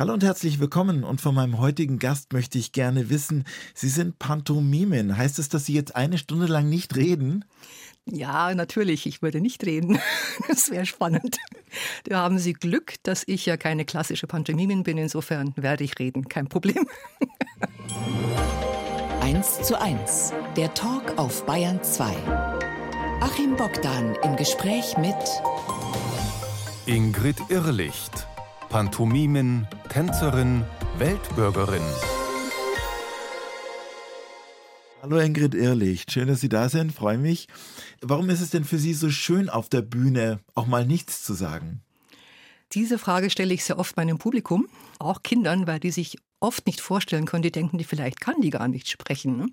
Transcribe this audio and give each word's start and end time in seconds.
Hallo 0.00 0.14
und 0.14 0.24
herzlich 0.24 0.58
willkommen. 0.60 1.04
Und 1.04 1.20
von 1.20 1.34
meinem 1.34 1.58
heutigen 1.58 1.98
Gast 1.98 2.32
möchte 2.32 2.56
ich 2.56 2.72
gerne 2.72 3.10
wissen, 3.10 3.44
Sie 3.74 3.90
sind 3.90 4.18
Pantomimen. 4.18 5.18
Heißt 5.18 5.38
es, 5.38 5.50
dass 5.50 5.66
Sie 5.66 5.74
jetzt 5.74 5.94
eine 5.94 6.16
Stunde 6.16 6.46
lang 6.46 6.70
nicht 6.70 6.96
reden? 6.96 7.44
Ja, 8.06 8.54
natürlich, 8.54 9.04
ich 9.04 9.20
würde 9.20 9.42
nicht 9.42 9.66
reden. 9.66 9.98
Das 10.48 10.70
wäre 10.70 10.86
spannend. 10.86 11.36
Da 12.04 12.20
haben 12.20 12.38
Sie 12.38 12.54
Glück, 12.54 12.94
dass 13.02 13.24
ich 13.26 13.44
ja 13.44 13.58
keine 13.58 13.84
klassische 13.84 14.26
Pantomimin 14.26 14.84
bin. 14.84 14.96
Insofern 14.96 15.52
werde 15.56 15.84
ich 15.84 15.98
reden, 15.98 16.30
kein 16.30 16.48
Problem. 16.48 16.86
1 19.20 19.64
zu 19.64 19.78
1, 19.78 20.32
der 20.56 20.72
Talk 20.72 21.18
auf 21.18 21.44
Bayern 21.44 21.84
2. 21.84 22.06
Achim 23.20 23.54
Bogdan 23.54 24.16
im 24.24 24.36
Gespräch 24.36 24.96
mit 24.96 25.14
Ingrid 26.86 27.36
Irrlicht, 27.50 28.26
Pantomimin, 28.70 29.66
Tänzerin, 29.88 30.64
Weltbürgerin. 30.96 31.82
Hallo 35.02 35.18
Ingrid 35.18 35.56
Irrlicht, 35.56 36.12
schön, 36.12 36.28
dass 36.28 36.40
Sie 36.40 36.48
da 36.48 36.68
sind, 36.68 36.92
freue 36.92 37.18
mich. 37.18 37.48
Warum 38.00 38.30
ist 38.30 38.40
es 38.40 38.50
denn 38.50 38.62
für 38.62 38.78
Sie 38.78 38.94
so 38.94 39.10
schön, 39.10 39.50
auf 39.50 39.68
der 39.68 39.82
Bühne 39.82 40.38
auch 40.54 40.68
mal 40.68 40.86
nichts 40.86 41.24
zu 41.24 41.34
sagen? 41.34 41.82
Diese 42.70 42.96
Frage 42.96 43.28
stelle 43.30 43.52
ich 43.52 43.64
sehr 43.64 43.76
oft 43.76 43.96
meinem 43.96 44.18
Publikum, 44.18 44.68
auch 45.00 45.24
Kindern, 45.24 45.66
weil 45.66 45.80
die 45.80 45.90
sich 45.90 46.18
oft 46.38 46.64
nicht 46.66 46.80
vorstellen 46.80 47.26
können, 47.26 47.42
die 47.42 47.50
denken, 47.50 47.76
die 47.76 47.84
vielleicht 47.84 48.20
kann 48.20 48.40
die 48.40 48.50
gar 48.50 48.68
nicht 48.68 48.88
sprechen. 48.88 49.36
Ne? 49.36 49.46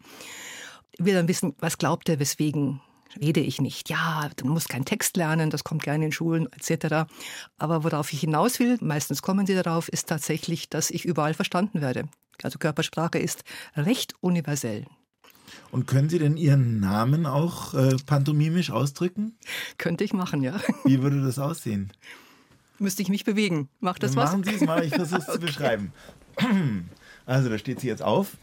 will 0.99 1.13
dann 1.13 1.27
wissen, 1.27 1.55
was 1.59 1.77
glaubt 1.77 2.09
er, 2.09 2.19
weswegen 2.19 2.81
rede 3.19 3.39
ich 3.39 3.61
nicht. 3.61 3.89
Ja, 3.89 4.29
du 4.35 4.45
musst 4.45 4.69
keinen 4.69 4.85
Text 4.85 5.17
lernen, 5.17 5.49
das 5.49 5.63
kommt 5.63 5.83
gerne 5.83 6.05
in 6.05 6.11
Schulen 6.11 6.47
etc. 6.51 7.09
Aber 7.57 7.83
worauf 7.83 8.11
ich 8.13 8.21
hinaus 8.21 8.59
will, 8.59 8.77
meistens 8.81 9.21
kommen 9.21 9.45
sie 9.45 9.55
darauf, 9.55 9.89
ist 9.89 10.07
tatsächlich, 10.07 10.69
dass 10.69 10.89
ich 10.89 11.05
überall 11.05 11.33
verstanden 11.33 11.81
werde. 11.81 12.09
Also 12.43 12.59
Körpersprache 12.59 13.19
ist 13.19 13.43
recht 13.75 14.13
universell. 14.21 14.85
Und 15.71 15.87
können 15.87 16.09
Sie 16.09 16.19
denn 16.19 16.37
Ihren 16.37 16.79
Namen 16.79 17.25
auch 17.25 17.73
äh, 17.73 17.95
pantomimisch 18.05 18.69
ausdrücken? 18.69 19.37
Könnte 19.77 20.03
ich 20.03 20.13
machen, 20.13 20.43
ja. 20.43 20.59
Wie 20.83 21.01
würde 21.01 21.21
das 21.21 21.39
aussehen? 21.39 21.91
Müsste 22.79 23.01
ich 23.01 23.09
mich 23.09 23.23
bewegen. 23.23 23.69
Macht 23.79 24.03
das 24.03 24.11
Dann 24.11 24.23
was? 24.23 24.31
Machen 24.31 24.43
Sie 24.43 24.55
es 24.55 24.61
mal, 24.61 24.83
ich 24.83 24.93
versuche 24.93 25.21
es 25.21 25.27
okay. 25.27 25.39
zu 25.39 25.45
beschreiben. 25.45 25.93
Also, 27.25 27.49
da 27.49 27.57
steht 27.57 27.81
sie 27.81 27.87
jetzt 27.87 28.01
auf, 28.01 28.37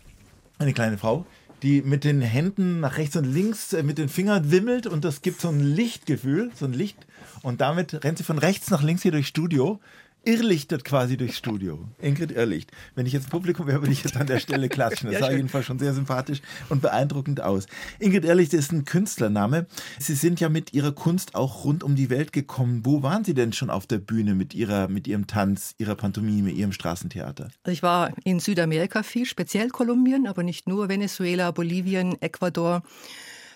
eine 0.58 0.74
kleine 0.74 0.98
Frau, 0.98 1.24
die 1.62 1.82
mit 1.82 2.04
den 2.04 2.20
Händen 2.20 2.80
nach 2.80 2.98
rechts 2.98 3.16
und 3.16 3.24
links 3.24 3.72
äh, 3.72 3.82
mit 3.82 3.98
den 3.98 4.08
Fingern 4.08 4.50
wimmelt 4.50 4.86
und 4.86 5.04
das 5.04 5.22
gibt 5.22 5.40
so 5.40 5.48
ein 5.48 5.60
Lichtgefühl, 5.60 6.50
so 6.54 6.64
ein 6.66 6.72
Licht. 6.72 6.98
Und 7.42 7.60
damit 7.60 8.04
rennt 8.04 8.18
sie 8.18 8.24
von 8.24 8.38
rechts 8.38 8.70
nach 8.70 8.82
links 8.82 9.02
hier 9.02 9.12
durchs 9.12 9.28
Studio 9.28 9.80
irrlichtet 10.24 10.84
quasi 10.84 11.16
durchs 11.16 11.38
Studio. 11.38 11.78
Ingrid 12.00 12.32
Irrlicht. 12.32 12.70
Wenn 12.94 13.06
ich 13.06 13.12
jetzt 13.12 13.30
Publikum 13.30 13.66
wäre, 13.66 13.80
würde 13.82 13.92
ich 13.92 14.02
jetzt 14.02 14.16
an 14.16 14.26
der 14.26 14.38
Stelle 14.38 14.68
klatschen. 14.68 15.10
Das 15.10 15.14
ja, 15.14 15.20
sah 15.20 15.26
schön. 15.26 15.36
jedenfalls 15.36 15.66
schon 15.66 15.78
sehr 15.78 15.94
sympathisch 15.94 16.40
und 16.68 16.82
beeindruckend 16.82 17.40
aus. 17.40 17.66
Ingrid 17.98 18.24
Irrlicht 18.24 18.54
ist 18.54 18.72
ein 18.72 18.84
Künstlername. 18.84 19.66
Sie 19.98 20.14
sind 20.14 20.40
ja 20.40 20.48
mit 20.48 20.72
Ihrer 20.72 20.92
Kunst 20.92 21.34
auch 21.34 21.64
rund 21.64 21.82
um 21.82 21.96
die 21.96 22.10
Welt 22.10 22.32
gekommen. 22.32 22.82
Wo 22.84 23.02
waren 23.02 23.24
Sie 23.24 23.34
denn 23.34 23.52
schon 23.52 23.70
auf 23.70 23.86
der 23.86 23.98
Bühne 23.98 24.34
mit 24.34 24.54
Ihrer, 24.54 24.88
mit 24.88 25.06
Ihrem 25.06 25.26
Tanz, 25.26 25.74
Ihrer 25.78 25.94
Pantomime, 25.94 26.50
Ihrem 26.50 26.72
Straßentheater? 26.72 27.48
Also 27.62 27.72
ich 27.72 27.82
war 27.82 28.12
in 28.24 28.40
Südamerika 28.40 29.02
viel, 29.02 29.26
speziell 29.26 29.68
Kolumbien, 29.68 30.26
aber 30.26 30.42
nicht 30.42 30.68
nur 30.68 30.88
Venezuela, 30.88 31.50
Bolivien, 31.50 32.20
Ecuador, 32.20 32.82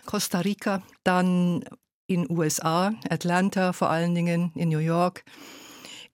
Costa 0.07 0.41
Rica, 0.41 0.83
dann 1.05 1.65
in 2.07 2.27
USA, 2.31 2.93
Atlanta 3.09 3.73
vor 3.73 3.91
allen 3.91 4.15
Dingen, 4.15 4.51
in 4.55 4.71
New 4.71 4.79
York 4.79 5.25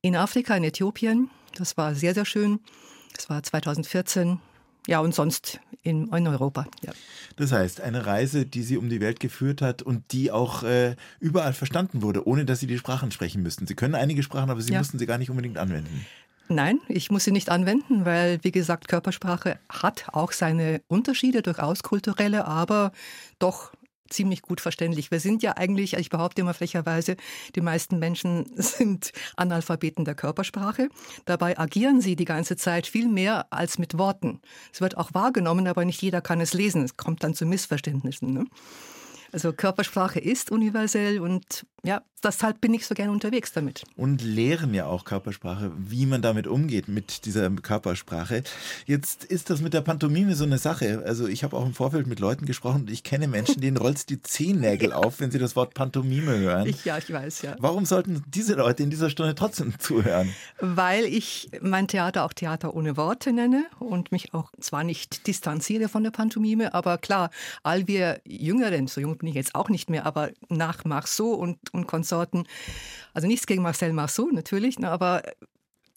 in 0.05 0.17
Afrika, 0.17 0.55
in 0.55 0.65
Äthiopien. 0.65 1.31
Das 1.57 1.79
war 1.79 1.95
sehr, 1.95 2.13
sehr 2.13 2.27
schön. 2.27 2.61
Das 3.17 3.31
war 3.31 3.43
2014. 3.43 4.39
Ja, 4.87 5.01
und 5.01 5.15
sonst 5.15 5.61
in, 5.83 6.13
in 6.13 6.27
Europa. 6.29 6.67
Ja. 6.83 6.93
Das 7.37 7.53
heißt, 7.53 7.81
eine 7.81 8.05
Reise, 8.05 8.45
die 8.45 8.63
Sie 8.63 8.77
um 8.77 8.91
die 8.91 9.01
Welt 9.01 9.19
geführt 9.19 9.63
hat 9.63 9.81
und 9.81 10.13
die 10.13 10.31
auch 10.31 10.63
äh, 10.63 10.95
überall 11.21 11.55
verstanden 11.55 12.03
wurde, 12.03 12.29
ohne 12.29 12.45
dass 12.45 12.61
Sie 12.61 12.67
die 12.67 12.77
Sprachen 12.77 13.13
sprechen 13.13 13.43
müssten. 13.43 13.67
Sie 13.67 13.75
können 13.75 13.95
einige 13.95 14.23
Sprachen, 14.23 14.51
aber 14.51 14.61
Sie 14.61 14.75
ja. 14.75 14.79
mussten 14.79 14.99
sie 14.99 15.07
gar 15.07 15.17
nicht 15.17 15.31
unbedingt 15.31 15.57
anwenden. 15.57 16.05
Nein, 16.49 16.81
ich 16.89 17.11
muss 17.11 17.25
sie 17.25 17.31
nicht 17.31 17.49
anwenden, 17.49 18.05
weil, 18.05 18.39
wie 18.43 18.53
gesagt, 18.53 18.89
Körpersprache 18.89 19.59
hat 19.71 20.05
auch 20.13 20.33
seine 20.33 20.83
Unterschiede, 20.87 21.41
durchaus 21.41 21.83
kulturelle, 21.83 22.47
aber 22.47 22.93
doch 23.39 23.73
ziemlich 24.15 24.43
gut 24.43 24.61
verständlich. 24.61 25.11
Wir 25.11 25.21
sind 25.21 25.43
ja 25.43 25.57
eigentlich, 25.57 25.95
ich 25.95 26.11
behaupte 26.11 26.41
immer 26.41 26.55
frecherweise, 26.55 27.17
die 27.55 27.61
meisten 27.61 27.99
Menschen 27.99 28.47
sind 28.57 29.13
Analphabeten 29.37 30.05
der 30.05 30.15
Körpersprache. 30.15 30.89
Dabei 31.25 31.59
agieren 31.59 32.01
sie 32.01 32.17
die 32.17 32.25
ganze 32.25 32.57
Zeit 32.57 32.87
viel 32.87 33.09
mehr 33.09 33.47
als 33.51 33.79
mit 33.79 33.99
Worten. 33.99 34.41
Es 34.73 34.81
wird 34.81 34.97
auch 34.97 35.13
wahrgenommen, 35.15 35.67
aber 35.67 35.85
nicht 35.85 36.01
jeder 36.03 36.21
kann 36.21 36.41
es 36.41 36.55
lesen. 36.55 36.85
Es 36.85 36.97
kommt 36.97 37.23
dann 37.25 37.35
zu 37.35 37.47
Missverständnissen. 37.47 38.33
Ne? 38.33 38.47
Also 39.33 39.53
Körpersprache 39.53 40.21
ist 40.21 40.53
universell 40.53 41.19
und 41.19 41.67
ja, 41.83 42.03
deshalb 42.25 42.61
bin 42.61 42.75
ich 42.75 42.87
so 42.87 42.95
gerne 42.95 43.13
unterwegs 43.13 43.53
damit. 43.53 43.85
Und 43.97 44.23
lehren 44.23 44.75
ja 44.75 44.87
auch 44.87 45.05
Körpersprache, 45.05 45.73
wie 45.77 46.07
man 46.07 46.23
damit 46.23 46.47
umgeht 46.47 46.89
mit 46.89 47.25
dieser 47.27 47.51
Körpersprache. 47.51 48.43
Jetzt 48.87 49.25
ist 49.25 49.51
das 49.51 49.61
mit 49.61 49.75
der 49.75 49.83
Pantomime 49.83 50.35
so 50.35 50.45
eine 50.45 50.59
Sache. 50.59 51.03
Also 51.07 51.27
ich 51.27 51.45
habe 51.45 51.57
auch 51.57 51.65
im 51.65 51.75
Vorfeld 51.75 52.07
mit 52.07 52.21
Leuten 52.21 52.47
gesprochen 52.47 52.83
und 52.83 52.91
ich 52.91 53.03
kenne 53.03 53.29
Menschen, 53.29 53.61
denen 53.61 53.77
rollst 53.77 54.11
die 54.11 54.23
Zehennägel 54.23 54.91
ja. 54.91 54.97
auf, 55.05 55.21
wenn 55.21 55.31
sie 55.31 55.39
das 55.39 55.57
Wort 55.57 55.75
Pantomime 55.75 56.37
hören. 56.39 56.67
Ich, 56.67 56.85
ja, 56.85 56.99
ich 56.99 57.13
weiß, 57.13 57.43
ja. 57.43 57.57
Warum 57.59 57.85
sollten 57.85 58.25
diese 58.29 58.55
Leute 58.55 58.83
in 58.83 58.91
dieser 58.91 59.11
Stunde 59.11 59.35
trotzdem 59.35 59.79
zuhören? 59.79 60.35
Weil 60.61 61.05
ich 61.05 61.51
mein 61.61 61.89
Theater 61.89 62.25
auch 62.25 62.33
Theater 62.33 62.75
ohne 62.75 62.97
Worte 62.97 63.33
nenne 63.33 63.67
und 63.79 64.13
mich 64.13 64.35
auch 64.35 64.51
zwar 64.61 64.85
nicht 64.85 65.27
distanziere 65.27 65.89
von 65.89 66.03
der 66.03 66.11
Pantomime, 66.11 66.75
aber 66.75 66.99
klar, 66.99 67.31
all 67.63 67.87
wir 67.87 68.21
Jüngeren, 68.25 68.87
so 68.87 69.01
jung 69.01 69.19
bin 69.19 69.29
ich 69.29 69.35
jetzt 69.35 69.55
auch 69.55 69.69
nicht 69.69 69.91
mehr, 69.91 70.07
aber 70.07 70.31
nach 70.49 70.85
Marceau 70.85 71.33
und, 71.33 71.59
und 71.73 71.87
Konsorten, 72.15 72.47
also 73.13 73.27
nichts 73.27 73.47
gegen 73.47 73.63
Marcel 73.63 73.93
Marceau 73.93 74.29
natürlich, 74.33 74.79
ne, 74.79 74.91
aber 74.91 75.23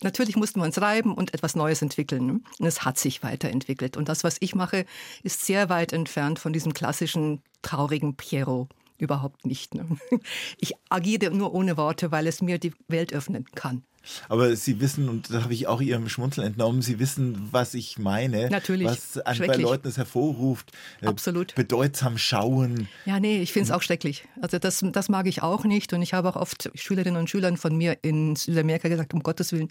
Natürlich 0.04 0.36
mussten 0.36 0.60
wir 0.60 0.66
uns 0.66 0.80
reiben 0.80 1.16
und 1.16 1.34
etwas 1.34 1.56
Neues 1.56 1.82
entwickeln. 1.82 2.28
Ne? 2.28 2.40
Und 2.60 2.68
es 2.68 2.86
hat 2.86 3.00
sich 3.00 3.24
weiterentwickelt. 3.24 3.98
Und 3.98 4.10
das, 4.10 4.24
was 4.24 4.38
ich 4.42 4.54
mache, 4.54 4.86
ist 5.24 5.44
sehr 5.44 5.70
weit 5.70 5.92
entfernt 5.92 6.38
von 6.38 6.54
diesem 6.54 6.76
klassischen, 6.76 7.42
traurigen 7.64 8.16
Pierrot. 8.16 8.70
Überhaupt 9.00 9.48
nicht. 9.48 9.74
Ne? 9.74 9.88
Ich 10.60 10.76
agiere 10.90 11.32
nur 11.32 11.52
ohne 11.52 11.78
Worte, 11.78 12.12
weil 12.12 12.28
es 12.28 12.44
mir 12.44 12.60
die 12.60 12.74
Welt 12.88 13.12
öffnen 13.12 13.46
kann. 13.56 13.82
Aber 14.30 14.56
Sie 14.56 14.80
wissen, 14.80 15.10
und 15.10 15.34
da 15.34 15.44
habe 15.44 15.54
ich 15.54 15.68
auch 15.68 15.82
Ihrem 15.82 16.10
Schmunzeln 16.10 16.48
entnommen, 16.48 16.82
Sie 16.82 17.00
wissen, 17.00 17.48
was 17.52 17.74
ich 17.74 17.98
meine. 17.98 18.50
Natürlich. 18.50 18.88
Was 18.88 19.18
an, 19.20 19.38
bei 19.40 19.56
Leuten 19.56 19.88
es 19.88 19.98
hervorruft. 19.98 20.72
Äh, 21.02 21.08
Absolut. 21.08 21.56
Bedeutsam 21.56 22.18
schauen. 22.18 22.88
Ja, 23.06 23.20
nee, 23.20 23.42
ich 23.42 23.54
finde 23.54 23.68
es 23.68 23.72
auch 23.72 23.82
schrecklich. 23.82 24.26
Also 24.42 24.60
das, 24.60 24.84
das 24.92 25.10
mag 25.10 25.28
ich 25.28 25.42
auch 25.42 25.64
nicht. 25.64 25.94
Und 25.94 26.02
ich 26.02 26.14
habe 26.14 26.30
auch 26.30 26.36
oft 26.36 26.70
Schülerinnen 26.76 27.20
und 27.20 27.30
Schülern 27.30 27.58
von 27.58 27.76
mir 27.76 27.98
in 28.02 28.36
Südamerika 28.36 28.88
gesagt, 28.88 29.14
um 29.14 29.24
Gottes 29.24 29.52
Willen, 29.52 29.70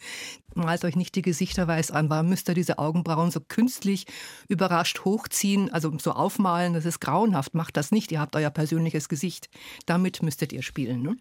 malt 0.54 0.84
euch 0.84 0.96
nicht 0.96 1.14
die 1.14 1.22
Gesichter 1.22 1.68
weiß 1.68 1.90
an. 1.90 2.10
Warum 2.10 2.28
müsst 2.28 2.48
ihr 2.48 2.54
diese 2.54 2.78
Augenbrauen 2.78 3.30
so 3.30 3.40
künstlich 3.40 4.06
überrascht 4.48 5.04
hochziehen, 5.04 5.72
also 5.72 5.92
so 5.98 6.12
aufmalen? 6.12 6.74
Das 6.74 6.84
ist 6.84 7.00
grauenhaft. 7.00 7.54
Macht 7.54 7.76
das 7.76 7.92
nicht. 7.92 8.10
Ihr 8.12 8.20
habt 8.20 8.36
euer 8.36 8.50
persönliches 8.50 9.08
Gesicht. 9.08 9.48
Damit 9.86 10.22
müsstet 10.22 10.52
ihr 10.52 10.62
spielen. 10.62 11.02
Ne? 11.02 11.16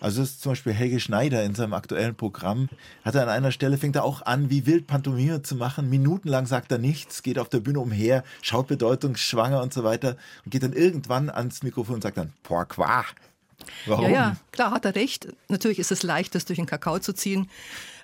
Also 0.00 0.20
das 0.20 0.30
ist 0.30 0.42
zum 0.42 0.52
Beispiel 0.52 0.72
Helge 0.72 1.00
Schneider 1.00 1.44
in 1.44 1.54
seinem 1.54 1.74
aktuellen 1.74 2.14
Programm, 2.14 2.57
hat 3.04 3.14
er 3.14 3.22
an 3.22 3.28
einer 3.28 3.52
Stelle, 3.52 3.78
fängt 3.78 3.96
er 3.96 4.04
auch 4.04 4.22
an, 4.22 4.50
wie 4.50 4.66
wild 4.66 4.86
Pantomime 4.86 5.42
zu 5.42 5.54
machen. 5.56 5.88
Minutenlang 5.88 6.46
sagt 6.46 6.72
er 6.72 6.78
nichts, 6.78 7.22
geht 7.22 7.38
auf 7.38 7.48
der 7.48 7.60
Bühne 7.60 7.80
umher, 7.80 8.24
schaut 8.42 8.66
bedeutungsschwanger 8.68 9.62
und 9.62 9.72
so 9.72 9.84
weiter 9.84 10.16
und 10.44 10.50
geht 10.50 10.62
dann 10.62 10.72
irgendwann 10.72 11.30
ans 11.30 11.62
Mikrofon 11.62 11.96
und 11.96 12.02
sagt 12.02 12.18
dann, 12.18 12.32
pourquoi? 12.42 13.04
Warum? 13.86 14.04
Ja, 14.04 14.10
ja, 14.10 14.36
klar 14.52 14.70
hat 14.70 14.84
er 14.84 14.94
recht. 14.94 15.28
Natürlich 15.48 15.78
ist 15.78 15.92
es 15.92 16.02
leicht, 16.02 16.34
das 16.34 16.44
durch 16.44 16.58
den 16.58 16.66
Kakao 16.66 16.98
zu 16.98 17.12
ziehen. 17.12 17.48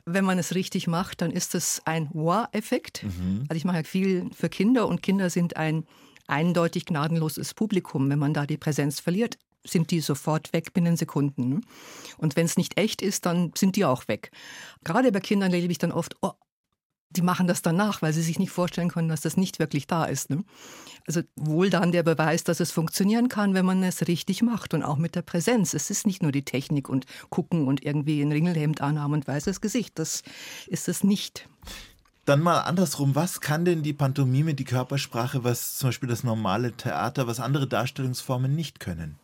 Wenn 0.05 0.25
man 0.25 0.39
es 0.39 0.55
richtig 0.55 0.87
macht, 0.87 1.23
dann 1.23 1.31
ist 1.31 1.55
es 1.55 1.81
ein 1.87 2.09
Wow-Effekt. 2.13 3.05
Mhm. 3.05 3.45
Also 3.49 3.57
ich 3.57 3.65
mache 3.65 3.79
ja 3.79 3.83
viel 3.85 4.29
für 4.37 4.49
Kinder 4.49 4.87
und 4.87 5.03
Kinder 5.03 5.31
sind 5.31 5.57
ein 5.57 5.85
eindeutig 6.27 6.87
gnadenloses 6.87 7.55
Publikum. 7.55 8.11
Wenn 8.11 8.19
man 8.19 8.35
da 8.35 8.47
die 8.47 8.57
Präsenz 8.57 9.01
verliert, 9.01 9.39
sind 9.67 9.91
die 9.91 10.01
sofort 10.01 10.53
weg 10.53 10.73
binnen 10.73 10.97
Sekunden. 10.97 11.49
Ne? 11.49 11.61
Und 12.19 12.37
wenn 12.37 12.47
es 12.47 12.57
nicht 12.57 12.79
echt 12.79 13.03
ist, 13.03 13.27
dann 13.27 13.53
sind 13.57 13.77
die 13.77 13.85
auch 13.85 14.09
weg. 14.09 14.31
Gerade 14.85 15.11
bei 15.13 15.21
Kindern 15.21 15.53
erlebe 15.53 15.73
ich 15.73 15.79
dann 15.79 15.93
oft, 15.93 16.17
oh, 16.21 16.33
die 17.17 17.23
machen 17.23 17.47
das 17.47 17.63
danach, 17.63 18.03
weil 18.03 18.13
sie 18.13 18.23
sich 18.23 18.39
nicht 18.39 18.51
vorstellen 18.51 18.91
können, 18.91 19.09
dass 19.09 19.21
das 19.21 19.37
nicht 19.37 19.59
wirklich 19.59 19.87
da 19.87 20.05
ist. 20.05 20.31
Ne? 20.31 20.45
Also 21.07 21.23
wohl 21.37 21.71
dann 21.71 21.93
der 21.93 22.03
Beweis, 22.03 22.45
dass 22.45 22.61
es 22.61 22.73
funktionieren 22.73 23.29
kann, 23.29 23.55
wenn 23.55 23.65
man 23.65 23.83
es 23.83 24.07
richtig 24.09 24.43
macht 24.43 24.75
und 24.75 24.83
auch 24.83 24.97
mit 24.97 25.15
der 25.15 25.23
Präsenz. 25.23 25.75
Es 25.75 25.91
ist 25.91 26.07
nicht 26.07 26.23
nur 26.23 26.33
die 26.33 26.45
Technik 26.45 26.89
und 26.89 27.07
gucken 27.31 27.67
und 27.69 27.85
irgendwie 27.85 28.21
ein 28.21 28.33
Ringelhemd 28.33 28.81
anhaben 28.81 29.15
und 29.15 29.29
weißes 29.29 29.61
Gesicht. 29.61 29.99
Das 29.99 30.23
ist 30.67 30.89
es 30.89 31.05
nicht. 31.05 31.49
Dann 32.25 32.41
mal 32.41 32.61
andersrum, 32.61 33.15
was 33.15 33.41
kann 33.41 33.67
denn 33.67 33.83
die 33.83 33.93
Pantomime, 33.93 34.55
die 34.55 34.65
Körpersprache, 34.65 35.45
was 35.45 35.77
zum 35.77 35.89
Beispiel 35.89 36.09
das 36.09 36.25
normale 36.25 36.73
Theater, 36.73 37.27
was 37.27 37.39
andere 37.39 37.69
Darstellungsformen 37.69 38.55
nicht 38.55 38.81
können? 38.81 39.19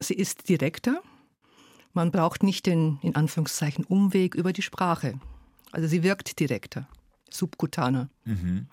Sie 0.00 0.14
ist 0.14 0.48
direkter. 0.48 1.02
Man 1.92 2.10
braucht 2.10 2.42
nicht 2.42 2.66
den, 2.66 2.98
in 3.02 3.16
Anführungszeichen, 3.16 3.84
Umweg 3.84 4.34
über 4.34 4.52
die 4.52 4.62
Sprache. 4.62 5.20
Also 5.72 5.88
sie 5.88 6.02
wirkt 6.02 6.38
direkter. 6.40 6.88
subkutaner. 7.30 8.08
Mhm. 8.24 8.66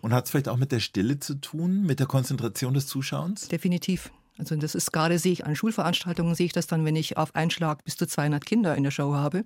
Und 0.00 0.12
hat 0.12 0.24
es 0.24 0.30
vielleicht 0.30 0.48
auch 0.48 0.56
mit 0.56 0.72
der 0.72 0.80
Stille 0.80 1.18
zu 1.18 1.34
tun, 1.34 1.82
mit 1.82 2.00
der 2.00 2.06
Konzentration 2.06 2.74
des 2.74 2.86
Zuschauens? 2.86 3.48
Definitiv. 3.48 4.10
Also 4.38 4.56
das 4.56 4.74
ist 4.74 4.92
gerade, 4.92 5.18
sehe 5.18 5.32
ich 5.32 5.46
an 5.46 5.56
Schulveranstaltungen, 5.56 6.34
sehe 6.34 6.46
ich 6.46 6.52
das 6.52 6.66
dann, 6.66 6.84
wenn 6.84 6.96
ich 6.96 7.16
auf 7.16 7.34
einen 7.34 7.50
Schlag 7.50 7.84
bis 7.84 7.96
zu 7.96 8.06
200 8.06 8.44
Kinder 8.44 8.74
in 8.76 8.82
der 8.82 8.90
Show 8.90 9.14
habe, 9.14 9.44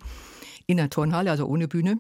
in 0.67 0.79
der 0.79 0.91
Turnhalle, 0.91 1.31
also 1.31 1.47
ohne 1.47 1.69
Bühne. 1.69 1.99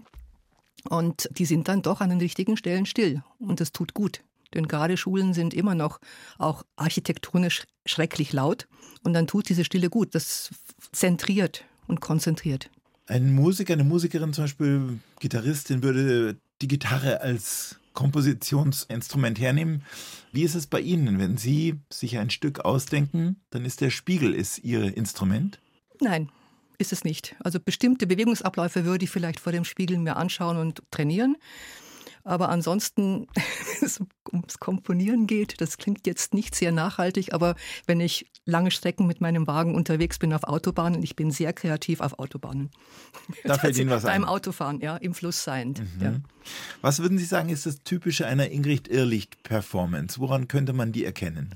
Und 0.89 1.29
die 1.33 1.45
sind 1.45 1.69
dann 1.69 1.83
doch 1.83 2.01
an 2.01 2.11
den 2.11 2.21
richtigen 2.21 2.57
Stellen 2.57 2.87
still. 2.87 3.23
Und 3.39 3.61
das 3.61 3.73
tut 3.73 3.95
gut. 3.95 4.23
Denn 4.55 4.69
gerade 4.69 4.97
Schulen 4.97 5.35
sind 5.35 5.55
immer 5.55 5.75
noch 5.75 6.01
auch 6.39 6.65
architektonisch 6.77 7.65
schrecklich 7.87 8.33
laut. 8.33 8.67
Und 9.03 9.13
dann 9.13 9.27
tut 9.27 9.49
diese 9.49 9.65
Stille 9.65 9.91
gut. 9.91 10.15
Das 10.15 10.51
zentriert 10.93 11.65
und 11.87 12.01
konzentriert. 12.01 12.71
Ein 13.07 13.35
Musiker, 13.35 13.73
eine 13.73 13.85
Musikerin 13.85 14.33
zum 14.33 14.45
Beispiel, 14.45 14.99
Gitarristin, 15.21 15.83
würde 15.83 16.37
die 16.61 16.69
Gitarre 16.69 17.21
als 17.21 17.79
Kompositionsinstrument 17.95 19.41
hernehmen. 19.41 19.83
Wie 20.31 20.43
ist 20.43 20.55
es 20.55 20.67
bei 20.67 20.81
Ihnen, 20.81 21.19
wenn 21.19 21.37
Sie 21.37 21.81
sich 21.91 22.19
ein 22.19 22.31
Stück 22.31 22.61
ausdenken, 22.61 23.41
dann 23.51 23.65
ist 23.65 23.81
der 23.81 23.91
Spiegel 23.91 24.35
ist 24.35 24.59
Ihr 24.59 24.97
Instrument? 24.97 25.59
Nein, 26.01 26.29
ist 26.79 26.93
es 26.93 27.03
nicht. 27.03 27.35
Also 27.41 27.59
bestimmte 27.59 28.07
Bewegungsabläufe 28.07 28.85
würde 28.85 29.05
ich 29.05 29.11
vielleicht 29.11 29.41
vor 29.41 29.53
dem 29.53 29.65
Spiegel 29.65 29.99
mir 29.99 30.17
anschauen 30.17 30.59
und 30.59 30.83
trainieren. 30.93 31.37
Aber 32.29 32.51
ansonsten, 32.51 33.27
wenn 33.35 33.45
es 33.81 34.01
ums 34.31 34.59
Komponieren 34.59 35.27
geht, 35.27 35.63
das 35.63 35.79
klingt 35.79 36.07
jetzt 36.07 36.35
nicht 36.35 36.55
sehr 36.55 36.73
nachhaltig, 36.73 37.33
aber 37.33 37.55
wenn 37.87 38.01
ich 38.01 38.31
lange 38.45 38.71
Strecken 38.71 39.07
mit 39.07 39.23
meinem 39.23 39.47
Wagen 39.47 39.75
unterwegs 39.75 40.19
bin 40.19 40.35
auf 40.35 40.45
Autobahnen, 40.45 41.03
ich 41.03 41.17
bin 41.17 41.31
sehr 41.31 41.55
kreativ 41.55 42.01
auf 42.01 42.19
Autobahnen. 42.19 42.71
Da 43.45 43.57
fällt 43.57 43.79
Ihnen 43.79 43.89
was 43.89 44.03
Beim 44.03 44.25
ein. 44.25 44.29
Autofahren, 44.29 44.81
ja, 44.81 44.97
im 44.99 45.15
Fluss 45.15 45.43
seiend. 45.43 45.81
Mhm. 45.81 46.03
Ja. 46.03 46.15
Was 46.83 46.99
würden 46.99 47.17
Sie 47.17 47.25
sagen, 47.25 47.49
ist 47.49 47.65
das 47.65 47.83
Typische 47.83 48.27
einer 48.27 48.51
Ingrid 48.51 48.89
Irrlicht-Performance? 48.89 50.19
Woran 50.21 50.49
könnte 50.49 50.75
man 50.75 50.93
die 50.93 51.05
erkennen? 51.05 51.55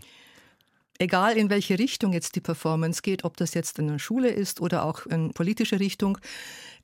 Egal 0.99 1.37
in 1.37 1.51
welche 1.51 1.79
Richtung 1.79 2.15
jetzt 2.15 2.35
die 2.35 2.41
Performance 2.41 3.03
geht, 3.03 3.25
ob 3.25 3.37
das 3.37 3.53
jetzt 3.53 3.79
in 3.79 3.89
der 3.89 3.99
Schule 3.99 4.31
ist 4.31 4.61
oder 4.61 4.85
auch 4.85 5.05
in 5.05 5.33
politische 5.35 5.81
Richtung, 5.81 6.17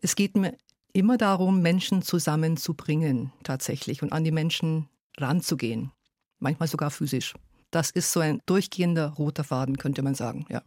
es 0.01 0.15
geht 0.15 0.37
mir 0.37 0.55
immer 0.99 1.17
darum, 1.17 1.63
Menschen 1.63 2.03
zusammenzubringen 2.03 3.33
tatsächlich 3.45 4.03
und 4.03 4.13
an 4.13 4.25
die 4.25 4.33
Menschen 4.33 4.89
ranzugehen. 5.17 5.93
Manchmal 6.41 6.69
sogar 6.69 6.91
physisch. 6.91 7.35
Das 7.71 7.91
ist 7.91 8.11
so 8.13 8.19
ein 8.21 8.41
durchgehender 8.47 9.11
roter 9.11 9.45
Faden, 9.45 9.77
könnte 9.79 10.03
man 10.03 10.17
sagen, 10.17 10.45
ja. 10.49 10.63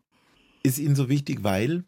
Ist 0.64 0.80
Ihnen 0.80 0.96
so 0.96 1.10
wichtig, 1.10 1.44
weil? 1.44 1.84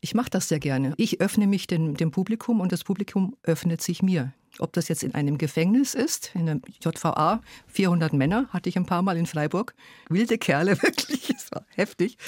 Ich 0.00 0.14
mache 0.14 0.30
das 0.30 0.48
sehr 0.48 0.60
gerne. 0.60 0.94
Ich 0.98 1.20
öffne 1.20 1.48
mich 1.48 1.66
dem, 1.66 1.96
dem 1.96 2.12
Publikum 2.12 2.60
und 2.60 2.70
das 2.70 2.84
Publikum 2.84 3.36
öffnet 3.42 3.82
sich 3.82 4.02
mir. 4.02 4.32
Ob 4.60 4.72
das 4.72 4.88
jetzt 4.88 5.02
in 5.02 5.14
einem 5.14 5.36
Gefängnis 5.36 5.94
ist, 5.94 6.30
in 6.34 6.46
der 6.46 6.60
JVA, 6.80 7.40
400 7.66 8.12
Männer 8.12 8.46
hatte 8.50 8.68
ich 8.68 8.76
ein 8.76 8.86
paar 8.86 9.02
Mal 9.02 9.16
in 9.16 9.26
Freiburg. 9.26 9.74
Wilde 10.08 10.38
Kerle, 10.38 10.80
wirklich, 10.82 11.30
es 11.30 11.50
war 11.50 11.66
heftig. 11.74 12.18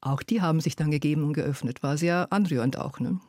Auch 0.00 0.22
die 0.24 0.40
haben 0.42 0.60
sich 0.60 0.74
dann 0.74 0.90
gegeben 0.90 1.22
und 1.22 1.34
geöffnet. 1.34 1.84
War 1.84 1.96
sehr 1.96 2.32
anrührend 2.32 2.78
auch. 2.78 2.98
Ne? 2.98 3.20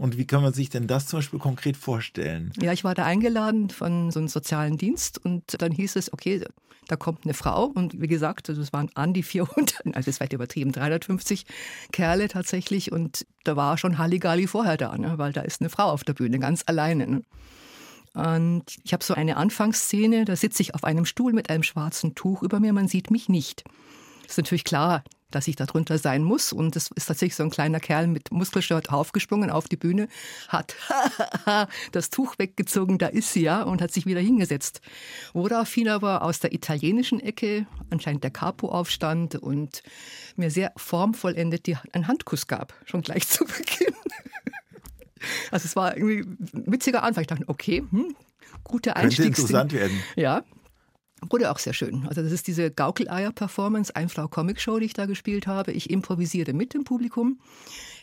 Und 0.00 0.16
wie 0.16 0.26
kann 0.26 0.40
man 0.40 0.54
sich 0.54 0.70
denn 0.70 0.86
das 0.86 1.08
zum 1.08 1.18
Beispiel 1.18 1.38
konkret 1.38 1.76
vorstellen? 1.76 2.54
Ja, 2.58 2.72
ich 2.72 2.84
war 2.84 2.94
da 2.94 3.04
eingeladen 3.04 3.68
von 3.68 4.10
so 4.10 4.18
einem 4.18 4.28
sozialen 4.28 4.78
Dienst 4.78 5.22
und 5.22 5.60
dann 5.60 5.72
hieß 5.72 5.96
es, 5.96 6.10
okay, 6.14 6.42
da 6.88 6.96
kommt 6.96 7.24
eine 7.24 7.34
Frau 7.34 7.66
und 7.66 8.00
wie 8.00 8.06
gesagt, 8.06 8.48
also 8.48 8.62
es 8.62 8.72
waren 8.72 8.88
an 8.94 9.12
die 9.12 9.22
400, 9.22 9.76
also 9.84 9.92
das 9.92 10.06
ist 10.06 10.16
vielleicht 10.16 10.32
übertrieben, 10.32 10.72
350 10.72 11.44
Kerle 11.92 12.28
tatsächlich 12.28 12.92
und 12.92 13.26
da 13.44 13.56
war 13.56 13.76
schon 13.76 13.98
Halligalli 13.98 14.46
vorher 14.46 14.78
da, 14.78 14.96
ne, 14.96 15.18
weil 15.18 15.34
da 15.34 15.42
ist 15.42 15.60
eine 15.60 15.68
Frau 15.68 15.90
auf 15.90 16.02
der 16.02 16.14
Bühne, 16.14 16.38
ganz 16.38 16.62
alleine. 16.64 17.06
Ne. 17.06 17.22
Und 18.14 18.64
ich 18.82 18.94
habe 18.94 19.04
so 19.04 19.12
eine 19.12 19.36
Anfangsszene, 19.36 20.24
da 20.24 20.34
sitze 20.34 20.62
ich 20.62 20.74
auf 20.74 20.84
einem 20.84 21.04
Stuhl 21.04 21.34
mit 21.34 21.50
einem 21.50 21.62
schwarzen 21.62 22.14
Tuch 22.14 22.42
über 22.42 22.58
mir, 22.58 22.72
man 22.72 22.88
sieht 22.88 23.10
mich 23.10 23.28
nicht. 23.28 23.64
Ist 24.26 24.38
natürlich 24.38 24.64
klar, 24.64 25.04
dass 25.30 25.48
ich 25.48 25.56
darunter 25.56 25.98
sein 25.98 26.22
muss. 26.22 26.52
Und 26.52 26.76
es 26.76 26.90
ist 26.94 27.06
tatsächlich 27.06 27.36
so 27.36 27.42
ein 27.42 27.50
kleiner 27.50 27.80
Kerl 27.80 28.06
mit 28.06 28.30
Muskelshirt 28.30 28.90
aufgesprungen 28.90 29.50
auf 29.50 29.68
die 29.68 29.76
Bühne, 29.76 30.08
hat 30.48 30.74
das 31.92 32.10
Tuch 32.10 32.38
weggezogen, 32.38 32.98
da 32.98 33.06
ist 33.06 33.32
sie 33.32 33.42
ja, 33.42 33.62
und 33.62 33.82
hat 33.82 33.92
sich 33.92 34.06
wieder 34.06 34.20
hingesetzt. 34.20 34.80
Woraufhin 35.32 35.88
aber 35.88 36.22
aus 36.22 36.40
der 36.40 36.52
italienischen 36.52 37.20
Ecke 37.20 37.66
anscheinend 37.90 38.24
der 38.24 38.30
Capo 38.30 38.68
aufstand 38.68 39.36
und 39.36 39.82
mir 40.36 40.50
sehr 40.50 40.72
formvollendet 40.76 41.66
die, 41.66 41.76
einen 41.92 42.08
Handkuss 42.08 42.46
gab, 42.46 42.74
schon 42.84 43.02
gleich 43.02 43.26
zu 43.26 43.44
Beginn. 43.46 43.94
Also 45.50 45.66
es 45.66 45.76
war 45.76 45.96
irgendwie 45.96 46.20
ein 46.54 46.72
witziger 46.72 47.02
Anfang. 47.02 47.22
Ich 47.22 47.28
dachte, 47.28 47.44
okay, 47.46 47.84
hm, 47.90 48.14
gute 48.64 48.96
Einstiegsding. 48.96 49.34
Könnte 49.34 49.42
interessant 49.42 49.72
werden. 49.72 50.02
Ja, 50.16 50.42
Wurde 51.28 51.50
auch 51.50 51.58
sehr 51.58 51.74
schön. 51.74 52.06
Also 52.08 52.22
das 52.22 52.32
ist 52.32 52.46
diese 52.46 52.70
Gaukeleier-Performance, 52.70 53.94
Einfrau-Comic-Show, 53.94 54.78
die 54.78 54.86
ich 54.86 54.94
da 54.94 55.06
gespielt 55.06 55.46
habe. 55.46 55.72
Ich 55.72 55.90
improvisierte 55.90 56.52
mit 56.52 56.72
dem 56.74 56.84
Publikum 56.84 57.40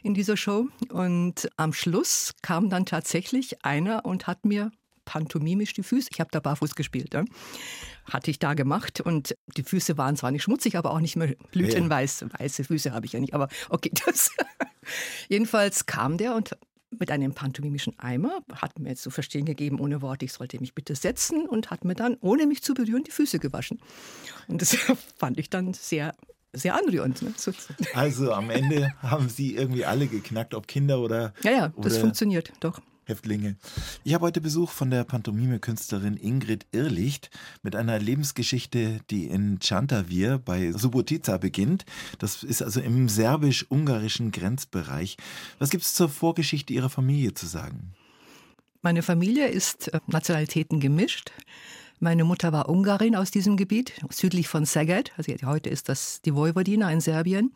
in 0.03 0.13
dieser 0.13 0.37
Show. 0.37 0.67
Und 0.89 1.49
am 1.57 1.73
Schluss 1.73 2.33
kam 2.41 2.69
dann 2.69 2.85
tatsächlich 2.85 3.63
einer 3.65 4.05
und 4.05 4.27
hat 4.27 4.45
mir 4.45 4.71
pantomimisch 5.07 5.73
die 5.73 5.83
Füße, 5.83 6.09
ich 6.11 6.19
habe 6.19 6.29
da 6.31 6.41
barfuß 6.41 6.75
gespielt, 6.75 7.13
ja, 7.13 7.23
hatte 8.11 8.29
ich 8.29 8.39
da 8.39 8.53
gemacht. 8.53 9.01
Und 9.01 9.35
die 9.55 9.63
Füße 9.63 9.97
waren 9.97 10.17
zwar 10.17 10.31
nicht 10.31 10.43
schmutzig, 10.43 10.77
aber 10.77 10.91
auch 10.91 10.99
nicht 10.99 11.15
mehr 11.15 11.33
blütenweiß. 11.51 12.25
Weiße 12.37 12.65
Füße 12.65 12.91
habe 12.91 13.05
ich 13.05 13.13
ja 13.13 13.19
nicht, 13.19 13.33
aber 13.33 13.47
okay, 13.69 13.91
das. 14.05 14.31
Jedenfalls 15.29 15.85
kam 15.85 16.17
der 16.17 16.35
und 16.35 16.55
mit 16.92 17.12
einem 17.12 17.34
pantomimischen 17.34 17.98
Eimer, 18.00 18.39
hat 18.54 18.80
mir 18.80 18.95
zu 18.95 19.10
verstehen 19.10 19.45
gegeben, 19.45 19.80
ohne 19.80 20.01
Worte, 20.01 20.25
ich 20.25 20.34
sollte 20.34 20.60
mich 20.60 20.74
bitte 20.74 20.95
setzen 20.95 21.45
und 21.45 21.69
hat 21.69 21.86
mir 21.86 21.95
dann, 21.95 22.18
ohne 22.22 22.48
mich 22.48 22.63
zu 22.63 22.74
berühren, 22.74 23.04
die 23.04 23.12
Füße 23.12 23.39
gewaschen. 23.39 23.80
Und 24.48 24.62
das 24.62 24.75
fand 25.18 25.38
ich 25.39 25.50
dann 25.50 25.74
sehr 25.74 26.13
sehr 26.54 26.75
anrührend. 26.75 27.22
Ne? 27.22 27.34
Also 27.94 28.34
am 28.34 28.50
Ende 28.50 28.92
haben 29.01 29.30
Sie 29.30 29.56
irgendwie 29.56 29.86
alle 29.86 30.07
geknackt, 30.07 30.56
ob 30.56 30.68
Kinder 30.68 31.01
oder. 31.01 31.34
Ja, 31.44 31.51
ja, 31.51 31.74
das 31.78 31.98
funktioniert, 31.98 32.51
doch. 32.62 32.81
Häftlinge. 33.07 33.56
Ich 34.04 34.13
habe 34.13 34.25
heute 34.25 34.42
Besuch 34.42 34.69
von 34.69 34.89
der 34.89 35.04
Pantomime-Künstlerin 35.04 36.18
Ingrid 36.18 36.65
Irrlicht 36.71 37.30
mit 37.63 37.75
einer 37.75 38.00
Lebensgeschichte, 38.00 39.00
die 39.09 39.25
in 39.25 39.59
Čantavir 39.59 40.39
bei 40.44 40.71
Subotica 40.71 41.38
beginnt. 41.38 41.86
Das 42.19 42.44
ist 42.44 42.62
also 42.62 42.81
im 42.81 43.09
serbisch-ungarischen 43.09 44.31
Grenzbereich. 44.31 45.18
Was 45.59 45.69
gibt 45.69 45.83
es 45.83 45.94
zur 45.94 46.09
Vorgeschichte 46.09 46.74
Ihrer 46.74 46.89
Familie 46.89 47.33
zu 47.33 47.48
sagen? 47.48 47.94
Meine 48.81 49.01
Familie 49.01 49.48
ist 49.48 49.94
äh, 49.94 50.00
Nationalitäten 50.07 50.80
gemischt. 50.80 51.31
Meine 52.00 52.25
Mutter 52.25 52.51
war 52.51 52.70
Ungarin 52.70 53.15
aus 53.15 53.31
diesem 53.31 53.58
Gebiet, 53.58 53.93
südlich 54.12 54.48
von 54.48 54.65
Szeged. 54.65 55.13
Also 55.17 55.34
heute 55.46 55.70
ist 55.70 55.89
das 55.89 56.22
die 56.22 56.36
Vojvodina 56.36 56.91
in 56.91 57.01
Serbien. 57.01 57.51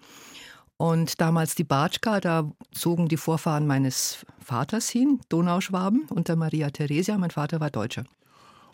Und 0.82 1.22
damals 1.22 1.54
die 1.54 1.64
Batschka, 1.64 2.20
da 2.20 2.52
zogen 2.72 3.08
die 3.08 3.18
Vorfahren 3.18 3.68
meines 3.68 4.26
Vaters 4.44 4.90
hin, 4.90 5.22
Donauschwaben, 5.30 6.08
unter 6.10 6.36
Maria 6.36 6.72
Theresia. 6.72 7.20
Mein 7.20 7.30
Vater 7.30 7.60
war 7.60 7.70
Deutscher. 7.70 8.04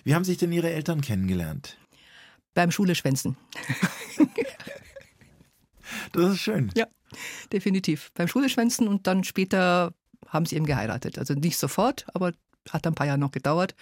Wie 0.06 0.16
haben 0.16 0.24
sich 0.24 0.38
denn 0.38 0.54
Ihre 0.54 0.70
Eltern 0.70 1.02
kennengelernt? 1.02 1.78
Beim 2.54 2.72
Schuleschwänzen. 2.72 3.36
das 6.14 6.32
ist 6.32 6.40
schön. 6.40 6.72
Ja, 6.78 6.88
definitiv. 7.52 8.10
Beim 8.14 8.30
Schuleschwänzen 8.30 8.88
und 8.88 9.06
dann 9.06 9.26
später 9.26 9.92
haben 10.30 10.46
sie 10.46 10.56
eben 10.56 10.66
geheiratet. 10.66 11.20
Also 11.20 11.34
nicht 11.34 11.58
sofort, 11.58 12.06
aber 12.14 12.32
hat 12.70 12.88
ein 12.88 12.96
paar 12.96 13.08
Jahre 13.08 13.20
noch 13.20 13.32
gedauert 13.32 13.76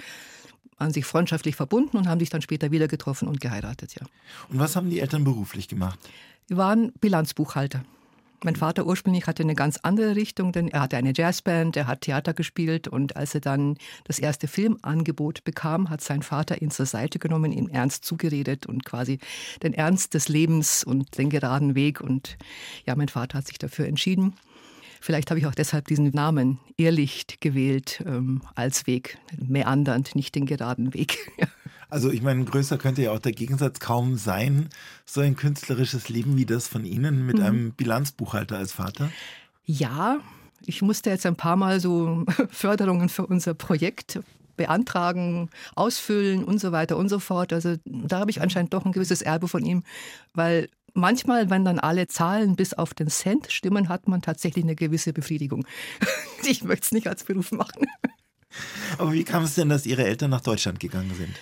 waren 0.78 0.92
sich 0.92 1.06
freundschaftlich 1.06 1.56
verbunden 1.56 1.96
und 1.96 2.10
haben 2.10 2.20
sich 2.20 2.30
dann 2.30 2.42
später 2.42 2.70
wieder 2.70 2.90
getroffen 2.90 3.30
und 3.30 3.40
geheiratet, 3.40 3.96
ja. 3.96 4.06
Und 4.50 4.60
was 4.60 4.76
haben 4.76 4.90
die 4.90 5.00
Eltern 5.00 5.24
beruflich 5.24 5.70
gemacht? 5.70 5.98
Die 6.50 6.58
waren 6.58 6.92
Bilanzbuchhalter. 7.00 7.86
Mein 8.44 8.56
Vater 8.56 8.86
ursprünglich 8.86 9.28
hatte 9.28 9.44
eine 9.44 9.56
ganz 9.56 9.78
andere 9.82 10.16
Richtung, 10.16 10.52
denn 10.52 10.68
er 10.68 10.82
hatte 10.82 10.98
eine 10.98 11.14
Jazzband, 11.16 11.76
er 11.78 11.88
hat 11.88 12.02
Theater 12.02 12.34
gespielt 12.34 12.88
und 12.88 13.16
als 13.16 13.34
er 13.34 13.42
dann 13.42 13.78
das 14.04 14.20
erste 14.20 14.48
Filmangebot 14.48 15.44
bekam, 15.44 15.90
hat 15.90 16.02
sein 16.02 16.22
Vater 16.22 16.62
ihn 16.62 16.70
zur 16.70 16.86
Seite 16.86 17.18
genommen, 17.18 17.52
ihm 17.52 17.68
ernst 17.70 18.06
zugeredet 18.06 18.66
und 18.66 18.86
quasi 18.86 19.20
den 19.64 19.74
Ernst 19.74 20.14
des 20.14 20.28
Lebens 20.28 20.84
und 20.84 21.18
den 21.18 21.30
geraden 21.30 21.76
Weg 21.76 22.02
und 22.02 22.38
ja, 22.86 22.96
mein 22.96 23.10
Vater 23.10 23.38
hat 23.38 23.48
sich 23.48 23.58
dafür 23.58 23.88
entschieden. 23.88 24.34
Vielleicht 25.02 25.30
habe 25.30 25.40
ich 25.40 25.46
auch 25.46 25.56
deshalb 25.56 25.88
diesen 25.88 26.10
Namen 26.10 26.60
Irrlicht 26.78 27.40
gewählt 27.40 28.04
ähm, 28.06 28.42
als 28.56 28.88
Weg, 28.88 29.18
meandernd, 29.38 30.16
nicht 30.16 30.36
den 30.36 30.46
geraden 30.46 30.94
Weg. 30.94 31.32
Also 31.90 32.12
ich 32.12 32.22
meine, 32.22 32.44
größer 32.46 32.78
könnte 32.78 33.02
ja 33.02 33.12
auch 33.12 33.20
der 33.20 33.32
Gegensatz 33.32 33.80
kaum 33.80 34.18
sein, 34.18 34.70
so 35.06 35.22
ein 35.22 35.36
künstlerisches 35.36 36.10
Leben 36.10 36.38
wie 36.38 36.46
das 36.46 36.68
von 36.68 36.86
Ihnen 36.86 37.26
mit 37.26 37.38
mhm. 37.38 37.44
einem 37.44 37.72
Bilanzbuchhalter 37.74 38.58
als 38.58 38.74
Vater. 38.74 39.10
Ja, 39.66 40.20
ich 40.66 40.82
musste 40.82 41.10
jetzt 41.10 41.26
ein 41.26 41.36
paar 41.36 41.56
Mal 41.56 41.80
so 41.80 42.26
Förderungen 42.50 43.10
für 43.10 43.26
unser 43.26 43.54
Projekt 43.54 44.20
beantragen, 44.58 45.50
ausfüllen 45.76 46.44
und 46.44 46.60
so 46.60 46.72
weiter 46.72 46.98
und 46.98 47.10
so 47.10 47.20
fort. 47.20 47.54
Also 47.54 47.76
da 47.86 48.20
habe 48.20 48.32
ich 48.32 48.42
anscheinend 48.42 48.74
doch 48.74 48.86
ein 48.86 48.92
gewisses 48.92 49.22
Erbe 49.22 49.48
von 49.48 49.66
ihm, 49.66 49.84
weil 50.34 50.70
manchmal, 50.94 51.50
wenn 51.50 51.66
dann 51.66 51.80
alle 51.80 52.08
Zahlen 52.08 52.56
bis 52.56 52.74
auf 52.74 52.94
den 52.94 53.10
Cent 53.10 53.52
stimmen, 53.52 53.90
hat 53.90 54.08
man 54.08 54.22
tatsächlich 54.22 54.64
eine 54.64 54.76
gewisse 54.76 55.14
Befriedigung. 55.14 55.66
Ich 56.48 56.64
möchte 56.64 56.86
es 56.86 56.92
nicht 56.92 57.08
als 57.08 57.24
Beruf 57.24 57.52
machen. 57.52 57.88
Aber 59.00 59.14
wie 59.14 59.24
kam 59.24 59.44
es 59.44 59.56
denn, 59.56 59.68
dass 59.68 59.88
Ihre 59.88 60.06
Eltern 60.06 60.30
nach 60.30 60.42
Deutschland 60.42 60.80
gegangen 60.80 61.12
sind? 61.18 61.36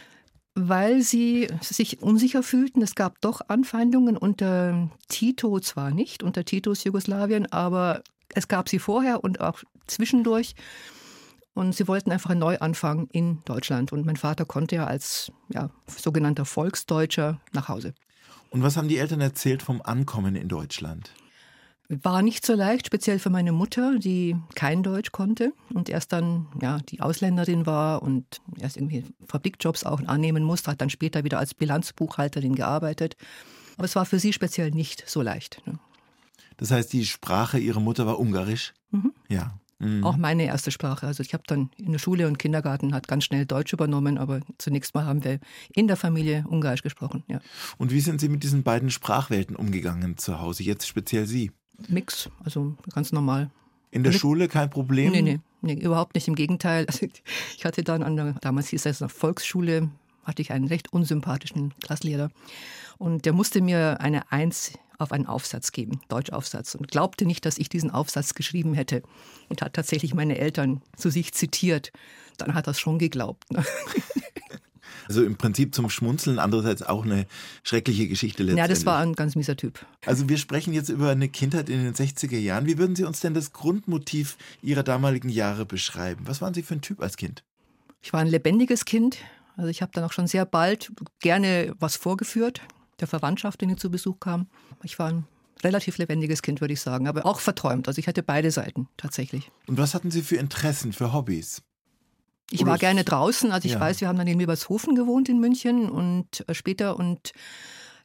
Weil 0.55 1.01
sie 1.01 1.47
sich 1.61 2.01
unsicher 2.01 2.43
fühlten. 2.43 2.81
Es 2.81 2.95
gab 2.95 3.19
doch 3.21 3.41
Anfeindungen 3.47 4.17
unter 4.17 4.89
Tito 5.07 5.59
zwar 5.59 5.91
nicht, 5.91 6.21
unter 6.21 6.45
Titos 6.45 6.83
Jugoslawien, 6.83 7.51
aber 7.51 8.03
es 8.35 8.47
gab 8.47 8.69
sie 8.69 8.79
vorher 8.79 9.23
und 9.23 9.41
auch 9.41 9.63
zwischendurch. 9.87 10.55
Und 11.55 11.75
sie 11.75 11.87
wollten 11.87 12.11
einfach 12.11 12.31
einen 12.31 12.39
Neuanfang 12.39 13.07
in 13.11 13.43
Deutschland. 13.45 13.91
Und 13.91 14.05
mein 14.05 14.15
Vater 14.15 14.45
konnte 14.45 14.75
ja 14.75 14.85
als 14.85 15.31
ja, 15.49 15.69
sogenannter 15.87 16.45
Volksdeutscher 16.45 17.39
nach 17.51 17.69
Hause. 17.69 17.93
Und 18.49 18.63
was 18.63 18.77
haben 18.77 18.87
die 18.87 18.97
Eltern 18.97 19.21
erzählt 19.21 19.63
vom 19.63 19.81
Ankommen 19.81 20.35
in 20.35 20.47
Deutschland? 20.47 21.13
War 22.01 22.21
nicht 22.21 22.45
so 22.45 22.53
leicht, 22.53 22.87
speziell 22.87 23.19
für 23.19 23.29
meine 23.29 23.51
Mutter, 23.51 23.99
die 23.99 24.35
kein 24.55 24.83
Deutsch 24.83 25.11
konnte 25.11 25.53
und 25.73 25.89
erst 25.89 26.13
dann 26.13 26.47
ja, 26.61 26.79
die 26.89 27.01
Ausländerin 27.01 27.65
war 27.65 28.01
und 28.01 28.41
erst 28.59 28.77
irgendwie 28.77 29.03
Fabrikjobs 29.27 29.83
auch 29.83 30.01
annehmen 30.07 30.43
musste, 30.43 30.71
hat 30.71 30.81
dann 30.81 30.89
später 30.89 31.23
wieder 31.23 31.39
als 31.39 31.53
Bilanzbuchhalterin 31.53 32.55
gearbeitet. 32.55 33.15
Aber 33.77 33.85
es 33.85 33.95
war 33.95 34.05
für 34.05 34.19
sie 34.19 34.33
speziell 34.33 34.71
nicht 34.71 35.03
so 35.07 35.21
leicht. 35.21 35.61
Ne? 35.65 35.79
Das 36.57 36.71
heißt, 36.71 36.93
die 36.93 37.05
Sprache 37.05 37.59
ihrer 37.59 37.79
Mutter 37.79 38.05
war 38.05 38.19
Ungarisch? 38.19 38.73
Mhm. 38.91 39.13
Ja. 39.27 39.59
Mhm. 39.79 40.03
Auch 40.03 40.17
meine 40.17 40.45
erste 40.45 40.71
Sprache. 40.71 41.07
Also 41.07 41.21
ich 41.21 41.33
habe 41.33 41.43
dann 41.47 41.69
in 41.77 41.91
der 41.91 41.99
Schule 41.99 42.27
und 42.27 42.39
Kindergarten 42.39 42.93
hat 42.93 43.07
ganz 43.07 43.25
schnell 43.25 43.45
Deutsch 43.45 43.73
übernommen, 43.73 44.17
aber 44.17 44.39
zunächst 44.57 44.95
mal 44.95 45.05
haben 45.05 45.23
wir 45.23 45.39
in 45.73 45.87
der 45.87 45.97
Familie 45.97 46.45
Ungarisch 46.47 46.83
gesprochen. 46.83 47.23
Ja. 47.27 47.41
Und 47.77 47.91
wie 47.91 47.99
sind 47.99 48.21
Sie 48.21 48.29
mit 48.29 48.43
diesen 48.43 48.63
beiden 48.63 48.89
Sprachwelten 48.89 49.55
umgegangen 49.55 50.17
zu 50.17 50.39
Hause, 50.39 50.63
jetzt 50.63 50.87
speziell 50.87 51.25
Sie? 51.25 51.51
Mix, 51.87 52.29
also 52.43 52.75
ganz 52.93 53.11
normal. 53.11 53.49
In 53.91 54.03
der 54.03 54.11
mit, 54.11 54.21
Schule 54.21 54.47
kein 54.47 54.69
Problem? 54.69 55.11
Nee, 55.11 55.21
nee, 55.21 55.39
nee, 55.61 55.73
überhaupt 55.73 56.15
nicht. 56.15 56.27
Im 56.27 56.35
Gegenteil. 56.35 56.85
Also 56.87 57.07
ich 57.57 57.65
hatte 57.65 57.83
dann 57.83 58.03
an 58.03 58.15
der, 58.15 58.33
damals 58.41 58.69
hieß 58.69 58.85
es 58.85 59.01
noch 59.01 59.11
Volksschule, 59.11 59.89
hatte 60.23 60.41
ich 60.41 60.51
einen 60.51 60.67
recht 60.67 60.91
unsympathischen 60.93 61.73
Klasslehrer. 61.81 62.29
Und 62.97 63.25
der 63.25 63.33
musste 63.33 63.61
mir 63.61 63.99
eine 64.01 64.31
Eins 64.31 64.73
auf 64.97 65.11
einen 65.11 65.25
Aufsatz 65.25 65.71
geben, 65.71 65.99
Deutschaufsatz, 66.07 66.75
und 66.75 66.87
glaubte 66.89 67.25
nicht, 67.25 67.45
dass 67.45 67.57
ich 67.57 67.69
diesen 67.69 67.91
Aufsatz 67.91 68.33
geschrieben 68.33 68.73
hätte. 68.73 69.03
Und 69.49 69.61
hat 69.61 69.73
tatsächlich 69.73 70.13
meine 70.13 70.37
Eltern 70.37 70.81
zu 70.95 71.09
sich 71.09 71.33
zitiert. 71.33 71.91
Dann 72.37 72.53
hat 72.53 72.67
er 72.67 72.71
es 72.71 72.79
schon 72.79 72.99
geglaubt. 72.99 73.45
Also 75.07 75.23
im 75.23 75.35
Prinzip 75.35 75.75
zum 75.75 75.89
Schmunzeln, 75.89 76.39
andererseits 76.39 76.83
auch 76.83 77.05
eine 77.05 77.25
schreckliche 77.63 78.07
Geschichte 78.07 78.43
letztendlich. 78.43 78.63
Ja, 78.63 78.67
das 78.67 78.85
war 78.85 78.99
ein 78.99 79.13
ganz 79.13 79.35
mieser 79.35 79.55
Typ. 79.55 79.85
Also 80.05 80.29
wir 80.29 80.37
sprechen 80.37 80.73
jetzt 80.73 80.89
über 80.89 81.09
eine 81.11 81.29
Kindheit 81.29 81.69
in 81.69 81.83
den 81.83 81.93
60er 81.93 82.37
Jahren. 82.37 82.65
Wie 82.65 82.77
würden 82.77 82.95
Sie 82.95 83.03
uns 83.03 83.19
denn 83.19 83.33
das 83.33 83.53
Grundmotiv 83.53 84.37
Ihrer 84.61 84.83
damaligen 84.83 85.29
Jahre 85.29 85.65
beschreiben? 85.65 86.27
Was 86.27 86.41
waren 86.41 86.53
Sie 86.53 86.63
für 86.63 86.75
ein 86.75 86.81
Typ 86.81 87.01
als 87.01 87.17
Kind? 87.17 87.43
Ich 88.01 88.13
war 88.13 88.19
ein 88.19 88.27
lebendiges 88.27 88.85
Kind. 88.85 89.17
Also 89.55 89.69
ich 89.69 89.81
habe 89.81 89.91
dann 89.93 90.03
auch 90.03 90.11
schon 90.11 90.27
sehr 90.27 90.45
bald 90.45 90.91
gerne 91.19 91.75
was 91.79 91.95
vorgeführt, 91.95 92.61
der 92.99 93.07
Verwandtschaft, 93.07 93.61
die 93.61 93.75
zu 93.75 93.89
Besuch 93.89 94.19
kam. 94.19 94.47
Ich 94.83 94.97
war 94.99 95.09
ein 95.09 95.25
relativ 95.63 95.97
lebendiges 95.97 96.41
Kind, 96.41 96.61
würde 96.61 96.73
ich 96.73 96.81
sagen, 96.81 97.07
aber 97.07 97.25
auch 97.25 97.39
verträumt. 97.39 97.87
Also 97.87 97.99
ich 97.99 98.07
hatte 98.07 98.23
beide 98.23 98.51
Seiten 98.51 98.87
tatsächlich. 98.97 99.51
Und 99.67 99.77
was 99.77 99.93
hatten 99.93 100.11
Sie 100.11 100.21
für 100.21 100.35
Interessen, 100.35 100.93
für 100.93 101.13
Hobbys? 101.13 101.61
Ich 102.51 102.65
war 102.65 102.77
gerne 102.77 103.03
draußen. 103.03 103.51
Also 103.51 103.65
ich 103.65 103.73
ja. 103.73 103.79
weiß, 103.79 104.01
wir 104.01 104.07
haben 104.07 104.17
dann 104.17 104.27
in 104.27 104.37
Milbershofen 104.37 104.95
gewohnt 104.95 105.29
in 105.29 105.39
München 105.39 105.89
und 105.89 106.47
äh, 106.47 106.53
später 106.53 106.97
und 106.97 107.33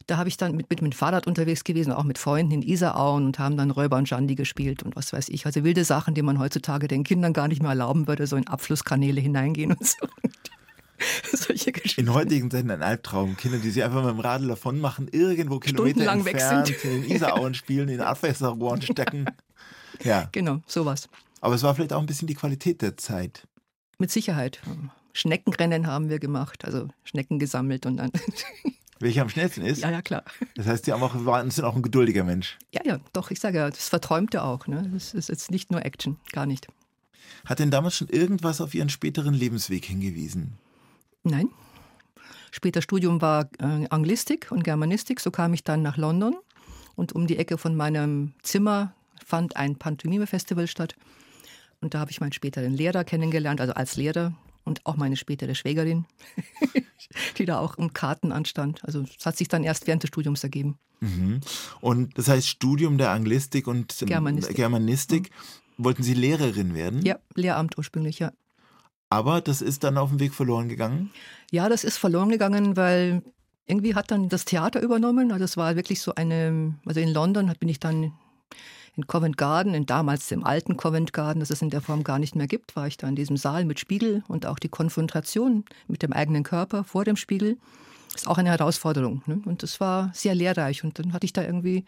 da 0.09 0.17
habe 0.17 0.27
ich 0.27 0.37
dann 0.37 0.55
mit, 0.55 0.69
mit, 0.69 0.81
mit 0.81 0.93
dem 0.93 0.97
Fahrrad 0.97 1.27
unterwegs 1.27 1.63
gewesen, 1.63 1.93
auch 1.93 2.03
mit 2.03 2.17
Freunden 2.17 2.51
in 2.51 2.61
Isarauen 2.63 3.25
und 3.25 3.37
haben 3.37 3.57
dann 3.57 3.69
Räuber 3.69 3.97
und 3.97 4.09
Jandi 4.09 4.33
gespielt 4.35 4.81
und 4.81 4.95
was 4.95 5.13
weiß 5.13 5.29
ich. 5.29 5.45
Also 5.45 5.63
wilde 5.63 5.83
Sachen, 5.83 6.15
die 6.15 6.23
man 6.23 6.39
heutzutage 6.39 6.87
den 6.87 7.03
Kindern 7.03 7.31
gar 7.31 7.47
nicht 7.47 7.61
mehr 7.61 7.69
erlauben 7.69 8.07
würde, 8.07 8.25
so 8.25 8.35
in 8.35 8.47
Abflusskanäle 8.47 9.21
hineingehen 9.21 9.71
und 9.71 9.85
so. 9.85 10.07
Solche 11.31 11.71
Geschichten. 11.71 12.01
In 12.01 12.13
heutigen 12.13 12.51
Zeiten 12.51 12.71
ein 12.71 12.81
Albtraum. 12.81 13.37
Kinder, 13.37 13.59
die 13.59 13.69
sich 13.69 13.83
einfach 13.83 14.03
mit 14.03 14.11
dem 14.11 14.19
Radl 14.19 14.47
davon 14.47 14.79
machen, 14.79 15.07
irgendwo 15.11 15.59
Kilometer 15.59 16.11
entfernt, 16.11 16.71
in 16.83 17.03
Isarauen 17.09 17.53
spielen, 17.53 17.87
in 17.89 18.01
Abwässerrohren 18.01 18.81
stecken. 18.81 19.25
Ja. 20.03 20.27
Genau, 20.31 20.61
sowas. 20.65 21.07
Aber 21.41 21.55
es 21.55 21.63
war 21.63 21.75
vielleicht 21.75 21.93
auch 21.93 21.99
ein 21.99 22.05
bisschen 22.05 22.27
die 22.27 22.33
Qualität 22.33 22.81
der 22.81 22.97
Zeit. 22.97 23.47
Mit 23.99 24.11
Sicherheit. 24.11 24.61
Schneckenrennen 25.13 25.85
haben 25.85 26.09
wir 26.09 26.19
gemacht, 26.19 26.63
also 26.63 26.87
Schnecken 27.03 27.37
gesammelt 27.37 27.85
und 27.85 27.97
dann. 27.97 28.11
Welcher 29.01 29.21
am 29.21 29.29
schnellsten 29.29 29.61
ist? 29.61 29.81
Ja, 29.81 29.91
ja, 29.91 30.01
klar. 30.01 30.23
Das 30.55 30.67
heißt, 30.67 30.85
Sie 30.85 30.93
auch, 30.93 31.13
sind 31.13 31.63
auch 31.63 31.75
ein 31.75 31.81
geduldiger 31.81 32.23
Mensch. 32.23 32.57
Ja, 32.73 32.81
ja, 32.85 32.99
doch, 33.13 33.31
ich 33.31 33.39
sage 33.39 33.57
ja, 33.57 33.69
das 33.69 33.89
verträumte 33.89 34.43
auch. 34.43 34.67
Ne? 34.67 34.89
Das 34.93 35.13
ist 35.13 35.29
jetzt 35.29 35.51
nicht 35.51 35.71
nur 35.71 35.85
Action, 35.85 36.17
gar 36.31 36.45
nicht. 36.45 36.67
Hat 37.45 37.59
denn 37.59 37.71
damals 37.71 37.95
schon 37.95 38.09
irgendwas 38.09 38.61
auf 38.61 38.73
Ihren 38.73 38.89
späteren 38.89 39.33
Lebensweg 39.33 39.85
hingewiesen? 39.85 40.57
Nein. 41.23 41.49
Später 42.51 42.81
Studium 42.81 43.21
war 43.21 43.49
äh, 43.59 43.85
Anglistik 43.89 44.47
und 44.49 44.63
Germanistik. 44.63 45.19
So 45.19 45.31
kam 45.31 45.53
ich 45.53 45.63
dann 45.63 45.81
nach 45.81 45.97
London 45.97 46.35
und 46.95 47.13
um 47.13 47.27
die 47.27 47.37
Ecke 47.37 47.57
von 47.57 47.75
meinem 47.75 48.33
Zimmer 48.41 48.93
fand 49.25 49.55
ein 49.55 49.75
Pantomime-Festival 49.75 50.67
statt. 50.67 50.95
Und 51.81 51.93
da 51.93 51.99
habe 51.99 52.11
ich 52.11 52.19
meinen 52.19 52.33
späteren 52.33 52.73
Lehrer 52.73 53.03
kennengelernt, 53.03 53.61
also 53.61 53.73
als 53.73 53.95
Lehrer 53.95 54.33
und 54.65 54.85
auch 54.85 54.97
meine 54.97 55.15
spätere 55.15 55.55
Schwägerin, 55.55 56.05
die 57.37 57.45
da 57.45 57.59
auch 57.59 57.77
um 57.77 57.93
Karten 57.93 58.31
anstand. 58.31 58.83
Also 58.83 59.05
es 59.17 59.25
hat 59.25 59.37
sich 59.37 59.47
dann 59.47 59.63
erst 59.63 59.87
während 59.87 60.03
des 60.03 60.09
Studiums 60.09 60.43
ergeben. 60.43 60.77
Mhm. 60.99 61.39
Und 61.81 62.17
das 62.17 62.27
heißt 62.27 62.47
Studium 62.47 62.97
der 62.97 63.11
Anglistik 63.11 63.67
und 63.67 63.95
Germanistik. 64.05 64.55
Germanistik. 64.55 65.29
Mhm. 65.29 65.83
Wollten 65.83 66.03
Sie 66.03 66.13
Lehrerin 66.13 66.73
werden? 66.73 67.05
Ja, 67.05 67.19
Lehramt 67.35 67.77
ursprünglich, 67.77 68.19
ja. 68.19 68.33
Aber 69.09 69.41
das 69.41 69.61
ist 69.61 69.83
dann 69.83 69.97
auf 69.97 70.09
dem 70.09 70.19
Weg 70.19 70.33
verloren 70.33 70.69
gegangen? 70.69 71.09
Ja, 71.51 71.69
das 71.69 71.83
ist 71.83 71.97
verloren 71.97 72.29
gegangen, 72.29 72.75
weil 72.75 73.23
irgendwie 73.65 73.95
hat 73.95 74.11
dann 74.11 74.29
das 74.29 74.45
Theater 74.45 74.81
übernommen. 74.81 75.31
Also 75.31 75.45
es 75.45 75.57
war 75.57 75.75
wirklich 75.75 76.01
so 76.01 76.13
eine, 76.15 76.75
also 76.85 76.99
in 76.99 77.09
London 77.09 77.51
bin 77.59 77.69
ich 77.69 77.79
dann 77.79 78.13
in 78.95 79.07
Covent 79.07 79.37
Garden, 79.37 79.73
in 79.73 79.85
damals 79.85 80.27
dem 80.27 80.43
alten 80.43 80.77
Covent 80.77 81.13
Garden, 81.13 81.39
das 81.39 81.49
es 81.49 81.61
in 81.61 81.69
der 81.69 81.81
Form 81.81 82.03
gar 82.03 82.19
nicht 82.19 82.35
mehr 82.35 82.47
gibt, 82.47 82.75
war 82.75 82.87
ich 82.87 82.97
da 82.97 83.07
in 83.07 83.15
diesem 83.15 83.37
Saal 83.37 83.65
mit 83.65 83.79
Spiegel 83.79 84.23
und 84.27 84.45
auch 84.45 84.59
die 84.59 84.69
Konfrontation 84.69 85.65
mit 85.87 86.03
dem 86.03 86.13
eigenen 86.13 86.43
Körper 86.43 86.83
vor 86.83 87.05
dem 87.05 87.15
Spiegel 87.15 87.57
ist 88.15 88.27
auch 88.27 88.37
eine 88.37 88.49
Herausforderung. 88.49 89.21
Ne? 89.25 89.41
Und 89.45 89.63
das 89.63 89.79
war 89.79 90.11
sehr 90.13 90.35
lehrreich. 90.35 90.83
Und 90.83 90.99
dann 90.99 91.13
hatte 91.13 91.25
ich 91.25 91.33
da 91.33 91.43
irgendwie 91.43 91.85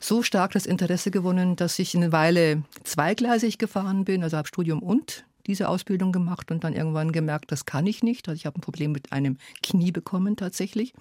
so 0.00 0.22
stark 0.22 0.52
das 0.52 0.66
Interesse 0.66 1.10
gewonnen, 1.10 1.56
dass 1.56 1.78
ich 1.78 1.94
eine 1.94 2.12
Weile 2.12 2.62
zweigleisig 2.82 3.58
gefahren 3.58 4.04
bin, 4.04 4.22
also 4.22 4.36
habe 4.36 4.48
Studium 4.48 4.82
und 4.82 5.24
diese 5.46 5.68
Ausbildung 5.68 6.12
gemacht 6.12 6.50
und 6.50 6.64
dann 6.64 6.72
irgendwann 6.72 7.12
gemerkt, 7.12 7.52
das 7.52 7.66
kann 7.66 7.86
ich 7.86 8.02
nicht. 8.02 8.28
Also 8.28 8.36
ich 8.36 8.46
habe 8.46 8.58
ein 8.58 8.62
Problem 8.62 8.92
mit 8.92 9.12
einem 9.12 9.38
Knie 9.62 9.92
bekommen 9.92 10.36
tatsächlich. 10.36 10.94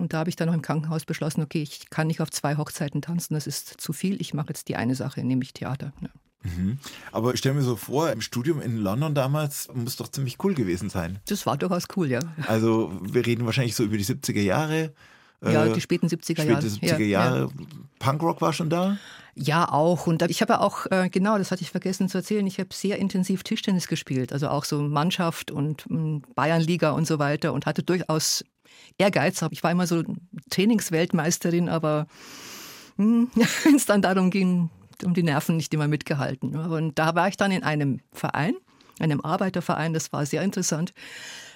Und 0.00 0.12
da 0.12 0.18
habe 0.18 0.30
ich 0.30 0.36
dann 0.36 0.48
noch 0.48 0.54
im 0.54 0.62
Krankenhaus 0.62 1.04
beschlossen, 1.04 1.42
okay, 1.42 1.62
ich 1.62 1.90
kann 1.90 2.06
nicht 2.06 2.20
auf 2.20 2.30
zwei 2.30 2.56
Hochzeiten 2.56 3.02
tanzen, 3.02 3.34
das 3.34 3.46
ist 3.46 3.80
zu 3.80 3.92
viel. 3.92 4.20
Ich 4.20 4.34
mache 4.34 4.48
jetzt 4.48 4.68
die 4.68 4.76
eine 4.76 4.94
Sache, 4.94 5.22
nämlich 5.22 5.52
Theater. 5.52 5.92
Ja. 6.00 6.08
Mhm. 6.42 6.78
Aber 7.12 7.34
ich 7.34 7.38
stelle 7.38 7.54
mir 7.54 7.62
so 7.62 7.76
vor, 7.76 8.10
im 8.10 8.20
Studium 8.20 8.62
in 8.62 8.78
London 8.78 9.14
damals 9.14 9.68
muss 9.74 9.96
doch 9.96 10.08
ziemlich 10.08 10.42
cool 10.42 10.54
gewesen 10.54 10.88
sein. 10.88 11.18
Das 11.26 11.44
war 11.44 11.56
durchaus 11.56 11.84
cool, 11.96 12.10
ja. 12.10 12.20
Also 12.46 12.92
wir 13.02 13.26
reden 13.26 13.44
wahrscheinlich 13.44 13.74
so 13.74 13.84
über 13.84 13.98
die 13.98 14.04
70er 14.04 14.40
Jahre. 14.40 14.94
Ja, 15.42 15.66
äh, 15.66 15.72
die 15.72 15.80
späten 15.80 16.06
70er 16.06 16.44
Jahre. 16.44 16.62
Späte 16.62 16.94
70er 16.94 17.04
Jahre. 17.04 17.38
Ja, 17.38 17.44
ja. 17.44 17.50
Punkrock 17.98 18.40
war 18.40 18.52
schon 18.52 18.70
da? 18.70 18.96
Ja, 19.34 19.70
auch. 19.70 20.06
Und 20.06 20.22
ich 20.22 20.42
habe 20.42 20.60
auch, 20.60 20.86
äh, 20.90 21.08
genau, 21.10 21.38
das 21.38 21.50
hatte 21.50 21.62
ich 21.62 21.70
vergessen 21.70 22.08
zu 22.08 22.18
erzählen, 22.18 22.46
ich 22.46 22.58
habe 22.58 22.70
sehr 22.72 22.98
intensiv 22.98 23.42
Tischtennis 23.42 23.86
gespielt. 23.86 24.32
Also 24.32 24.48
auch 24.48 24.64
so 24.64 24.80
Mannschaft 24.80 25.50
und 25.50 25.84
hm, 25.84 26.22
Bayernliga 26.34 26.90
und 26.90 27.06
so 27.06 27.18
weiter 27.18 27.52
und 27.52 27.66
hatte 27.66 27.82
durchaus 27.82 28.44
Ehrgeiz. 28.98 29.44
Ich 29.50 29.62
war 29.62 29.70
immer 29.70 29.86
so 29.86 30.02
Trainingsweltmeisterin, 30.50 31.68
aber 31.68 32.06
hm, 32.96 33.30
wenn 33.64 33.74
es 33.74 33.86
dann 33.86 34.02
darum 34.02 34.30
ging, 34.30 34.70
um 35.04 35.14
die 35.14 35.22
Nerven 35.22 35.56
nicht 35.56 35.72
immer 35.72 35.88
mitgehalten. 35.88 36.56
Und 36.56 36.98
da 36.98 37.14
war 37.14 37.28
ich 37.28 37.36
dann 37.36 37.52
in 37.52 37.62
einem 37.62 38.00
Verein, 38.12 38.54
einem 38.98 39.20
Arbeiterverein, 39.22 39.94
das 39.94 40.12
war 40.12 40.26
sehr 40.26 40.42
interessant, 40.42 40.92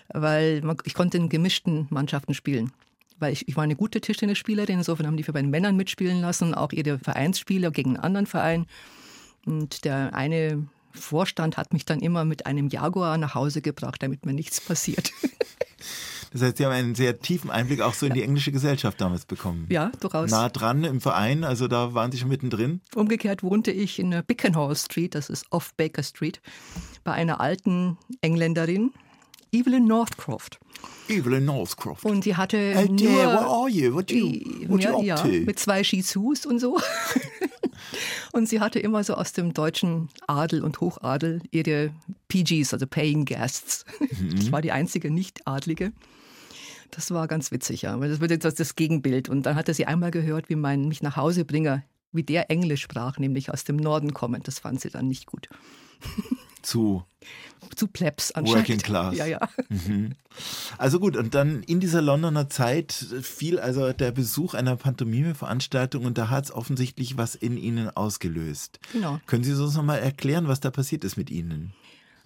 weil 0.08 0.62
ich 0.84 0.94
konnte 0.94 1.18
in 1.18 1.28
gemischten 1.28 1.86
Mannschaften 1.90 2.34
spielen. 2.34 2.72
Weil 3.18 3.32
ich, 3.32 3.46
ich 3.46 3.56
war 3.56 3.64
eine 3.64 3.76
gute 3.76 4.00
Tischtennisspielerin, 4.00 4.78
insofern 4.78 5.06
haben 5.06 5.16
die 5.16 5.22
für 5.22 5.32
bei 5.32 5.40
den 5.40 5.50
Männern 5.50 5.76
mitspielen 5.76 6.20
lassen, 6.20 6.54
auch 6.54 6.72
ihre 6.72 6.98
Vereinsspieler 6.98 7.70
gegen 7.70 7.90
einen 7.90 8.04
anderen 8.04 8.26
Verein. 8.26 8.66
Und 9.46 9.84
der 9.84 10.14
eine 10.14 10.66
Vorstand 10.92 11.56
hat 11.56 11.72
mich 11.72 11.84
dann 11.84 12.00
immer 12.00 12.24
mit 12.24 12.46
einem 12.46 12.68
Jaguar 12.68 13.18
nach 13.18 13.34
Hause 13.34 13.60
gebracht, 13.60 14.02
damit 14.02 14.24
mir 14.26 14.32
nichts 14.32 14.60
passiert. 14.60 15.12
Das 16.34 16.42
heißt, 16.42 16.56
Sie 16.56 16.64
haben 16.64 16.72
einen 16.72 16.96
sehr 16.96 17.20
tiefen 17.20 17.48
Einblick 17.48 17.80
auch 17.80 17.94
so 17.94 18.06
in 18.06 18.12
die 18.12 18.22
englische 18.24 18.50
Gesellschaft 18.50 19.00
damals 19.00 19.24
bekommen. 19.24 19.68
Ja, 19.70 19.92
durchaus. 20.00 20.32
Nah 20.32 20.48
dran 20.48 20.82
im 20.82 21.00
Verein, 21.00 21.44
also 21.44 21.68
da 21.68 21.94
waren 21.94 22.10
Sie 22.10 22.18
schon 22.18 22.28
mittendrin. 22.28 22.80
Umgekehrt 22.96 23.44
wohnte 23.44 23.70
ich 23.70 24.00
in 24.00 24.10
der 24.10 24.22
Bickenhall 24.22 24.74
Street, 24.74 25.14
das 25.14 25.30
ist 25.30 25.46
off 25.50 25.72
Baker 25.74 26.02
Street, 26.02 26.40
bei 27.04 27.12
einer 27.12 27.40
alten 27.40 27.98
Engländerin, 28.20 28.90
Evelyn 29.52 29.86
Northcroft. 29.86 30.58
Evelyn 31.08 31.44
Northcroft. 31.44 32.04
Und 32.04 32.24
die 32.24 32.34
hatte 32.34 32.56
dear, 32.56 32.88
nur, 32.88 32.98
where 32.98 33.46
are 33.46 33.68
you? 33.68 33.94
What 33.94 34.10
you, 34.10 34.68
what 34.68 34.82
ja, 34.82 34.90
you 34.90 34.96
up 34.96 35.04
ja, 35.04 35.16
to? 35.18 35.28
mit 35.28 35.60
zwei 35.60 35.84
Shih 35.84 36.02
Tzus 36.02 36.44
und 36.46 36.58
so. 36.58 36.80
Und 38.32 38.48
sie 38.48 38.58
hatte 38.58 38.80
immer 38.80 39.04
so 39.04 39.14
aus 39.14 39.32
dem 39.32 39.54
deutschen 39.54 40.08
Adel 40.26 40.64
und 40.64 40.80
Hochadel 40.80 41.40
ihre 41.52 41.92
PGs, 42.26 42.72
also 42.72 42.86
Paying 42.86 43.26
Guests. 43.26 43.84
Mhm. 44.00 44.36
Ich 44.36 44.50
war 44.50 44.60
die 44.60 44.72
einzige 44.72 45.10
Nicht-Adlige. 45.10 45.92
Das 46.90 47.10
war 47.10 47.28
ganz 47.28 47.50
witzig, 47.50 47.82
ja. 47.82 47.96
Das 47.96 48.20
wird 48.20 48.30
jetzt 48.30 48.60
das 48.60 48.76
Gegenbild. 48.76 49.28
Und 49.28 49.44
dann 49.44 49.56
hatte 49.56 49.74
sie 49.74 49.86
einmal 49.86 50.10
gehört, 50.10 50.48
wie 50.48 50.56
mein 50.56 50.88
mich 50.88 51.02
nach 51.02 51.16
Hause 51.16 51.44
bringer, 51.44 51.82
wie 52.12 52.22
der 52.22 52.50
Englisch 52.50 52.82
sprach, 52.82 53.18
nämlich 53.18 53.50
aus 53.50 53.64
dem 53.64 53.76
Norden 53.76 54.14
kommend. 54.14 54.46
Das 54.48 54.58
fand 54.58 54.80
sie 54.80 54.90
dann 54.90 55.08
nicht 55.08 55.26
gut. 55.26 55.48
Zu 56.62 57.04
zu 57.74 57.88
Plebs 57.88 58.32
anscheinend. 58.32 58.68
Working 58.68 58.78
Class. 58.78 59.16
Ja, 59.16 59.26
ja. 59.26 59.40
Mhm. 59.68 60.12
Also 60.78 61.00
gut, 61.00 61.16
und 61.16 61.34
dann 61.34 61.62
in 61.62 61.80
dieser 61.80 62.02
Londoner 62.02 62.48
Zeit 62.48 62.92
fiel 62.92 63.58
also 63.58 63.92
der 63.92 64.12
Besuch 64.12 64.54
einer 64.54 64.76
Pantomime-Veranstaltung 64.76 66.04
und 66.04 66.18
da 66.18 66.30
hat 66.30 66.44
es 66.44 66.52
offensichtlich 66.52 67.16
was 67.16 67.34
in 67.34 67.56
Ihnen 67.56 67.90
ausgelöst. 67.90 68.80
Genau. 68.92 69.20
Können 69.26 69.44
Sie 69.44 69.52
uns 69.52 69.74
nochmal 69.74 70.00
erklären, 70.00 70.48
was 70.48 70.60
da 70.60 70.70
passiert 70.70 71.04
ist 71.04 71.16
mit 71.16 71.30
Ihnen? 71.30 71.72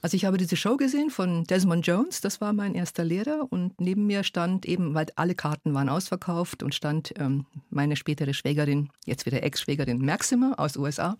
Also 0.00 0.16
ich 0.16 0.24
habe 0.24 0.36
diese 0.36 0.56
Show 0.56 0.76
gesehen 0.76 1.10
von 1.10 1.44
Desmond 1.44 1.86
Jones, 1.86 2.20
das 2.20 2.40
war 2.40 2.52
mein 2.52 2.74
erster 2.74 3.04
Lehrer 3.04 3.46
und 3.50 3.80
neben 3.80 4.06
mir 4.06 4.22
stand 4.22 4.64
eben, 4.64 4.94
weil 4.94 5.06
alle 5.16 5.34
Karten 5.34 5.74
waren 5.74 5.88
ausverkauft 5.88 6.62
und 6.62 6.74
stand 6.74 7.12
ähm, 7.18 7.46
meine 7.68 7.96
spätere 7.96 8.32
Schwägerin, 8.32 8.90
jetzt 9.06 9.26
wieder 9.26 9.42
Ex-Schwägerin 9.42 10.04
Maxima 10.04 10.54
aus 10.56 10.76
USA 10.76 11.16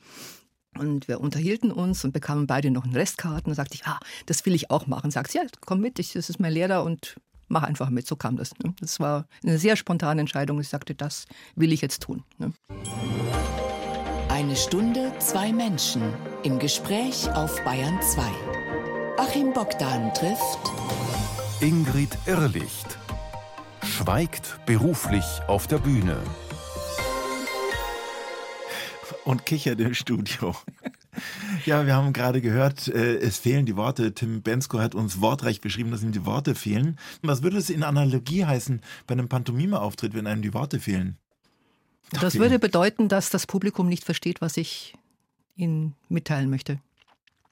und 0.78 1.08
wir 1.08 1.20
unterhielten 1.20 1.72
uns 1.72 2.04
und 2.04 2.12
bekamen 2.12 2.46
beide 2.46 2.70
noch 2.70 2.84
einen 2.84 2.94
Restkarten. 2.94 3.50
Da 3.50 3.54
sagte 3.56 3.74
ich, 3.74 3.84
ah, 3.86 3.98
das 4.26 4.46
will 4.46 4.54
ich 4.54 4.70
auch 4.70 4.86
machen. 4.86 5.10
Sagt 5.10 5.32
sie, 5.32 5.38
ja, 5.38 5.44
komm 5.66 5.80
mit, 5.80 5.98
ich, 5.98 6.12
das 6.12 6.30
ist 6.30 6.38
mein 6.38 6.52
Lehrer 6.52 6.84
und 6.84 7.16
mach 7.48 7.64
einfach 7.64 7.90
mit. 7.90 8.06
So 8.06 8.14
kam 8.14 8.36
das. 8.36 8.56
Ne? 8.62 8.74
Das 8.80 9.00
war 9.00 9.26
eine 9.42 9.58
sehr 9.58 9.76
spontane 9.76 10.20
Entscheidung. 10.20 10.60
Ich 10.60 10.68
sagte, 10.68 10.94
das 10.94 11.24
will 11.56 11.72
ich 11.72 11.80
jetzt 11.80 12.02
tun. 12.02 12.22
Ne? 12.38 12.52
Eine 14.28 14.54
Stunde, 14.54 15.12
zwei 15.18 15.52
Menschen 15.52 16.02
im 16.44 16.58
Gespräch 16.58 17.28
auf 17.32 17.62
Bayern 17.64 18.00
2. 18.00 18.67
Achim 19.18 19.52
Bogdan 19.52 20.14
trifft 20.14 20.60
Ingrid 21.60 22.16
Irrlicht. 22.26 22.98
Schweigt 23.82 24.60
beruflich 24.64 25.24
auf 25.48 25.66
der 25.66 25.78
Bühne 25.78 26.22
und 29.24 29.44
kichert 29.44 29.80
im 29.80 29.94
Studio. 29.94 30.54
Ja, 31.66 31.84
wir 31.84 31.96
haben 31.96 32.12
gerade 32.12 32.40
gehört, 32.40 32.86
äh, 32.86 33.16
es 33.16 33.38
fehlen 33.38 33.66
die 33.66 33.74
Worte. 33.74 34.14
Tim 34.14 34.42
Bensko 34.42 34.78
hat 34.78 34.94
uns 34.94 35.20
wortreich 35.20 35.60
beschrieben, 35.60 35.90
dass 35.90 36.04
ihm 36.04 36.12
die 36.12 36.24
Worte 36.24 36.54
fehlen. 36.54 36.96
Was 37.22 37.42
würde 37.42 37.56
es 37.56 37.70
in 37.70 37.82
Analogie 37.82 38.44
heißen 38.44 38.80
bei 39.08 39.14
einem 39.14 39.28
Pantomime-Auftritt, 39.28 40.14
wenn 40.14 40.28
einem 40.28 40.42
die 40.42 40.54
Worte 40.54 40.78
fehlen? 40.78 41.18
Ach, 42.14 42.20
das 42.20 42.38
würde 42.38 42.60
bedeuten, 42.60 43.08
dass 43.08 43.30
das 43.30 43.48
Publikum 43.48 43.88
nicht 43.88 44.04
versteht, 44.04 44.40
was 44.40 44.56
ich 44.56 44.94
ihnen 45.56 45.96
mitteilen 46.08 46.50
möchte. 46.50 46.78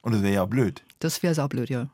Und 0.01 0.13
das 0.13 0.21
wäre 0.21 0.33
ja 0.33 0.45
blöd. 0.45 0.81
Das 0.99 1.23
wäre 1.23 1.33
saublöd, 1.33 1.69
ja. 1.69 1.89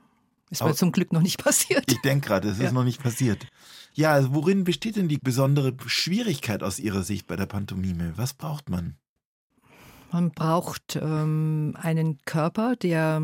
Ist 0.50 0.64
mir 0.64 0.76
zum 0.76 0.92
Glück 0.92 1.12
noch 1.12 1.22
nicht 1.22 1.44
passiert. 1.44 1.92
Ich 1.92 2.02
denke 2.02 2.28
gerade, 2.28 2.50
es 2.50 2.58
ist 2.58 2.64
ja. 2.64 2.72
noch 2.72 2.84
nicht 2.84 3.02
passiert. 3.02 3.48
Ja, 3.94 4.14
also 4.14 4.34
worin 4.36 4.64
besteht 4.64 4.98
denn 4.98 5.08
die 5.08 5.18
besondere 5.18 5.74
Schwierigkeit 5.88 6.62
aus 6.62 6.80
Ihrer 6.80 7.04
Sicht 7.04 7.26
bei 7.26 7.36
der 7.36 7.48
Pantomime? 7.48 8.14
Was 8.18 8.34
braucht 8.34 8.70
man? 8.70 8.96
Man 10.12 10.30
braucht 10.30 10.96
ähm, 11.02 11.76
einen 11.80 12.20
Körper, 12.26 12.76
der 12.76 13.22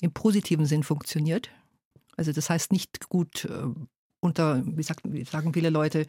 im 0.00 0.12
positiven 0.12 0.66
Sinn 0.66 0.82
funktioniert. 0.82 1.50
Also 2.16 2.32
das 2.32 2.50
heißt 2.50 2.72
nicht 2.72 3.08
gut 3.08 3.44
äh, 3.44 3.68
unter, 4.20 4.62
wie, 4.64 4.82
sagt, 4.82 5.02
wie 5.04 5.24
sagen 5.24 5.52
viele 5.52 5.70
Leute, 5.70 6.06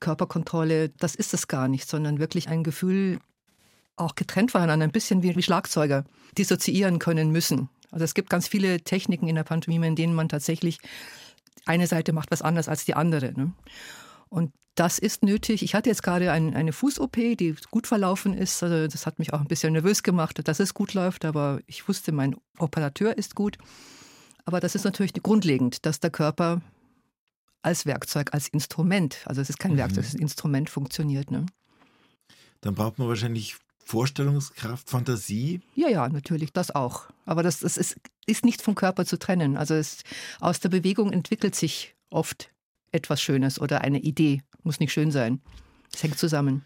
Körperkontrolle, 0.00 0.90
das 0.90 1.14
ist 1.14 1.32
es 1.32 1.48
gar 1.48 1.68
nicht, 1.68 1.88
sondern 1.88 2.18
wirklich 2.18 2.48
ein 2.48 2.64
Gefühl, 2.64 3.18
auch 3.96 4.14
getrennt 4.14 4.50
voneinander, 4.50 4.84
ein 4.84 4.92
bisschen 4.92 5.22
wie, 5.22 5.36
wie 5.36 5.42
Schlagzeuger, 5.42 6.04
dissoziieren 6.36 6.98
können 6.98 7.30
müssen. 7.30 7.68
Also 7.94 8.04
es 8.04 8.14
gibt 8.14 8.28
ganz 8.28 8.48
viele 8.48 8.80
Techniken 8.80 9.28
in 9.28 9.36
der 9.36 9.44
Pantomime, 9.44 9.86
in 9.86 9.94
denen 9.94 10.16
man 10.16 10.28
tatsächlich 10.28 10.78
eine 11.64 11.86
Seite 11.86 12.12
macht 12.12 12.32
was 12.32 12.42
anders 12.42 12.68
als 12.68 12.84
die 12.84 12.94
andere. 12.94 13.32
Ne? 13.32 13.52
Und 14.28 14.52
das 14.74 14.98
ist 14.98 15.22
nötig. 15.22 15.62
Ich 15.62 15.76
hatte 15.76 15.90
jetzt 15.90 16.02
gerade 16.02 16.32
ein, 16.32 16.56
eine 16.56 16.72
Fuß-OP, 16.72 17.14
die 17.14 17.54
gut 17.70 17.86
verlaufen 17.86 18.34
ist. 18.34 18.60
Also 18.64 18.88
das 18.88 19.06
hat 19.06 19.20
mich 19.20 19.32
auch 19.32 19.40
ein 19.40 19.46
bisschen 19.46 19.72
nervös 19.72 20.02
gemacht, 20.02 20.40
dass 20.42 20.58
es 20.58 20.74
gut 20.74 20.92
läuft. 20.92 21.24
Aber 21.24 21.60
ich 21.68 21.86
wusste, 21.86 22.10
mein 22.10 22.34
Operateur 22.58 23.16
ist 23.16 23.36
gut. 23.36 23.58
Aber 24.44 24.58
das 24.58 24.74
ist 24.74 24.82
natürlich 24.82 25.12
grundlegend, 25.22 25.86
dass 25.86 26.00
der 26.00 26.10
Körper 26.10 26.62
als 27.62 27.86
Werkzeug, 27.86 28.34
als 28.34 28.48
Instrument, 28.48 29.18
also 29.24 29.40
es 29.40 29.50
ist 29.50 29.60
kein 29.60 29.74
mhm. 29.74 29.78
Werkzeug, 29.78 30.00
es 30.00 30.08
ist 30.08 30.18
ein 30.18 30.22
Instrument, 30.22 30.68
funktioniert. 30.68 31.30
Ne? 31.30 31.46
Dann 32.60 32.74
braucht 32.74 32.98
man 32.98 33.06
wahrscheinlich 33.06 33.56
Vorstellungskraft, 33.84 34.88
Fantasie? 34.88 35.60
Ja, 35.74 35.88
ja, 35.88 36.08
natürlich, 36.08 36.52
das 36.52 36.74
auch. 36.74 37.06
Aber 37.26 37.42
das, 37.42 37.60
das 37.60 37.76
ist, 37.76 38.00
ist 38.26 38.44
nicht 38.44 38.62
vom 38.62 38.74
Körper 38.74 39.04
zu 39.04 39.18
trennen. 39.18 39.56
Also 39.56 39.74
es, 39.74 40.02
aus 40.40 40.60
der 40.60 40.68
Bewegung 40.70 41.12
entwickelt 41.12 41.54
sich 41.54 41.94
oft 42.10 42.50
etwas 42.92 43.20
Schönes 43.20 43.60
oder 43.60 43.82
eine 43.82 43.98
Idee. 44.00 44.42
Muss 44.62 44.80
nicht 44.80 44.92
schön 44.92 45.10
sein. 45.10 45.40
Es 45.92 46.02
hängt 46.02 46.18
zusammen. 46.18 46.64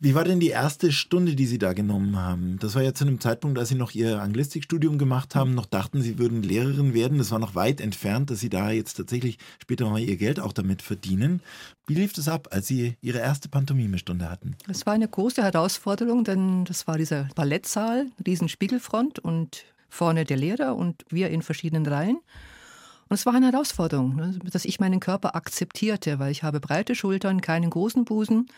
Wie 0.00 0.16
war 0.16 0.24
denn 0.24 0.40
die 0.40 0.48
erste 0.48 0.90
Stunde, 0.90 1.36
die 1.36 1.46
Sie 1.46 1.58
da 1.58 1.74
genommen 1.74 2.16
haben? 2.16 2.58
Das 2.60 2.74
war 2.74 2.82
ja 2.82 2.92
zu 2.92 3.04
einem 3.04 3.20
Zeitpunkt, 3.20 3.56
als 3.58 3.68
Sie 3.68 3.76
noch 3.76 3.92
Ihr 3.92 4.20
Anglistikstudium 4.20 4.98
gemacht 4.98 5.36
haben, 5.36 5.54
noch 5.54 5.66
dachten, 5.66 6.02
Sie 6.02 6.18
würden 6.18 6.42
Lehrerin 6.42 6.92
werden. 6.92 7.18
Das 7.18 7.30
war 7.30 7.38
noch 7.38 7.54
weit 7.54 7.80
entfernt, 7.80 8.30
dass 8.30 8.40
Sie 8.40 8.48
da 8.48 8.72
jetzt 8.72 8.94
tatsächlich 8.94 9.38
später 9.60 9.88
mal 9.88 10.00
Ihr 10.00 10.16
Geld 10.16 10.40
auch 10.40 10.52
damit 10.52 10.82
verdienen. 10.82 11.40
Wie 11.86 11.94
lief 11.94 12.12
das 12.12 12.26
ab, 12.26 12.48
als 12.50 12.66
Sie 12.66 12.96
Ihre 13.00 13.18
erste 13.18 13.48
Pantomime-Stunde 13.48 14.28
hatten? 14.28 14.56
Es 14.68 14.86
war 14.86 14.92
eine 14.92 15.06
große 15.06 15.42
Herausforderung, 15.42 16.24
denn 16.24 16.64
das 16.64 16.88
war 16.88 16.98
dieser 16.98 17.28
Ballettsaal, 17.36 18.06
Riesenspiegelfront 18.26 19.20
und 19.20 19.64
vorne 19.88 20.24
der 20.24 20.36
Lehrer 20.36 20.74
und 20.74 21.04
wir 21.10 21.30
in 21.30 21.42
verschiedenen 21.42 21.86
Reihen. 21.86 22.16
Und 23.08 23.14
es 23.14 23.26
war 23.26 23.34
eine 23.34 23.52
Herausforderung, 23.52 24.16
ne, 24.16 24.38
dass 24.50 24.64
ich 24.64 24.80
meinen 24.80 24.98
Körper 24.98 25.36
akzeptierte, 25.36 26.18
weil 26.18 26.32
ich 26.32 26.42
habe 26.42 26.60
breite 26.60 26.94
Schultern, 26.94 27.40
keinen 27.40 27.70
großen 27.70 28.04
Busen 28.04 28.48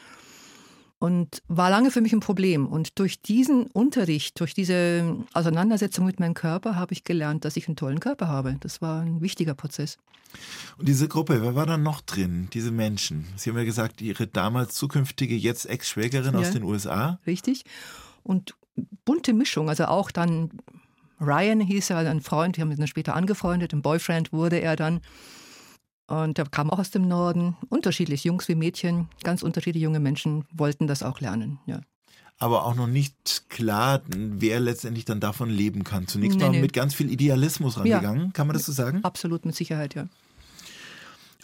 und 0.98 1.42
war 1.48 1.70
lange 1.70 1.90
für 1.90 2.00
mich 2.00 2.12
ein 2.12 2.20
Problem. 2.20 2.66
Und 2.66 2.98
durch 2.98 3.20
diesen 3.20 3.66
Unterricht, 3.66 4.40
durch 4.40 4.54
diese 4.54 5.16
Auseinandersetzung 5.32 6.06
mit 6.06 6.20
meinem 6.20 6.34
Körper 6.34 6.76
habe 6.76 6.92
ich 6.92 7.04
gelernt, 7.04 7.44
dass 7.44 7.56
ich 7.56 7.68
einen 7.68 7.76
tollen 7.76 8.00
Körper 8.00 8.28
habe. 8.28 8.56
Das 8.60 8.80
war 8.80 9.02
ein 9.02 9.20
wichtiger 9.20 9.54
Prozess. 9.54 9.98
Und 10.78 10.88
diese 10.88 11.06
Gruppe, 11.06 11.42
wer 11.42 11.54
war 11.54 11.66
da 11.66 11.76
noch 11.76 12.00
drin, 12.00 12.48
diese 12.52 12.70
Menschen? 12.70 13.26
Sie 13.36 13.50
haben 13.50 13.56
ja 13.56 13.64
gesagt, 13.64 14.00
Ihre 14.00 14.26
damals 14.26 14.74
zukünftige, 14.74 15.36
jetzt 15.36 15.66
Ex-Schwägerin 15.66 16.34
ja, 16.34 16.40
aus 16.40 16.50
den 16.50 16.64
USA. 16.64 17.20
Richtig. 17.26 17.64
Und 18.22 18.54
bunte 19.04 19.32
Mischung, 19.32 19.68
also 19.68 19.84
auch 19.84 20.10
dann 20.10 20.50
Ryan 21.20 21.60
hieß 21.60 21.90
er, 21.90 21.98
ein 21.98 22.20
Freund, 22.20 22.56
wir 22.56 22.62
haben 22.62 22.72
ihn 22.72 22.78
dann 22.78 22.88
später 22.88 23.14
angefreundet, 23.14 23.72
ein 23.72 23.82
Boyfriend 23.82 24.32
wurde 24.32 24.60
er 24.60 24.76
dann. 24.76 25.00
Und 26.06 26.38
er 26.38 26.44
kam 26.46 26.70
auch 26.70 26.78
aus 26.78 26.90
dem 26.90 27.08
Norden, 27.08 27.56
unterschiedlich, 27.70 28.24
Jungs 28.24 28.48
wie 28.48 28.54
Mädchen, 28.54 29.08
ganz 29.22 29.42
unterschiedliche 29.42 29.84
junge 29.84 30.00
Menschen 30.00 30.44
wollten 30.52 30.86
das 30.86 31.02
auch 31.02 31.20
lernen, 31.20 31.58
ja. 31.66 31.80
Aber 32.38 32.66
auch 32.66 32.74
noch 32.74 32.88
nicht 32.88 33.48
klar, 33.48 34.02
wer 34.08 34.58
letztendlich 34.58 35.04
dann 35.04 35.20
davon 35.20 35.48
leben 35.48 35.84
kann. 35.84 36.08
Zunächst 36.08 36.36
nee, 36.36 36.44
mal 36.44 36.50
nee. 36.50 36.60
mit 36.60 36.72
ganz 36.72 36.92
viel 36.92 37.10
Idealismus 37.10 37.78
rangegangen, 37.78 38.26
ja. 38.26 38.30
kann 38.32 38.48
man 38.48 38.54
das 38.54 38.66
so 38.66 38.72
sagen? 38.72 39.04
Absolut, 39.04 39.46
mit 39.46 39.54
Sicherheit, 39.54 39.94
ja. 39.94 40.08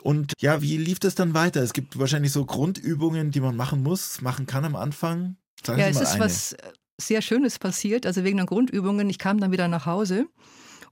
Und 0.03 0.33
ja, 0.41 0.61
wie 0.63 0.77
lief 0.77 0.99
das 0.99 1.15
dann 1.15 1.33
weiter? 1.33 1.63
Es 1.63 1.73
gibt 1.73 1.99
wahrscheinlich 1.99 2.33
so 2.33 2.45
Grundübungen, 2.45 3.31
die 3.31 3.41
man 3.41 3.57
machen 3.57 3.83
muss, 3.83 4.21
machen 4.21 4.47
kann 4.47 4.65
am 4.65 4.75
Anfang. 4.75 5.37
Sagen 5.65 5.79
ja, 5.79 5.89
es 5.89 6.01
ist 6.01 6.13
eine. 6.13 6.25
was 6.25 6.57
sehr 7.01 7.23
Schönes 7.23 7.59
passiert. 7.59 8.07
Also 8.07 8.25
wegen 8.25 8.39
der 8.39 8.47
Grundübungen, 8.47 9.09
ich 9.11 9.19
kam 9.19 9.41
dann 9.41 9.53
wieder 9.53 9.69
nach 9.69 9.87
Hause 9.87 10.27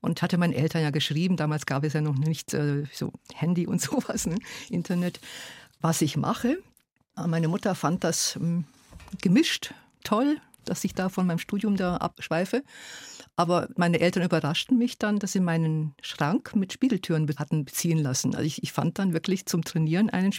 und 0.00 0.22
hatte 0.22 0.38
meinen 0.38 0.52
Eltern 0.52 0.82
ja 0.82 0.90
geschrieben, 0.90 1.37
damals 1.37 1.66
gab 1.66 1.84
es 1.84 1.92
ja 1.92 2.00
noch 2.00 2.16
nicht 2.16 2.54
äh, 2.54 2.84
so 2.92 3.12
Handy 3.34 3.66
und 3.66 3.80
sowas, 3.82 4.26
ne? 4.26 4.37
Internet, 4.70 5.20
was 5.80 6.02
ich 6.02 6.16
mache. 6.16 6.58
Meine 7.26 7.48
Mutter 7.48 7.74
fand 7.74 8.04
das 8.04 8.37
ähm, 8.37 8.64
gemischt 9.22 9.74
toll, 10.04 10.40
dass 10.64 10.84
ich 10.84 10.94
da 10.94 11.08
von 11.08 11.26
meinem 11.26 11.38
Studium 11.38 11.76
da 11.76 11.96
abschweife. 11.96 12.62
Aber 13.37 13.68
meine 13.76 14.00
Eltern 14.00 14.24
überraschten 14.24 14.78
mich 14.78 14.98
dann, 14.98 15.18
dass 15.18 15.32
sie 15.32 15.40
meinen 15.40 15.94
Schrank 16.02 16.54
mit 16.56 16.72
Spiegeltüren 16.72 17.28
hatten 17.38 17.64
beziehen 17.64 17.98
lassen. 17.98 18.34
Also 18.34 18.46
ich, 18.46 18.62
ich 18.62 18.72
fand 18.72 18.98
dann 18.98 19.12
wirklich 19.12 19.46
zum 19.46 19.62
Trainieren 19.64 20.11
einen 20.11 20.32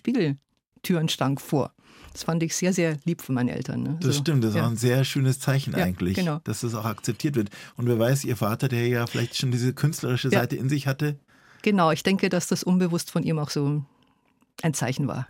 Spiegeltürenschrank 0.79 1.41
vor. 1.41 1.73
Das 2.13 2.23
fand 2.23 2.41
ich 2.41 2.55
sehr, 2.55 2.73
sehr 2.73 2.97
lieb 3.05 3.21
von 3.21 3.35
meinen 3.35 3.49
Eltern. 3.49 3.83
Ne? 3.83 3.97
Das 4.01 4.15
so, 4.15 4.21
stimmt, 4.21 4.43
das 4.43 4.55
ja. 4.55 4.61
war 4.61 4.69
ein 4.69 4.77
sehr 4.77 5.03
schönes 5.03 5.39
Zeichen 5.39 5.73
ja, 5.73 5.83
eigentlich, 5.83 6.15
genau. 6.15 6.39
dass 6.43 6.61
das 6.61 6.73
auch 6.73 6.85
akzeptiert 6.85 7.35
wird. 7.35 7.49
Und 7.75 7.87
wer 7.87 7.99
weiß, 7.99 8.25
Ihr 8.25 8.35
Vater, 8.35 8.67
der 8.67 8.87
ja 8.87 9.05
vielleicht 9.05 9.37
schon 9.37 9.51
diese 9.51 9.73
künstlerische 9.73 10.29
Seite 10.29 10.55
in 10.55 10.69
sich 10.69 10.87
hatte. 10.87 11.19
Genau, 11.61 11.91
ich 11.91 12.03
denke, 12.03 12.29
dass 12.29 12.47
das 12.47 12.63
unbewusst 12.63 13.11
von 13.11 13.23
ihm 13.23 13.37
auch 13.37 13.49
so 13.49 13.83
ein 14.61 14.73
Zeichen 14.73 15.07
war. 15.07 15.27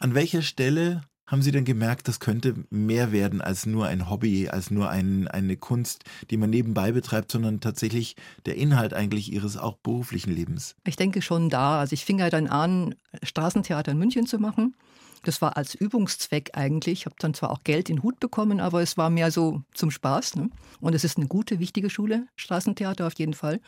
An 0.00 0.14
welcher 0.14 0.42
Stelle 0.42 1.02
haben 1.30 1.42
Sie 1.42 1.52
denn 1.52 1.64
gemerkt, 1.64 2.08
das 2.08 2.18
könnte 2.18 2.54
mehr 2.70 3.12
werden 3.12 3.40
als 3.40 3.64
nur 3.64 3.86
ein 3.86 4.10
Hobby, 4.10 4.48
als 4.48 4.72
nur 4.72 4.90
ein, 4.90 5.28
eine 5.28 5.56
Kunst, 5.56 6.02
die 6.28 6.36
man 6.36 6.50
nebenbei 6.50 6.90
betreibt, 6.90 7.30
sondern 7.30 7.60
tatsächlich 7.60 8.16
der 8.46 8.56
Inhalt 8.56 8.94
eigentlich 8.94 9.32
Ihres 9.32 9.56
auch 9.56 9.76
beruflichen 9.76 10.32
Lebens? 10.32 10.74
Ich 10.84 10.96
denke 10.96 11.22
schon 11.22 11.48
da. 11.48 11.78
Also 11.78 11.92
ich 11.94 12.04
fing 12.04 12.18
ja 12.18 12.30
dann 12.30 12.48
an, 12.48 12.96
Straßentheater 13.22 13.92
in 13.92 13.98
München 13.98 14.26
zu 14.26 14.38
machen 14.38 14.74
Das 15.22 15.40
war 15.40 15.56
als 15.56 15.76
Übungszweck 15.76 16.50
eigentlich. 16.54 17.00
Ich 17.00 17.06
habe 17.06 17.14
dann 17.20 17.32
zwar 17.32 17.50
auch 17.50 17.62
Geld 17.62 17.90
in 17.90 17.96
den 17.96 18.02
Hut 18.02 18.18
bekommen, 18.18 18.58
aber 18.58 18.82
es 18.82 18.96
war 18.96 19.08
mehr 19.08 19.30
so 19.30 19.62
zum 19.72 19.92
Spaß. 19.92 20.34
Ne? 20.34 20.50
Und 20.80 20.96
es 20.96 21.04
ist 21.04 21.16
eine 21.16 21.28
gute, 21.28 21.60
wichtige 21.60 21.90
Schule, 21.90 22.26
Straßentheater 22.34 23.06
auf 23.06 23.14
jeden 23.18 23.34
Fall. 23.34 23.60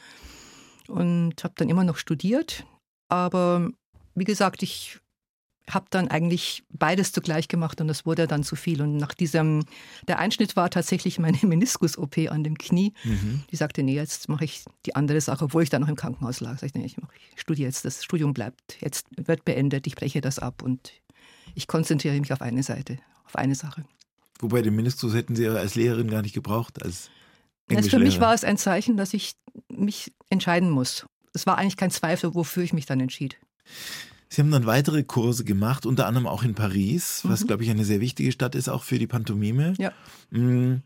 Und 0.88 1.44
habe 1.44 1.54
dann 1.56 1.68
immer 1.68 1.84
noch 1.84 1.96
studiert. 1.96 2.66
Aber 3.08 3.70
wie 4.16 4.24
gesagt, 4.24 4.64
ich 4.64 4.98
habe 5.70 5.86
dann 5.90 6.08
eigentlich 6.08 6.64
beides 6.70 7.12
zugleich 7.12 7.48
gemacht 7.48 7.80
und 7.80 7.88
das 7.88 8.04
wurde 8.04 8.26
dann 8.26 8.42
zu 8.42 8.56
viel. 8.56 8.82
Und 8.82 8.96
nach 8.96 9.14
diesem, 9.14 9.64
der 10.08 10.18
Einschnitt 10.18 10.56
war 10.56 10.70
tatsächlich 10.70 11.18
meine 11.18 11.38
Meniskus-OP 11.42 12.18
an 12.30 12.44
dem 12.44 12.58
Knie. 12.58 12.92
Mhm. 13.04 13.44
Die 13.50 13.56
sagte, 13.56 13.82
nee, 13.82 13.94
jetzt 13.94 14.28
mache 14.28 14.44
ich 14.44 14.64
die 14.86 14.96
andere 14.96 15.20
Sache, 15.20 15.44
obwohl 15.44 15.62
ich 15.62 15.70
dann 15.70 15.82
noch 15.82 15.88
im 15.88 15.96
Krankenhaus 15.96 16.40
lag. 16.40 16.58
Sag 16.58 16.66
ich, 16.66 16.74
nee, 16.74 16.84
ich, 16.84 16.96
mach, 16.96 17.08
ich 17.34 17.40
studiere 17.40 17.68
jetzt, 17.68 17.84
das 17.84 18.04
Studium 18.04 18.34
bleibt, 18.34 18.80
jetzt 18.80 19.06
wird 19.16 19.44
beendet, 19.44 19.86
ich 19.86 19.94
breche 19.94 20.20
das 20.20 20.38
ab 20.38 20.62
und 20.62 20.92
ich 21.54 21.66
konzentriere 21.66 22.18
mich 22.18 22.32
auf 22.32 22.42
eine 22.42 22.62
Seite, 22.62 22.98
auf 23.24 23.36
eine 23.36 23.54
Sache. 23.54 23.84
Wobei 24.40 24.62
den 24.62 24.74
Meniskus 24.74 25.14
hätten 25.14 25.36
Sie 25.36 25.46
als 25.46 25.76
Lehrerin 25.76 26.10
gar 26.10 26.22
nicht 26.22 26.34
gebraucht, 26.34 26.82
als 26.82 27.10
also 27.70 27.88
Für 27.88 27.98
mich 28.00 28.20
war 28.20 28.34
es 28.34 28.44
ein 28.44 28.58
Zeichen, 28.58 28.96
dass 28.96 29.14
ich 29.14 29.34
mich 29.68 30.12
entscheiden 30.28 30.68
muss. 30.68 31.06
Es 31.32 31.46
war 31.46 31.58
eigentlich 31.58 31.76
kein 31.76 31.90
Zweifel, 31.90 32.34
wofür 32.34 32.62
ich 32.62 32.72
mich 32.72 32.86
dann 32.86 33.00
entschied. 33.00 33.38
Sie 34.32 34.40
haben 34.40 34.50
dann 34.50 34.64
weitere 34.64 35.02
Kurse 35.02 35.44
gemacht, 35.44 35.84
unter 35.84 36.06
anderem 36.06 36.26
auch 36.26 36.42
in 36.42 36.54
Paris, 36.54 37.20
was, 37.24 37.42
mhm. 37.42 37.48
glaube 37.48 37.64
ich, 37.64 37.70
eine 37.70 37.84
sehr 37.84 38.00
wichtige 38.00 38.32
Stadt 38.32 38.54
ist, 38.54 38.70
auch 38.70 38.82
für 38.82 38.98
die 38.98 39.06
Pantomime. 39.06 39.74
Ja. 39.76 39.92
Mhm. 40.30 40.80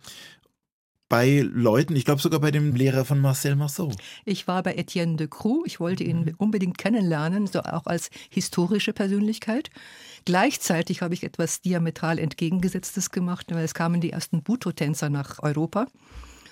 Bei 1.09 1.43
Leuten, 1.43 1.95
ich 1.95 2.05
glaube 2.05 2.21
sogar 2.21 2.41
bei 2.41 2.51
dem 2.51 2.75
Lehrer 2.75 3.05
von 3.05 3.21
Marcel 3.21 3.55
Marceau. 3.55 3.93
Ich 4.25 4.49
war 4.49 4.65
bei 4.65 4.75
Etienne 4.75 5.15
de 5.15 5.29
Croux. 5.29 5.63
Ich 5.65 5.79
wollte 5.79 6.03
ihn 6.03 6.23
mhm. 6.23 6.35
unbedingt 6.39 6.77
kennenlernen, 6.77 7.47
so 7.47 7.61
auch 7.61 7.87
als 7.87 8.11
historische 8.31 8.93
Persönlichkeit. 8.93 9.71
Gleichzeitig 10.25 11.03
habe 11.03 11.15
ich 11.15 11.23
etwas 11.23 11.61
diametral 11.61 12.19
entgegengesetztes 12.19 13.13
gemacht, 13.13 13.47
weil 13.51 13.65
es 13.65 13.75
kamen 13.75 14.01
die 14.01 14.11
ersten 14.11 14.43
Buto-Tänzer 14.43 15.09
nach 15.09 15.41
Europa. 15.41 15.87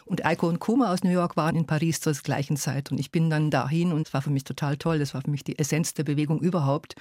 Und 0.05 0.27
Eiko 0.27 0.49
und 0.49 0.61
Koma 0.61 0.93
aus 0.93 1.03
New 1.03 1.11
York 1.11 1.37
waren 1.37 1.57
in 1.57 1.67
Paris 1.67 2.01
zur 2.01 2.13
gleichen 2.13 2.57
Zeit. 2.57 2.91
Und 2.91 2.99
ich 2.99 3.11
bin 3.11 3.31
dann 3.31 3.51
dahin 3.51 3.93
und 3.93 4.07
es 4.07 4.15
war 4.15 4.23
für 4.23 4.31
mich 4.31 4.45
total 4.45 4.77
toll. 4.77 4.99
Das 4.99 5.15
war 5.15 5.23
für 5.23 5.31
mich 5.31 5.45
die 5.45 5.59
Essenz 5.59 5.95
der 5.95 6.05
Bewegung 6.05 6.41
überhaupt. 6.41 6.95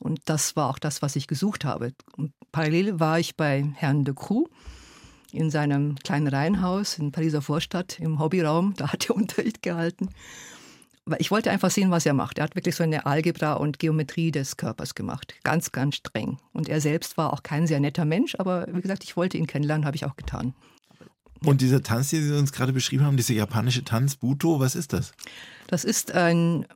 Und 0.00 0.20
das 0.26 0.56
war 0.56 0.70
auch 0.70 0.78
das, 0.78 1.02
was 1.02 1.16
ich 1.16 1.26
gesucht 1.26 1.64
habe. 1.64 1.92
Und 2.16 2.32
parallel 2.52 3.00
war 3.00 3.18
ich 3.18 3.36
bei 3.36 3.66
Herrn 3.74 4.04
de 4.04 4.14
Croux 4.14 4.48
in 5.32 5.50
seinem 5.50 5.96
kleinen 5.96 6.28
Reihenhaus 6.28 6.98
in 6.98 7.12
Pariser 7.12 7.42
Vorstadt 7.42 7.98
im 8.00 8.18
Hobbyraum. 8.18 8.74
Da 8.76 8.92
hat 8.92 9.08
er 9.08 9.16
Unterricht 9.16 9.62
gehalten. 9.62 10.08
Ich 11.18 11.30
wollte 11.30 11.50
einfach 11.50 11.70
sehen, 11.70 11.90
was 11.90 12.04
er 12.04 12.12
macht. 12.12 12.38
Er 12.38 12.44
hat 12.44 12.54
wirklich 12.54 12.76
so 12.76 12.84
eine 12.84 13.06
Algebra 13.06 13.54
und 13.54 13.78
Geometrie 13.78 14.30
des 14.30 14.58
Körpers 14.58 14.94
gemacht. 14.94 15.34
Ganz, 15.42 15.72
ganz 15.72 15.96
streng. 15.96 16.36
Und 16.52 16.68
er 16.68 16.82
selbst 16.82 17.16
war 17.16 17.32
auch 17.32 17.42
kein 17.42 17.66
sehr 17.66 17.80
netter 17.80 18.04
Mensch, 18.04 18.36
aber 18.38 18.66
wie 18.70 18.80
gesagt, 18.82 19.04
ich 19.04 19.16
wollte 19.16 19.38
ihn 19.38 19.46
kennenlernen, 19.46 19.86
habe 19.86 19.96
ich 19.96 20.04
auch 20.04 20.16
getan. 20.16 20.54
Und 21.44 21.60
dieser 21.60 21.82
Tanz, 21.82 22.10
den 22.10 22.22
Sie 22.22 22.36
uns 22.36 22.52
gerade 22.52 22.72
beschrieben 22.72 23.04
haben, 23.04 23.16
dieser 23.16 23.34
japanische 23.34 23.84
Tanz, 23.84 24.16
Buto, 24.16 24.60
was 24.60 24.74
ist 24.74 24.92
das? 24.92 25.12
Das 25.68 25.84
ist 25.84 26.12
ein, 26.12 26.66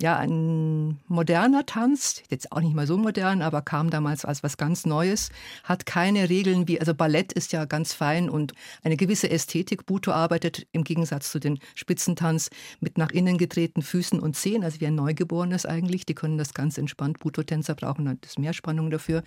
ja, 0.00 0.16
ein 0.18 1.00
moderner 1.08 1.64
Tanz, 1.66 2.22
jetzt 2.30 2.52
auch 2.52 2.60
nicht 2.60 2.74
mal 2.74 2.86
so 2.86 2.98
modern, 2.98 3.42
aber 3.42 3.62
kam 3.62 3.90
damals 3.90 4.24
als 4.24 4.42
was 4.42 4.58
ganz 4.58 4.86
Neues, 4.86 5.30
hat 5.64 5.86
keine 5.86 6.28
Regeln 6.28 6.68
wie, 6.68 6.78
also 6.78 6.94
Ballett 6.94 7.32
ist 7.32 7.52
ja 7.52 7.64
ganz 7.64 7.94
fein 7.94 8.28
und 8.28 8.52
eine 8.84 8.96
gewisse 8.96 9.30
Ästhetik. 9.30 9.86
Buto 9.86 10.12
arbeitet 10.12 10.66
im 10.72 10.84
Gegensatz 10.84 11.32
zu 11.32 11.40
den 11.40 11.58
Spitzentanz 11.74 12.50
mit 12.80 12.98
nach 12.98 13.10
innen 13.10 13.38
gedrehten 13.38 13.82
Füßen 13.82 14.20
und 14.20 14.36
Zehen, 14.36 14.62
also 14.62 14.80
wie 14.80 14.86
ein 14.86 14.94
Neugeborenes 14.94 15.66
eigentlich. 15.66 16.06
Die 16.06 16.14
können 16.14 16.38
das 16.38 16.54
ganz 16.54 16.78
entspannt. 16.78 17.18
Buto-Tänzer 17.18 17.74
brauchen 17.74 18.06
halt 18.06 18.38
mehr 18.38 18.52
Spannung 18.52 18.90
dafür 18.90 19.22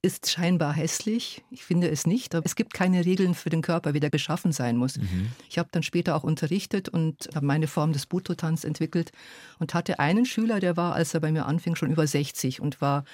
ist 0.00 0.30
scheinbar 0.30 0.72
hässlich. 0.72 1.42
Ich 1.50 1.64
finde 1.64 1.90
es 1.90 2.06
nicht. 2.06 2.34
Aber 2.34 2.46
es 2.46 2.54
gibt 2.54 2.72
keine 2.72 3.04
Regeln 3.04 3.34
für 3.34 3.50
den 3.50 3.62
Körper, 3.62 3.94
wie 3.94 4.00
der 4.00 4.10
beschaffen 4.10 4.52
sein 4.52 4.76
muss. 4.76 4.96
Mhm. 4.96 5.32
Ich 5.48 5.58
habe 5.58 5.68
dann 5.72 5.82
später 5.82 6.14
auch 6.14 6.22
unterrichtet 6.22 6.88
und 6.88 7.28
habe 7.34 7.44
meine 7.44 7.66
Form 7.66 7.92
des 7.92 8.06
Buto-Tanz 8.06 8.64
entwickelt 8.64 9.10
und 9.58 9.74
hatte 9.74 9.98
einen 9.98 10.24
Schüler, 10.24 10.60
der 10.60 10.76
war, 10.76 10.94
als 10.94 11.14
er 11.14 11.20
bei 11.20 11.32
mir 11.32 11.46
anfing, 11.46 11.74
schon 11.74 11.90
über 11.90 12.06
60 12.06 12.60
und 12.60 12.80
war 12.80 13.04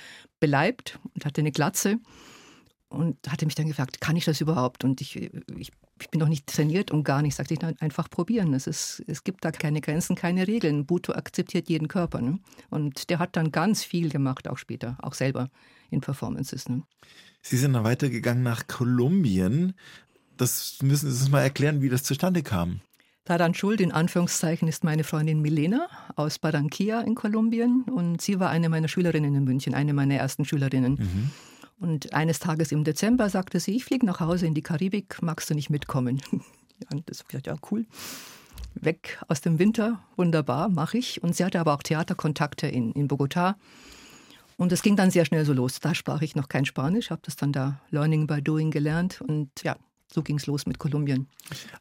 beleibt 0.41 0.99
und 1.15 1.25
hatte 1.25 1.41
eine 1.41 1.53
Glatze 1.53 1.99
und 2.95 3.17
hatte 3.29 3.47
mich 3.47 3.55
dann 3.55 3.69
gefragt, 3.69 4.01
kann 4.01 4.17
ich 4.17 4.25
das 4.25 4.41
überhaupt? 4.41 4.85
Und 4.85 5.01
ich, 5.01 5.17
ich, 5.17 5.73
ich 6.01 6.11
bin 6.11 6.21
noch 6.21 6.29
nicht 6.29 6.47
trainiert 6.47 6.91
und 6.91 7.05
gar 7.05 7.23
nicht. 7.23 7.35
Sagte 7.35 7.55
ich, 7.55 7.61
nein, 7.61 7.77
einfach 7.81 8.09
probieren. 8.09 8.55
Es, 8.55 8.67
ist, 8.67 9.03
es 9.07 9.25
gibt 9.25 9.45
da 9.45 9.51
keine 9.51 9.81
Grenzen, 9.81 10.17
keine 10.17 10.47
Regeln. 10.47 10.87
Buto 10.87 11.13
akzeptiert 11.13 11.69
jeden 11.69 11.89
Körper. 11.89 12.21
Ne? 12.21 12.39
Und 12.71 13.11
der 13.11 13.19
hat 13.19 13.37
dann 13.37 13.53
ganz 13.53 13.85
viel 13.85 14.09
gemacht, 14.09 14.49
auch 14.49 14.59
später, 14.59 14.97
auch 15.03 15.15
selber 15.15 15.51
in 15.91 16.01
Performances. 16.01 16.69
Ne? 16.69 16.83
Sie 17.43 17.57
sind 17.57 17.75
dann 17.75 17.85
weitergegangen 17.85 18.43
nach 18.43 18.67
Kolumbien. 18.67 19.75
Das 20.37 20.79
müssen 20.83 21.11
Sie 21.11 21.23
uns 21.23 21.31
mal 21.31 21.43
erklären, 21.43 21.83
wie 21.83 21.89
das 21.89 22.03
zustande 22.03 22.43
kam. 22.43 22.81
Daran 23.25 23.55
schuld, 23.55 23.81
in 23.81 23.91
Anführungszeichen, 23.91 24.69
ist 24.69 24.85
meine 24.85 25.03
Freundin 25.03 25.41
Milena 25.41 25.89
aus 26.15 26.39
Barranquilla 26.39 27.01
in 27.01 27.15
Kolumbien 27.15 27.85
und 27.85 28.21
sie 28.21 28.39
war 28.39 28.51
eine 28.51 28.69
meiner 28.69 28.89
Schülerinnen 28.89 29.35
in 29.35 29.45
München, 29.45 29.75
eine 29.75 29.95
meiner 29.95 30.17
ersten 30.17 30.45
Schülerinnen. 30.45 30.97
Mhm. 30.97 31.31
Und 31.79 32.13
eines 32.15 32.39
Tages 32.39 32.73
im 32.73 32.85
Dezember 32.85 33.29
sagte 33.29 33.61
sie, 33.61 33.77
ich 33.77 33.85
fliege 33.85 34.07
nach 34.07 34.21
Hause 34.21 34.47
in 34.47 34.55
die 34.55 34.63
Karibik, 34.63 35.21
magst 35.23 35.51
du 35.51 35.55
nicht 35.55 35.71
mitkommen? 35.71 36.21
ja, 36.33 36.99
das 37.07 37.21
habe 37.21 37.29
gesagt, 37.29 37.47
ja, 37.47 37.57
cool. 37.71 37.87
Weg 38.75 39.21
aus 39.29 39.41
dem 39.41 39.59
Winter, 39.59 40.01
wunderbar, 40.17 40.69
mache 40.69 40.99
ich. 40.99 41.23
Und 41.23 41.37
sie 41.37 41.45
hatte 41.45 41.61
aber 41.61 41.75
auch 41.75 41.83
Theaterkontakte 41.83 42.67
in, 42.67 42.93
in 42.93 43.09
Bogotá 43.09 43.55
und 44.57 44.73
es 44.73 44.83
ging 44.83 44.97
dann 44.97 45.11
sehr 45.11 45.25
schnell 45.25 45.45
so 45.45 45.53
los. 45.53 45.81
Da 45.81 45.95
sprach 45.95 46.23
ich 46.23 46.37
noch 46.37 46.49
kein 46.49 46.65
Spanisch, 46.65 47.11
habe 47.11 47.23
das 47.25 47.37
dann 47.37 47.53
da 47.53 47.81
Learning 47.91 48.27
by 48.27 48.41
Doing 48.41 48.71
gelernt 48.71 49.21
und 49.21 49.51
ja, 49.63 49.77
so 50.13 50.23
ging 50.23 50.37
es 50.37 50.47
los 50.47 50.67
mit 50.67 50.79
Kolumbien. 50.79 51.27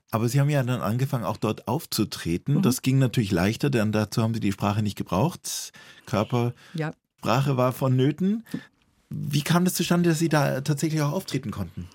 Aber 0.10 0.28
Sie 0.28 0.40
haben 0.40 0.50
ja 0.50 0.64
dann 0.64 0.82
angefangen, 0.82 1.24
auch 1.24 1.38
dort 1.38 1.68
aufzutreten. 1.68 2.56
Mhm. 2.56 2.62
Das 2.64 2.82
ging 2.82 2.98
natürlich 2.98 3.32
leichter, 3.32 3.70
denn 3.70 3.92
dazu 3.92 4.24
haben 4.24 4.34
Sie 4.34 4.40
die 4.40 4.52
Sprache 4.52 4.82
nicht 4.82 4.98
gebraucht. 4.98 5.72
Körpersprache 6.06 6.54
ja. 6.74 7.58
war 7.58 7.72
vonnöten. 7.72 8.44
Wie 9.16 9.42
kam 9.42 9.64
das 9.66 9.76
zustande, 9.76 10.10
dass 10.10 10.20
Sie 10.20 10.30
da 10.30 10.62
tatsächlich 10.62 11.02
auch 11.02 11.12
auftreten 11.12 11.52
konnten? 11.52 11.88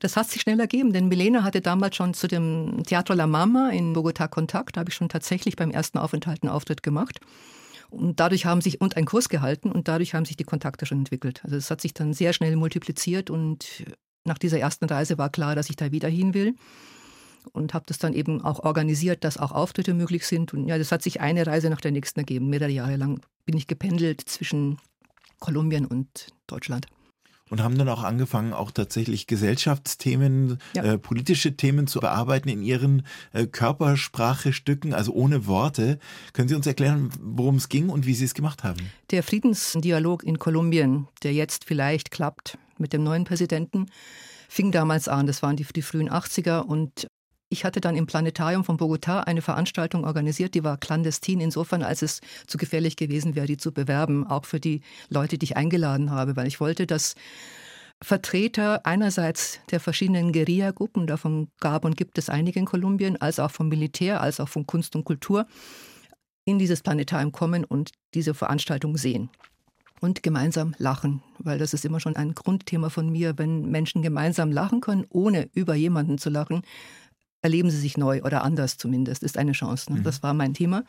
Das 0.00 0.16
hat 0.16 0.28
sich 0.28 0.42
schnell 0.42 0.58
ergeben, 0.58 0.92
denn 0.92 1.08
Milena 1.08 1.44
hatte 1.44 1.60
damals 1.60 1.96
schon 1.96 2.14
zu 2.14 2.26
dem 2.26 2.82
Teatro 2.84 3.14
La 3.14 3.26
Mama 3.26 3.70
in 3.70 3.94
Bogotá 3.94 4.28
Kontakt. 4.28 4.76
Da 4.76 4.80
habe 4.80 4.90
ich 4.90 4.96
schon 4.96 5.08
tatsächlich 5.08 5.56
beim 5.56 5.70
ersten 5.70 5.98
Aufenthalt 5.98 6.42
einen 6.42 6.52
Auftritt 6.52 6.82
gemacht. 6.82 7.20
Und 7.90 8.18
dadurch 8.18 8.44
haben 8.44 8.60
sich, 8.60 8.80
und 8.80 8.96
einen 8.96 9.06
Kurs 9.06 9.28
gehalten, 9.28 9.70
und 9.70 9.86
dadurch 9.86 10.14
haben 10.14 10.24
sich 10.24 10.36
die 10.36 10.44
Kontakte 10.44 10.84
schon 10.84 10.98
entwickelt. 10.98 11.40
Also 11.44 11.56
es 11.56 11.70
hat 11.70 11.80
sich 11.80 11.94
dann 11.94 12.12
sehr 12.12 12.32
schnell 12.32 12.56
multipliziert 12.56 13.30
und 13.30 13.84
nach 14.24 14.38
dieser 14.38 14.58
ersten 14.58 14.86
Reise 14.86 15.16
war 15.16 15.30
klar, 15.30 15.54
dass 15.54 15.70
ich 15.70 15.76
da 15.76 15.92
wieder 15.92 16.08
hin 16.08 16.34
will. 16.34 16.54
Und 17.52 17.74
habe 17.74 17.84
das 17.86 17.98
dann 17.98 18.14
eben 18.14 18.42
auch 18.42 18.60
organisiert, 18.60 19.22
dass 19.22 19.36
auch 19.36 19.52
Auftritte 19.52 19.94
möglich 19.94 20.26
sind. 20.26 20.54
Und 20.54 20.66
ja, 20.66 20.78
das 20.78 20.90
hat 20.90 21.02
sich 21.02 21.20
eine 21.20 21.46
Reise 21.46 21.68
nach 21.70 21.80
der 21.80 21.92
nächsten 21.92 22.20
ergeben. 22.20 22.48
Mehrere 22.48 22.70
Jahre 22.70 22.96
lang 22.96 23.20
bin 23.44 23.56
ich 23.56 23.66
gependelt 23.66 24.22
zwischen 24.22 24.78
Kolumbien 25.44 25.84
und 25.84 26.28
Deutschland 26.46 26.86
und 27.50 27.62
haben 27.62 27.76
dann 27.76 27.88
auch 27.88 28.02
angefangen, 28.02 28.52
auch 28.52 28.70
tatsächlich 28.70 29.26
Gesellschaftsthemen, 29.26 30.58
ja. 30.74 30.82
äh, 30.82 30.98
politische 30.98 31.56
Themen 31.56 31.86
zu 31.86 32.00
bearbeiten 32.00 32.48
in 32.48 32.62
ihren 32.62 33.06
äh, 33.32 33.46
Körpersprachestücken, 33.46 34.94
also 34.94 35.12
ohne 35.12 35.46
Worte. 35.46 35.98
Können 36.32 36.48
Sie 36.48 36.54
uns 36.54 36.66
erklären, 36.66 37.10
worum 37.20 37.56
es 37.56 37.68
ging 37.68 37.90
und 37.90 38.06
wie 38.06 38.14
Sie 38.14 38.24
es 38.24 38.34
gemacht 38.34 38.64
haben? 38.64 38.90
Der 39.10 39.22
Friedensdialog 39.22 40.24
in 40.24 40.38
Kolumbien, 40.38 41.06
der 41.22 41.34
jetzt 41.34 41.64
vielleicht 41.66 42.10
klappt 42.10 42.56
mit 42.78 42.92
dem 42.92 43.04
neuen 43.04 43.24
Präsidenten, 43.24 43.86
fing 44.48 44.72
damals 44.72 45.06
an. 45.08 45.26
Das 45.26 45.42
waren 45.42 45.56
die, 45.56 45.64
die 45.64 45.82
frühen 45.82 46.10
80er 46.10 46.60
und 46.60 47.06
ich 47.48 47.64
hatte 47.64 47.80
dann 47.80 47.96
im 47.96 48.06
Planetarium 48.06 48.64
von 48.64 48.78
Bogotá 48.78 49.20
eine 49.20 49.42
Veranstaltung 49.42 50.04
organisiert, 50.04 50.54
die 50.54 50.64
war 50.64 50.76
clandestin 50.76 51.40
insofern, 51.40 51.82
als 51.82 52.02
es 52.02 52.20
zu 52.46 52.58
gefährlich 52.58 52.96
gewesen 52.96 53.34
wäre, 53.34 53.46
die 53.46 53.56
zu 53.56 53.72
bewerben, 53.72 54.26
auch 54.26 54.44
für 54.44 54.60
die 54.60 54.80
Leute, 55.08 55.38
die 55.38 55.44
ich 55.44 55.56
eingeladen 55.56 56.10
habe, 56.10 56.36
weil 56.36 56.46
ich 56.46 56.60
wollte, 56.60 56.86
dass 56.86 57.14
Vertreter 58.02 58.84
einerseits 58.84 59.60
der 59.70 59.80
verschiedenen 59.80 60.32
Guerilla-Gruppen, 60.32 61.06
davon 61.06 61.48
gab 61.60 61.84
und 61.84 61.96
gibt 61.96 62.18
es 62.18 62.28
einige 62.28 62.58
in 62.58 62.66
Kolumbien, 62.66 63.20
als 63.20 63.38
auch 63.38 63.50
vom 63.50 63.68
Militär, 63.68 64.20
als 64.20 64.40
auch 64.40 64.48
von 64.48 64.66
Kunst 64.66 64.96
und 64.96 65.04
Kultur, 65.04 65.46
in 66.44 66.58
dieses 66.58 66.82
Planetarium 66.82 67.32
kommen 67.32 67.64
und 67.64 67.92
diese 68.12 68.34
Veranstaltung 68.34 68.96
sehen 68.96 69.30
und 70.00 70.22
gemeinsam 70.22 70.74
lachen, 70.78 71.22
weil 71.38 71.58
das 71.58 71.72
ist 71.72 71.84
immer 71.84 71.98
schon 71.98 72.16
ein 72.16 72.34
Grundthema 72.34 72.90
von 72.90 73.08
mir, 73.08 73.38
wenn 73.38 73.70
Menschen 73.70 74.02
gemeinsam 74.02 74.52
lachen 74.52 74.82
können, 74.82 75.06
ohne 75.08 75.48
über 75.54 75.74
jemanden 75.74 76.18
zu 76.18 76.28
lachen, 76.28 76.62
erleben 77.44 77.70
sie 77.70 77.78
sich 77.78 77.96
neu 77.96 78.22
oder 78.22 78.42
anders 78.42 78.78
zumindest, 78.78 79.22
ist 79.22 79.38
eine 79.38 79.52
Chance. 79.52 79.92
Ne? 79.92 80.00
Mhm. 80.00 80.02
Das 80.02 80.22
war 80.22 80.34
mein 80.34 80.54
Thema. 80.54 80.84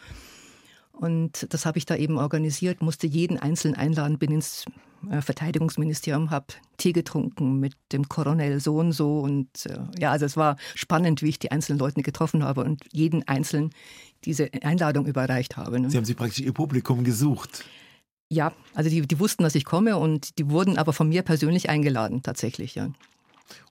Und 0.93 1.53
das 1.53 1.65
habe 1.65 1.77
ich 1.77 1.85
da 1.85 1.95
eben 1.97 2.17
organisiert, 2.17 2.81
musste 2.81 3.05
jeden 3.05 3.37
Einzelnen 3.37 3.75
einladen, 3.75 4.17
bin 4.17 4.31
ins 4.31 4.63
äh, 5.11 5.21
Verteidigungsministerium, 5.21 6.31
habe 6.31 6.45
Tee 6.77 6.93
getrunken 6.93 7.59
mit 7.59 7.73
dem 7.91 8.07
Koronel 8.07 8.61
so 8.61 8.77
und 8.77 8.93
so. 8.93 9.19
Und 9.19 9.65
äh, 9.65 9.77
ja, 9.99 10.11
also 10.11 10.25
es 10.25 10.37
war 10.37 10.55
spannend, 10.73 11.21
wie 11.21 11.29
ich 11.29 11.39
die 11.39 11.51
einzelnen 11.51 11.79
Leute 11.79 12.01
getroffen 12.01 12.43
habe 12.43 12.63
und 12.63 12.83
jeden 12.93 13.27
Einzelnen 13.27 13.71
diese 14.23 14.49
Einladung 14.63 15.05
überreicht 15.05 15.57
habe. 15.57 15.79
Ne? 15.81 15.89
Sie 15.89 15.97
haben 15.97 16.05
sich 16.05 16.15
praktisch 16.15 16.39
Ihr 16.39 16.53
Publikum 16.53 17.03
gesucht. 17.03 17.65
Ja, 18.29 18.53
also 18.73 18.89
die, 18.89 19.01
die 19.01 19.19
wussten, 19.19 19.43
dass 19.43 19.53
ich 19.53 19.65
komme 19.65 19.97
und 19.97 20.39
die 20.39 20.49
wurden 20.49 20.77
aber 20.77 20.93
von 20.93 21.09
mir 21.09 21.21
persönlich 21.21 21.69
eingeladen, 21.69 22.23
tatsächlich, 22.23 22.73
ja. 22.75 22.89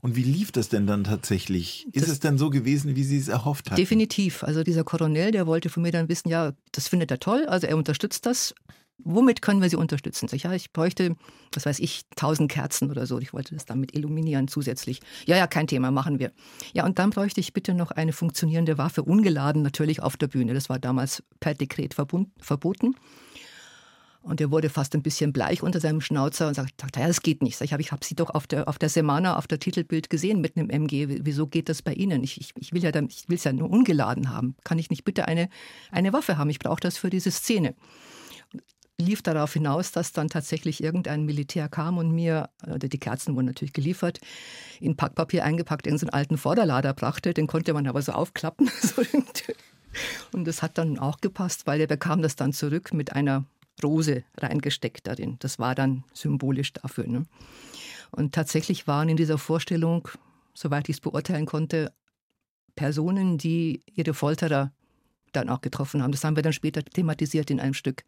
Und 0.01 0.17
wie 0.17 0.23
lief 0.23 0.53
das 0.53 0.69
denn 0.69 0.87
dann 0.87 1.05
tatsächlich? 1.05 1.87
Ist 1.93 2.07
das 2.07 2.15
es 2.15 2.21
denn 2.21 2.39
so 2.39 2.51
gewesen, 2.51 2.97
wie 2.97 3.05
Sie 3.05 3.19
es 3.19 3.29
erhofft 3.29 3.67
hatten? 3.67 3.77
Definitiv. 3.77 4.45
Also 4.45 4.63
dieser 4.63 4.85
Koronel, 4.85 5.31
der 5.31 5.47
wollte 5.47 5.69
von 5.69 5.83
mir 5.83 5.93
dann 5.93 6.09
wissen, 6.09 6.29
ja, 6.29 6.53
das 6.73 6.89
findet 6.89 7.11
er 7.11 7.21
toll, 7.21 7.47
also 7.47 7.67
er 7.67 7.77
unterstützt 7.77 8.27
das. 8.27 8.55
Womit 8.99 9.43
können 9.43 9.61
wir 9.61 9.69
Sie 9.69 9.77
unterstützen? 9.77 10.29
Ich, 10.33 10.45
ja, 10.45 10.53
ich 10.53 10.73
bräuchte, 10.73 11.17
was 11.53 11.67
weiß 11.67 11.81
ich, 11.81 12.03
tausend 12.15 12.51
Kerzen 12.51 12.91
oder 12.91 13.07
so. 13.07 13.19
Ich 13.19 13.33
wollte 13.33 13.55
das 13.55 13.65
damit 13.65 13.95
illuminieren 13.95 14.47
zusätzlich. 14.47 15.01
Ja, 15.27 15.37
ja, 15.37 15.49
kein 15.49 15.67
Thema, 15.67 15.91
machen 15.91 16.21
wir. 16.21 16.31
Ja, 16.75 16.87
und 16.87 16.99
dann 17.01 17.11
bräuchte 17.11 17.41
ich 17.41 17.53
bitte 17.53 17.75
noch 17.75 17.91
eine 17.91 18.13
funktionierende 18.13 18.79
Waffe, 18.79 19.03
ungeladen 19.03 19.63
natürlich 19.63 20.01
auf 20.01 20.17
der 20.17 20.29
Bühne. 20.29 20.55
Das 20.55 20.69
war 20.69 20.79
damals 20.79 21.25
per 21.41 21.55
Dekret 21.55 21.95
verboten. 21.95 22.95
Und 24.25 24.41
er 24.41 24.51
wurde 24.51 24.71
fast 24.71 24.95
ein 24.95 25.03
bisschen 25.03 25.35
bleich 25.35 25.63
unter 25.63 25.81
seinem 25.81 26.01
Schnauzer 26.01 26.49
und 26.49 26.55
sagte, 26.55 26.99
ja, 26.99 27.07
das 27.07 27.21
geht 27.21 27.43
nicht. 27.43 27.61
Ich 27.61 27.75
habe 27.75 27.83
ich 27.83 27.93
hab 27.93 28.05
Sie 28.05 28.15
doch 28.15 28.31
auf 28.31 28.47
der, 28.47 28.69
auf 28.69 28.79
der 28.79 28.89
Semana, 28.89 29.37
auf 29.37 29.47
der 29.47 29.59
Titelbild 29.59 30.09
gesehen 30.09 30.41
mit 30.41 30.57
einem 30.57 30.71
MG. 30.71 31.19
Wieso 31.21 31.47
geht 31.47 31.69
das 31.69 31.83
bei 31.83 31.93
Ihnen? 31.93 32.25
Ich, 32.25 32.41
ich, 32.41 32.53
ich 32.59 32.73
will 32.73 32.83
ja 32.83 32.91
dann, 32.91 33.09
ich 33.11 33.29
will 33.29 33.37
es 33.37 33.45
ja 33.45 33.53
nur 33.53 33.69
ungeladen 33.69 34.31
haben. 34.31 34.57
Kann 34.65 34.79
ich 34.79 34.89
nicht 34.89 35.05
bitte 35.05 35.29
eine, 35.29 35.51
eine 35.93 36.15
Waffe 36.15 36.39
haben? 36.39 36.49
Ich 36.49 36.59
brauche 36.59 36.81
das 36.81 36.97
für 36.97 37.11
diese 37.11 37.31
Szene. 37.31 37.75
Lief 38.99 39.21
darauf 39.21 39.53
hinaus, 39.53 39.93
dass 39.93 40.13
dann 40.13 40.29
tatsächlich 40.29 40.83
irgendein 40.83 41.27
Militär 41.27 41.69
kam 41.69 41.99
und 41.99 42.11
mir, 42.11 42.49
oder 42.67 42.89
die 42.89 42.99
Kerzen 42.99 43.37
wurden 43.37 43.47
natürlich 43.47 43.75
geliefert, 43.75 44.21
in 44.81 44.97
Packpapier 44.97 45.45
eingepackt 45.45 45.87
in 45.87 45.99
so 45.99 46.07
einen 46.07 46.15
alten 46.15 46.39
Vorderlader 46.39 46.95
brachte. 46.95 47.35
Den 47.35 47.47
konnte 47.47 47.75
man 47.75 47.87
aber 47.87 48.01
so 48.01 48.13
aufklappen. 48.13 48.71
und 50.33 50.47
das 50.47 50.63
hat 50.63 50.79
dann 50.79 50.99
auch 50.99 51.19
gepasst, 51.21 51.67
weil 51.67 51.79
er 51.83 51.89
bekam 51.89 52.23
das 52.23 52.37
dann 52.37 52.55
zurück 52.55 52.95
mit 52.95 53.13
einer 53.13 53.45
Rose 53.83 54.25
reingesteckt 54.39 55.07
darin. 55.07 55.37
Das 55.41 55.59
war 55.59 55.75
dann 55.75 56.05
symbolisch 56.13 56.73
dafür. 56.73 57.07
Ne? 57.07 57.27
Und 58.11 58.35
tatsächlich 58.35 58.87
waren 58.87 59.09
in 59.09 59.17
dieser 59.17 59.39
Vorstellung, 59.39 60.09
soweit 60.55 60.89
ich 60.89 60.97
es 60.97 61.01
beurteilen 61.01 61.47
konnte, 61.47 61.93
Personen, 62.77 63.39
die 63.39 63.83
ihre 63.95 64.15
Folterer 64.15 64.73
dann 65.33 65.49
auch 65.49 65.61
getroffen 65.61 66.03
haben. 66.03 66.13
Das 66.13 66.25
haben 66.25 66.37
wir 66.37 66.43
dann 66.43 66.53
später 66.53 66.85
thematisiert 66.85 67.51
in 67.51 67.61
einem 67.61 67.75
Stück 67.75 68.05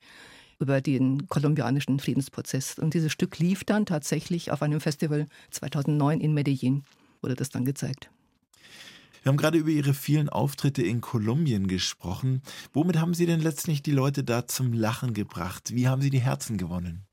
über 0.58 0.80
den 0.80 1.28
kolumbianischen 1.28 1.98
Friedensprozess. 1.98 2.78
Und 2.78 2.94
dieses 2.94 3.12
Stück 3.12 3.38
lief 3.38 3.64
dann 3.64 3.86
tatsächlich 3.86 4.50
auf 4.50 4.62
einem 4.62 4.80
Festival 4.80 5.26
2009 5.50 6.20
in 6.20 6.34
Medellin, 6.34 6.84
wurde 7.20 7.34
das 7.34 7.50
dann 7.50 7.64
gezeigt. 7.64 8.10
Wir 9.26 9.30
haben 9.30 9.38
gerade 9.38 9.58
über 9.58 9.70
Ihre 9.70 9.92
vielen 9.92 10.28
Auftritte 10.28 10.82
in 10.82 11.00
Kolumbien 11.00 11.66
gesprochen. 11.66 12.42
Womit 12.72 13.00
haben 13.00 13.12
Sie 13.12 13.26
denn 13.26 13.40
letztlich 13.40 13.82
die 13.82 13.90
Leute 13.90 14.22
da 14.22 14.46
zum 14.46 14.72
Lachen 14.72 15.14
gebracht? 15.14 15.74
Wie 15.74 15.88
haben 15.88 16.00
Sie 16.00 16.10
die 16.10 16.20
Herzen 16.20 16.58
gewonnen? 16.58 17.08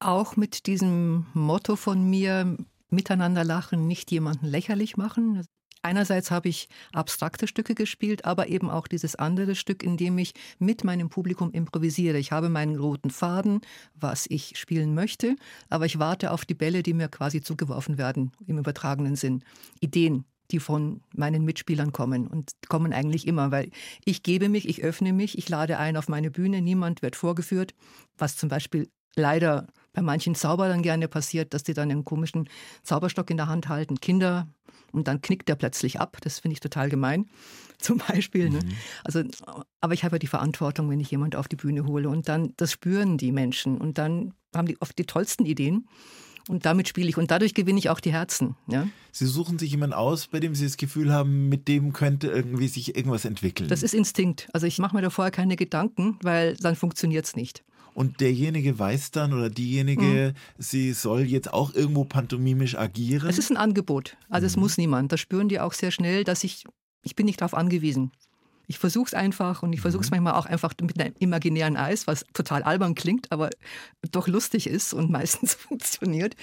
Auch 0.00 0.34
mit 0.34 0.66
diesem 0.66 1.26
Motto 1.32 1.76
von 1.76 2.10
mir, 2.10 2.56
miteinander 2.88 3.44
lachen, 3.44 3.86
nicht 3.86 4.10
jemanden 4.10 4.46
lächerlich 4.46 4.96
machen. 4.96 5.44
Einerseits 5.82 6.32
habe 6.32 6.48
ich 6.48 6.68
abstrakte 6.92 7.46
Stücke 7.46 7.76
gespielt, 7.76 8.24
aber 8.24 8.48
eben 8.48 8.68
auch 8.68 8.88
dieses 8.88 9.14
andere 9.14 9.54
Stück, 9.54 9.84
in 9.84 9.96
dem 9.96 10.18
ich 10.18 10.32
mit 10.58 10.82
meinem 10.82 11.08
Publikum 11.08 11.52
improvisiere. 11.52 12.18
Ich 12.18 12.32
habe 12.32 12.48
meinen 12.48 12.76
roten 12.76 13.10
Faden, 13.10 13.60
was 13.94 14.26
ich 14.28 14.58
spielen 14.58 14.94
möchte, 14.94 15.36
aber 15.68 15.86
ich 15.86 16.00
warte 16.00 16.32
auf 16.32 16.44
die 16.44 16.54
Bälle, 16.54 16.82
die 16.82 16.94
mir 16.94 17.08
quasi 17.08 17.42
zugeworfen 17.42 17.96
werden, 17.96 18.32
im 18.48 18.58
übertragenen 18.58 19.14
Sinn. 19.14 19.44
Ideen, 19.78 20.24
die 20.50 20.60
von 20.60 21.00
meinen 21.14 21.44
Mitspielern 21.44 21.92
kommen 21.92 22.26
und 22.26 22.52
kommen 22.68 22.92
eigentlich 22.92 23.26
immer, 23.26 23.50
weil 23.50 23.70
ich 24.04 24.22
gebe 24.22 24.48
mich, 24.48 24.68
ich 24.68 24.82
öffne 24.82 25.12
mich, 25.12 25.38
ich 25.38 25.48
lade 25.48 25.78
ein 25.78 25.96
auf 25.96 26.08
meine 26.08 26.30
Bühne, 26.30 26.60
niemand 26.60 27.02
wird 27.02 27.16
vorgeführt, 27.16 27.74
was 28.18 28.36
zum 28.36 28.48
Beispiel 28.48 28.88
leider 29.16 29.66
bei 29.92 30.02
manchen 30.02 30.34
Zauberern 30.34 30.82
gerne 30.82 31.08
passiert, 31.08 31.52
dass 31.52 31.62
die 31.62 31.74
dann 31.74 31.90
einen 31.90 32.04
komischen 32.04 32.48
Zauberstock 32.82 33.30
in 33.30 33.36
der 33.36 33.48
Hand 33.48 33.68
halten, 33.68 34.00
Kinder, 34.00 34.48
und 34.92 35.08
dann 35.08 35.20
knickt 35.20 35.48
der 35.48 35.54
plötzlich 35.54 36.00
ab. 36.00 36.16
Das 36.22 36.40
finde 36.40 36.54
ich 36.54 36.60
total 36.60 36.88
gemein, 36.88 37.28
zum 37.78 37.98
Beispiel. 37.98 38.50
Ne? 38.50 38.60
Mhm. 38.60 38.72
Also, 39.04 39.22
aber 39.80 39.94
ich 39.94 40.04
habe 40.04 40.16
ja 40.16 40.18
die 40.18 40.26
Verantwortung, 40.26 40.90
wenn 40.90 41.00
ich 41.00 41.10
jemand 41.10 41.36
auf 41.36 41.48
die 41.48 41.56
Bühne 41.56 41.86
hole 41.86 42.08
und 42.08 42.28
dann, 42.28 42.52
das 42.56 42.72
spüren 42.72 43.18
die 43.18 43.32
Menschen 43.32 43.78
und 43.78 43.98
dann 43.98 44.34
haben 44.54 44.66
die 44.66 44.80
oft 44.80 44.98
die 44.98 45.06
tollsten 45.06 45.46
Ideen. 45.46 45.88
Und 46.50 46.66
damit 46.66 46.88
spiele 46.88 47.08
ich. 47.08 47.16
Und 47.16 47.30
dadurch 47.30 47.54
gewinne 47.54 47.78
ich 47.78 47.90
auch 47.90 48.00
die 48.00 48.10
Herzen. 48.10 48.56
Ja? 48.66 48.88
Sie 49.12 49.26
suchen 49.26 49.60
sich 49.60 49.70
jemanden 49.70 49.94
aus, 49.94 50.26
bei 50.26 50.40
dem 50.40 50.56
Sie 50.56 50.64
das 50.64 50.76
Gefühl 50.76 51.12
haben, 51.12 51.48
mit 51.48 51.68
dem 51.68 51.92
könnte 51.92 52.26
irgendwie 52.26 52.66
sich 52.66 52.96
irgendwas 52.96 53.24
entwickeln. 53.24 53.68
Das 53.68 53.84
ist 53.84 53.94
Instinkt. 53.94 54.48
Also 54.52 54.66
ich 54.66 54.80
mache 54.80 54.96
mir 54.96 55.00
da 55.00 55.10
vorher 55.10 55.30
keine 55.30 55.54
Gedanken, 55.54 56.18
weil 56.22 56.56
dann 56.56 56.74
funktioniert 56.74 57.24
es 57.24 57.36
nicht. 57.36 57.62
Und 57.94 58.20
derjenige 58.20 58.76
weiß 58.76 59.12
dann 59.12 59.32
oder 59.32 59.48
diejenige, 59.48 60.34
mhm. 60.34 60.62
sie 60.62 60.92
soll 60.92 61.20
jetzt 61.20 61.52
auch 61.52 61.72
irgendwo 61.72 62.04
pantomimisch 62.04 62.76
agieren? 62.76 63.28
Es 63.28 63.38
ist 63.38 63.50
ein 63.50 63.56
Angebot. 63.56 64.16
Also 64.28 64.44
mhm. 64.44 64.48
es 64.48 64.56
muss 64.56 64.76
niemand. 64.76 65.12
Das 65.12 65.20
spüren 65.20 65.48
die 65.48 65.60
auch 65.60 65.72
sehr 65.72 65.92
schnell, 65.92 66.24
dass 66.24 66.42
ich, 66.42 66.64
ich 67.04 67.14
bin 67.14 67.26
nicht 67.26 67.40
darauf 67.42 67.54
angewiesen. 67.54 68.10
Ich 68.70 68.78
versuche 68.78 69.06
es 69.06 69.14
einfach 69.14 69.64
und 69.64 69.72
ich 69.72 69.80
versuche 69.80 70.04
es 70.04 70.12
mhm. 70.12 70.18
manchmal 70.18 70.34
auch 70.34 70.46
einfach 70.46 70.74
mit 70.80 71.00
einem 71.00 71.12
imaginären 71.18 71.76
Eis, 71.76 72.06
was 72.06 72.24
total 72.34 72.62
albern 72.62 72.94
klingt, 72.94 73.32
aber 73.32 73.50
doch 74.12 74.28
lustig 74.28 74.68
ist 74.68 74.94
und 74.94 75.10
meistens 75.18 75.54
funktioniert. 75.54 76.36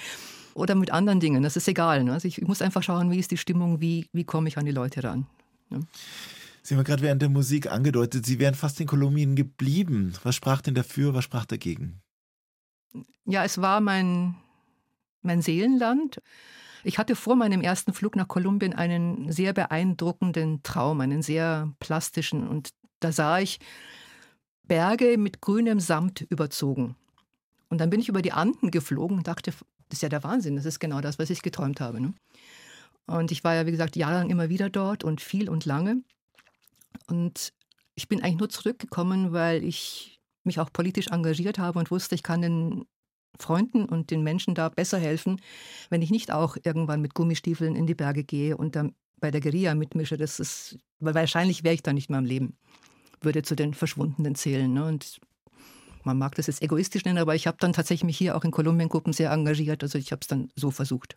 Oder 0.53 0.75
mit 0.75 0.91
anderen 0.91 1.21
Dingen, 1.21 1.41
das 1.41 1.55
ist 1.55 1.69
egal. 1.69 2.03
Ne? 2.03 2.11
Also 2.11 2.27
ich 2.27 2.41
muss 2.41 2.61
einfach 2.61 2.83
schauen, 2.83 3.11
wie 3.11 3.19
ist 3.19 3.31
die 3.31 3.37
Stimmung, 3.37 3.79
wie, 3.79 4.09
wie 4.11 4.25
komme 4.25 4.49
ich 4.49 4.57
an 4.57 4.65
die 4.65 4.73
Leute 4.73 5.05
ran. 5.05 5.25
Ja. 5.69 5.79
Sie 6.63 6.75
haben 6.75 6.83
gerade 6.83 7.01
während 7.01 7.21
der 7.21 7.29
Musik 7.29 7.71
angedeutet, 7.71 8.25
Sie 8.25 8.39
wären 8.39 8.55
fast 8.55 8.81
in 8.81 8.87
Kolumbien 8.87 9.37
geblieben. 9.37 10.11
Was 10.23 10.35
sprach 10.35 10.59
denn 10.59 10.75
dafür, 10.75 11.13
was 11.13 11.23
sprach 11.23 11.45
dagegen? 11.45 12.01
Ja, 13.23 13.45
es 13.45 13.61
war 13.61 13.79
mein, 13.79 14.35
mein 15.21 15.41
Seelenland. 15.41 16.21
Ich 16.83 16.97
hatte 16.97 17.15
vor 17.15 17.35
meinem 17.35 17.61
ersten 17.61 17.93
Flug 17.93 18.15
nach 18.15 18.27
Kolumbien 18.27 18.73
einen 18.73 19.31
sehr 19.31 19.53
beeindruckenden 19.53 20.63
Traum, 20.63 21.01
einen 21.01 21.21
sehr 21.21 21.73
plastischen. 21.79 22.47
Und 22.47 22.69
da 22.99 23.11
sah 23.11 23.39
ich 23.39 23.59
Berge 24.63 25.17
mit 25.17 25.41
grünem 25.41 25.79
Samt 25.79 26.21
überzogen. 26.21 26.95
Und 27.69 27.79
dann 27.79 27.89
bin 27.89 27.99
ich 27.99 28.09
über 28.09 28.21
die 28.21 28.31
Anden 28.31 28.71
geflogen 28.71 29.17
und 29.17 29.27
dachte, 29.27 29.51
das 29.51 29.97
ist 29.97 30.01
ja 30.01 30.09
der 30.09 30.23
Wahnsinn, 30.23 30.55
das 30.55 30.65
ist 30.65 30.79
genau 30.79 31.01
das, 31.01 31.19
was 31.19 31.29
ich 31.29 31.41
geträumt 31.41 31.81
habe. 31.81 31.99
Ne? 32.01 32.13
Und 33.05 33.31
ich 33.31 33.43
war 33.43 33.55
ja, 33.55 33.65
wie 33.65 33.71
gesagt, 33.71 33.95
jahrelang 33.95 34.29
immer 34.29 34.49
wieder 34.49 34.69
dort 34.69 35.03
und 35.03 35.21
viel 35.21 35.49
und 35.49 35.65
lange. 35.65 36.01
Und 37.07 37.53
ich 37.95 38.07
bin 38.07 38.21
eigentlich 38.21 38.39
nur 38.39 38.49
zurückgekommen, 38.49 39.31
weil 39.31 39.63
ich 39.63 40.19
mich 40.43 40.59
auch 40.59 40.71
politisch 40.71 41.07
engagiert 41.07 41.57
habe 41.57 41.79
und 41.79 41.91
wusste, 41.91 42.15
ich 42.15 42.23
kann 42.23 42.41
den 42.41 42.85
Freunden 43.39 43.85
und 43.85 44.11
den 44.11 44.23
Menschen 44.23 44.55
da 44.55 44.69
besser 44.69 44.97
helfen, 44.97 45.41
wenn 45.89 46.01
ich 46.01 46.11
nicht 46.11 46.31
auch 46.31 46.57
irgendwann 46.63 47.01
mit 47.01 47.13
Gummistiefeln 47.13 47.75
in 47.75 47.87
die 47.87 47.95
Berge 47.95 48.23
gehe 48.23 48.57
und 48.57 48.75
dann 48.75 48.93
bei 49.19 49.31
der 49.31 49.41
Guerilla 49.41 49.75
mitmische. 49.75 50.17
Das 50.17 50.39
ist, 50.39 50.77
weil 50.99 51.15
wahrscheinlich 51.15 51.63
wäre 51.63 51.75
ich 51.75 51.83
da 51.83 51.93
nicht 51.93 52.09
mehr 52.09 52.19
am 52.19 52.25
Leben, 52.25 52.57
würde 53.21 53.41
zu 53.41 53.55
den 53.55 53.73
Verschwundenen 53.73 54.35
zählen. 54.35 54.71
Ne? 54.71 54.85
Und 54.85 55.19
man 56.07 56.17
mag 56.17 56.33
das 56.35 56.47
jetzt 56.47 56.63
egoistisch 56.63 57.05
nennen, 57.05 57.19
aber 57.19 57.35
ich 57.35 57.45
habe 57.45 57.57
dann 57.59 57.73
tatsächlich 57.73 58.05
mich 58.05 58.17
hier 58.17 58.35
auch 58.35 58.43
in 58.43 58.51
Kolumbiengruppen 58.51 59.13
sehr 59.13 59.31
engagiert. 59.31 59.83
Also 59.83 59.99
ich 59.99 60.11
habe 60.11 60.21
es 60.21 60.27
dann 60.27 60.49
so 60.55 60.71
versucht. 60.71 61.15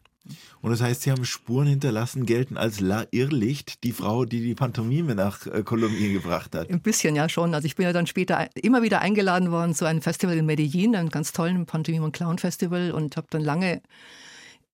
Und 0.60 0.70
das 0.70 0.82
heißt, 0.82 1.02
Sie 1.02 1.10
haben 1.10 1.24
Spuren 1.24 1.66
hinterlassen, 1.66 2.26
gelten 2.26 2.58
als 2.58 2.80
La 2.80 3.06
Irrlicht, 3.10 3.84
die 3.84 3.92
Frau, 3.92 4.26
die 4.26 4.42
die 4.42 4.54
Pantomime 4.54 5.14
nach 5.14 5.46
äh, 5.46 5.62
Kolumbien 5.62 6.12
gebracht 6.12 6.54
hat. 6.54 6.68
Ein 6.68 6.82
bisschen, 6.82 7.16
ja 7.16 7.28
schon. 7.30 7.54
Also 7.54 7.64
ich 7.64 7.76
bin 7.76 7.84
ja 7.84 7.94
dann 7.94 8.06
später 8.06 8.48
immer 8.54 8.82
wieder 8.82 9.00
eingeladen 9.00 9.50
worden 9.50 9.74
zu 9.74 9.86
einem 9.86 10.02
Festival 10.02 10.36
in 10.36 10.44
Medellin, 10.44 10.94
einem 10.94 11.08
ganz 11.08 11.32
tollen 11.32 11.64
Pantomime- 11.64 12.04
und 12.04 12.12
Clown-Festival 12.12 12.92
und 12.92 13.16
habe 13.16 13.28
dann 13.30 13.42
lange 13.42 13.80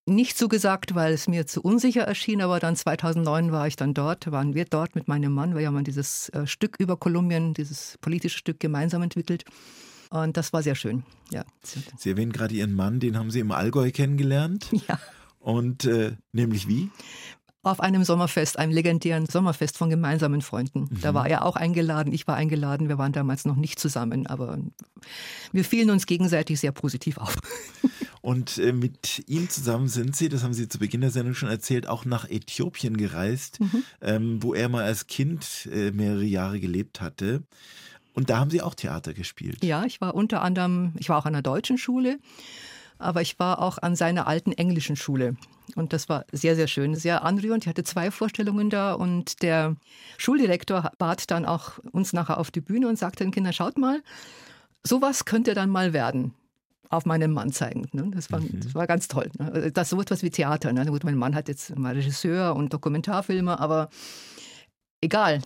nicht 0.06 0.38
zugesagt, 0.38 0.94
weil 0.94 1.12
es 1.12 1.26
mir 1.26 1.46
zu 1.46 1.60
unsicher 1.60 2.02
erschien, 2.02 2.40
aber 2.40 2.60
dann 2.60 2.76
2009 2.76 3.50
war 3.50 3.66
ich 3.66 3.74
dann 3.74 3.92
dort, 3.92 4.30
waren 4.30 4.54
wir 4.54 4.64
dort 4.64 4.94
mit 4.94 5.08
meinem 5.08 5.32
Mann, 5.32 5.54
weil 5.54 5.62
ja 5.62 5.70
man 5.72 5.84
dieses 5.84 6.28
äh, 6.30 6.46
Stück 6.46 6.76
über 6.78 6.96
Kolumbien, 6.96 7.54
dieses 7.54 7.98
politische 8.00 8.38
Stück 8.38 8.60
gemeinsam 8.60 9.02
entwickelt. 9.02 9.44
Und 10.10 10.36
das 10.36 10.52
war 10.52 10.62
sehr 10.62 10.74
schön, 10.74 11.04
ja. 11.30 11.44
Sie 11.62 12.10
erwähnen 12.10 12.32
gerade 12.32 12.54
Ihren 12.54 12.74
Mann, 12.74 13.00
den 13.00 13.16
haben 13.16 13.30
Sie 13.30 13.40
im 13.40 13.52
Allgäu 13.52 13.90
kennengelernt. 13.90 14.68
Ja. 14.88 14.98
Und 15.38 15.84
äh, 15.84 16.16
nämlich 16.32 16.66
wie? 16.68 16.90
Auf 17.62 17.80
einem 17.80 18.04
Sommerfest, 18.04 18.58
einem 18.58 18.72
legendären 18.72 19.26
Sommerfest 19.26 19.76
von 19.76 19.90
gemeinsamen 19.90 20.40
Freunden. 20.40 20.82
Mhm. 20.82 21.00
Da 21.00 21.14
war 21.14 21.28
er 21.28 21.44
auch 21.44 21.56
eingeladen, 21.56 22.12
ich 22.12 22.26
war 22.28 22.36
eingeladen. 22.36 22.88
Wir 22.88 22.98
waren 22.98 23.12
damals 23.12 23.44
noch 23.44 23.56
nicht 23.56 23.80
zusammen, 23.80 24.26
aber 24.26 24.58
wir 25.52 25.64
fielen 25.64 25.90
uns 25.90 26.06
gegenseitig 26.06 26.60
sehr 26.60 26.72
positiv 26.72 27.18
auf. 27.18 27.36
Und 28.22 28.58
äh, 28.58 28.72
mit 28.72 29.22
ihm 29.28 29.48
zusammen 29.48 29.86
sind 29.86 30.16
Sie, 30.16 30.28
das 30.28 30.42
haben 30.42 30.52
Sie 30.52 30.68
zu 30.68 30.80
Beginn 30.80 31.00
der 31.00 31.10
Sendung 31.10 31.34
schon 31.34 31.48
erzählt, 31.48 31.86
auch 31.86 32.04
nach 32.04 32.28
Äthiopien 32.28 32.96
gereist, 32.96 33.60
mhm. 33.60 33.84
ähm, 34.00 34.42
wo 34.42 34.52
er 34.52 34.68
mal 34.68 34.82
als 34.82 35.06
Kind 35.06 35.68
äh, 35.72 35.92
mehrere 35.92 36.24
Jahre 36.24 36.58
gelebt 36.58 37.00
hatte. 37.00 37.44
Und 38.16 38.30
da 38.30 38.38
haben 38.38 38.50
Sie 38.50 38.62
auch 38.62 38.74
Theater 38.74 39.14
gespielt. 39.14 39.62
Ja, 39.62 39.84
ich 39.84 40.00
war 40.00 40.14
unter 40.16 40.42
anderem, 40.42 40.92
ich 40.98 41.08
war 41.08 41.18
auch 41.18 41.26
an 41.26 41.34
einer 41.34 41.42
deutschen 41.42 41.78
Schule 41.78 42.18
aber 42.98 43.22
ich 43.22 43.38
war 43.38 43.60
auch 43.60 43.78
an 43.78 43.96
seiner 43.96 44.26
alten 44.26 44.52
englischen 44.52 44.96
Schule. 44.96 45.36
Und 45.74 45.92
das 45.92 46.08
war 46.08 46.24
sehr, 46.32 46.56
sehr 46.56 46.68
schön, 46.68 46.94
sehr 46.94 47.24
anrührend. 47.24 47.64
Ich 47.64 47.68
hatte 47.68 47.84
zwei 47.84 48.10
Vorstellungen 48.10 48.70
da 48.70 48.94
und 48.94 49.42
der 49.42 49.76
Schuldirektor 50.16 50.92
bat 50.98 51.30
dann 51.30 51.44
auch 51.44 51.78
uns 51.92 52.12
nachher 52.12 52.38
auf 52.38 52.50
die 52.50 52.60
Bühne 52.60 52.88
und 52.88 52.98
sagte 52.98 53.24
den 53.24 53.32
Kindern, 53.32 53.52
schaut 53.52 53.76
mal, 53.76 54.02
sowas 54.82 55.24
könnte 55.24 55.54
dann 55.54 55.70
mal 55.70 55.92
werden 55.92 56.34
auf 56.88 57.04
meinen 57.04 57.32
Mann 57.32 57.50
zeigen. 57.50 57.88
Ne? 57.92 58.10
Das, 58.14 58.30
war, 58.30 58.40
mhm. 58.40 58.60
das 58.60 58.74
war 58.74 58.86
ganz 58.86 59.08
toll. 59.08 59.28
Ne? 59.38 59.50
Also 59.52 59.70
das 59.70 59.90
so 59.90 60.00
etwas 60.00 60.22
wie 60.22 60.30
Theater. 60.30 60.72
Ne? 60.72 60.86
Gut, 60.86 61.02
mein 61.02 61.16
Mann 61.16 61.34
hat 61.34 61.48
jetzt 61.48 61.76
mal 61.76 61.94
Regisseur 61.94 62.54
und 62.54 62.72
Dokumentarfilme, 62.72 63.58
aber 63.58 63.88
egal. 65.00 65.42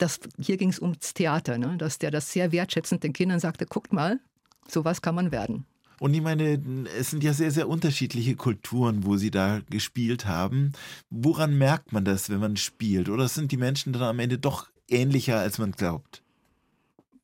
Das, 0.00 0.18
hier 0.38 0.56
ging 0.56 0.70
es 0.70 0.80
ums 0.80 1.12
Theater, 1.14 1.58
ne? 1.58 1.76
dass 1.76 1.98
der 1.98 2.10
das 2.10 2.32
sehr 2.32 2.52
wertschätzend 2.52 3.04
den 3.04 3.12
Kindern 3.12 3.38
sagte, 3.38 3.66
guckt 3.66 3.92
mal, 3.92 4.18
sowas 4.66 5.02
kann 5.02 5.14
man 5.14 5.30
werden. 5.30 5.66
Und 6.00 6.14
ich 6.14 6.22
meine, 6.22 6.58
es 6.98 7.10
sind 7.10 7.22
ja 7.22 7.34
sehr, 7.34 7.50
sehr 7.50 7.68
unterschiedliche 7.68 8.34
Kulturen, 8.34 9.04
wo 9.04 9.18
Sie 9.18 9.30
da 9.30 9.60
gespielt 9.68 10.24
haben. 10.24 10.72
Woran 11.10 11.58
merkt 11.58 11.92
man 11.92 12.06
das, 12.06 12.30
wenn 12.30 12.40
man 12.40 12.56
spielt? 12.56 13.10
Oder 13.10 13.28
sind 13.28 13.52
die 13.52 13.58
Menschen 13.58 13.92
dann 13.92 14.02
am 14.02 14.18
Ende 14.18 14.38
doch 14.38 14.70
ähnlicher, 14.88 15.38
als 15.38 15.58
man 15.58 15.72
glaubt? 15.72 16.22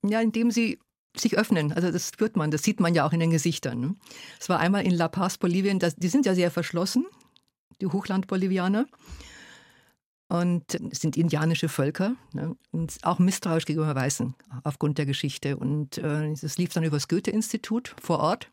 Ja, 0.02 0.20
indem 0.20 0.50
sie 0.50 0.78
sich 1.16 1.38
öffnen. 1.38 1.72
Also 1.72 1.90
das 1.90 2.08
spürt 2.08 2.36
man, 2.36 2.50
das 2.50 2.62
sieht 2.62 2.78
man 2.78 2.94
ja 2.94 3.06
auch 3.06 3.14
in 3.14 3.20
den 3.20 3.30
Gesichtern. 3.30 3.80
Ne? 3.80 3.94
Es 4.38 4.50
war 4.50 4.60
einmal 4.60 4.84
in 4.84 4.92
La 4.92 5.08
Paz, 5.08 5.38
Bolivien, 5.38 5.78
das, 5.78 5.96
die 5.96 6.08
sind 6.08 6.26
ja 6.26 6.34
sehr 6.34 6.50
verschlossen, 6.50 7.06
die 7.80 7.86
Hochland-Bolivianer. 7.86 8.86
Und 10.28 10.64
sind 10.90 11.16
indianische 11.16 11.68
Völker 11.68 12.16
ne? 12.32 12.56
und 12.72 12.96
auch 13.02 13.20
misstrauisch 13.20 13.64
gegenüber 13.64 13.94
Weißen 13.94 14.34
aufgrund 14.64 14.98
der 14.98 15.06
Geschichte. 15.06 15.56
Und 15.56 15.98
äh, 15.98 16.32
es 16.32 16.58
lief 16.58 16.72
dann 16.72 16.82
über 16.82 16.96
das 16.96 17.06
Goethe-Institut 17.06 17.94
vor 18.02 18.18
Ort, 18.18 18.50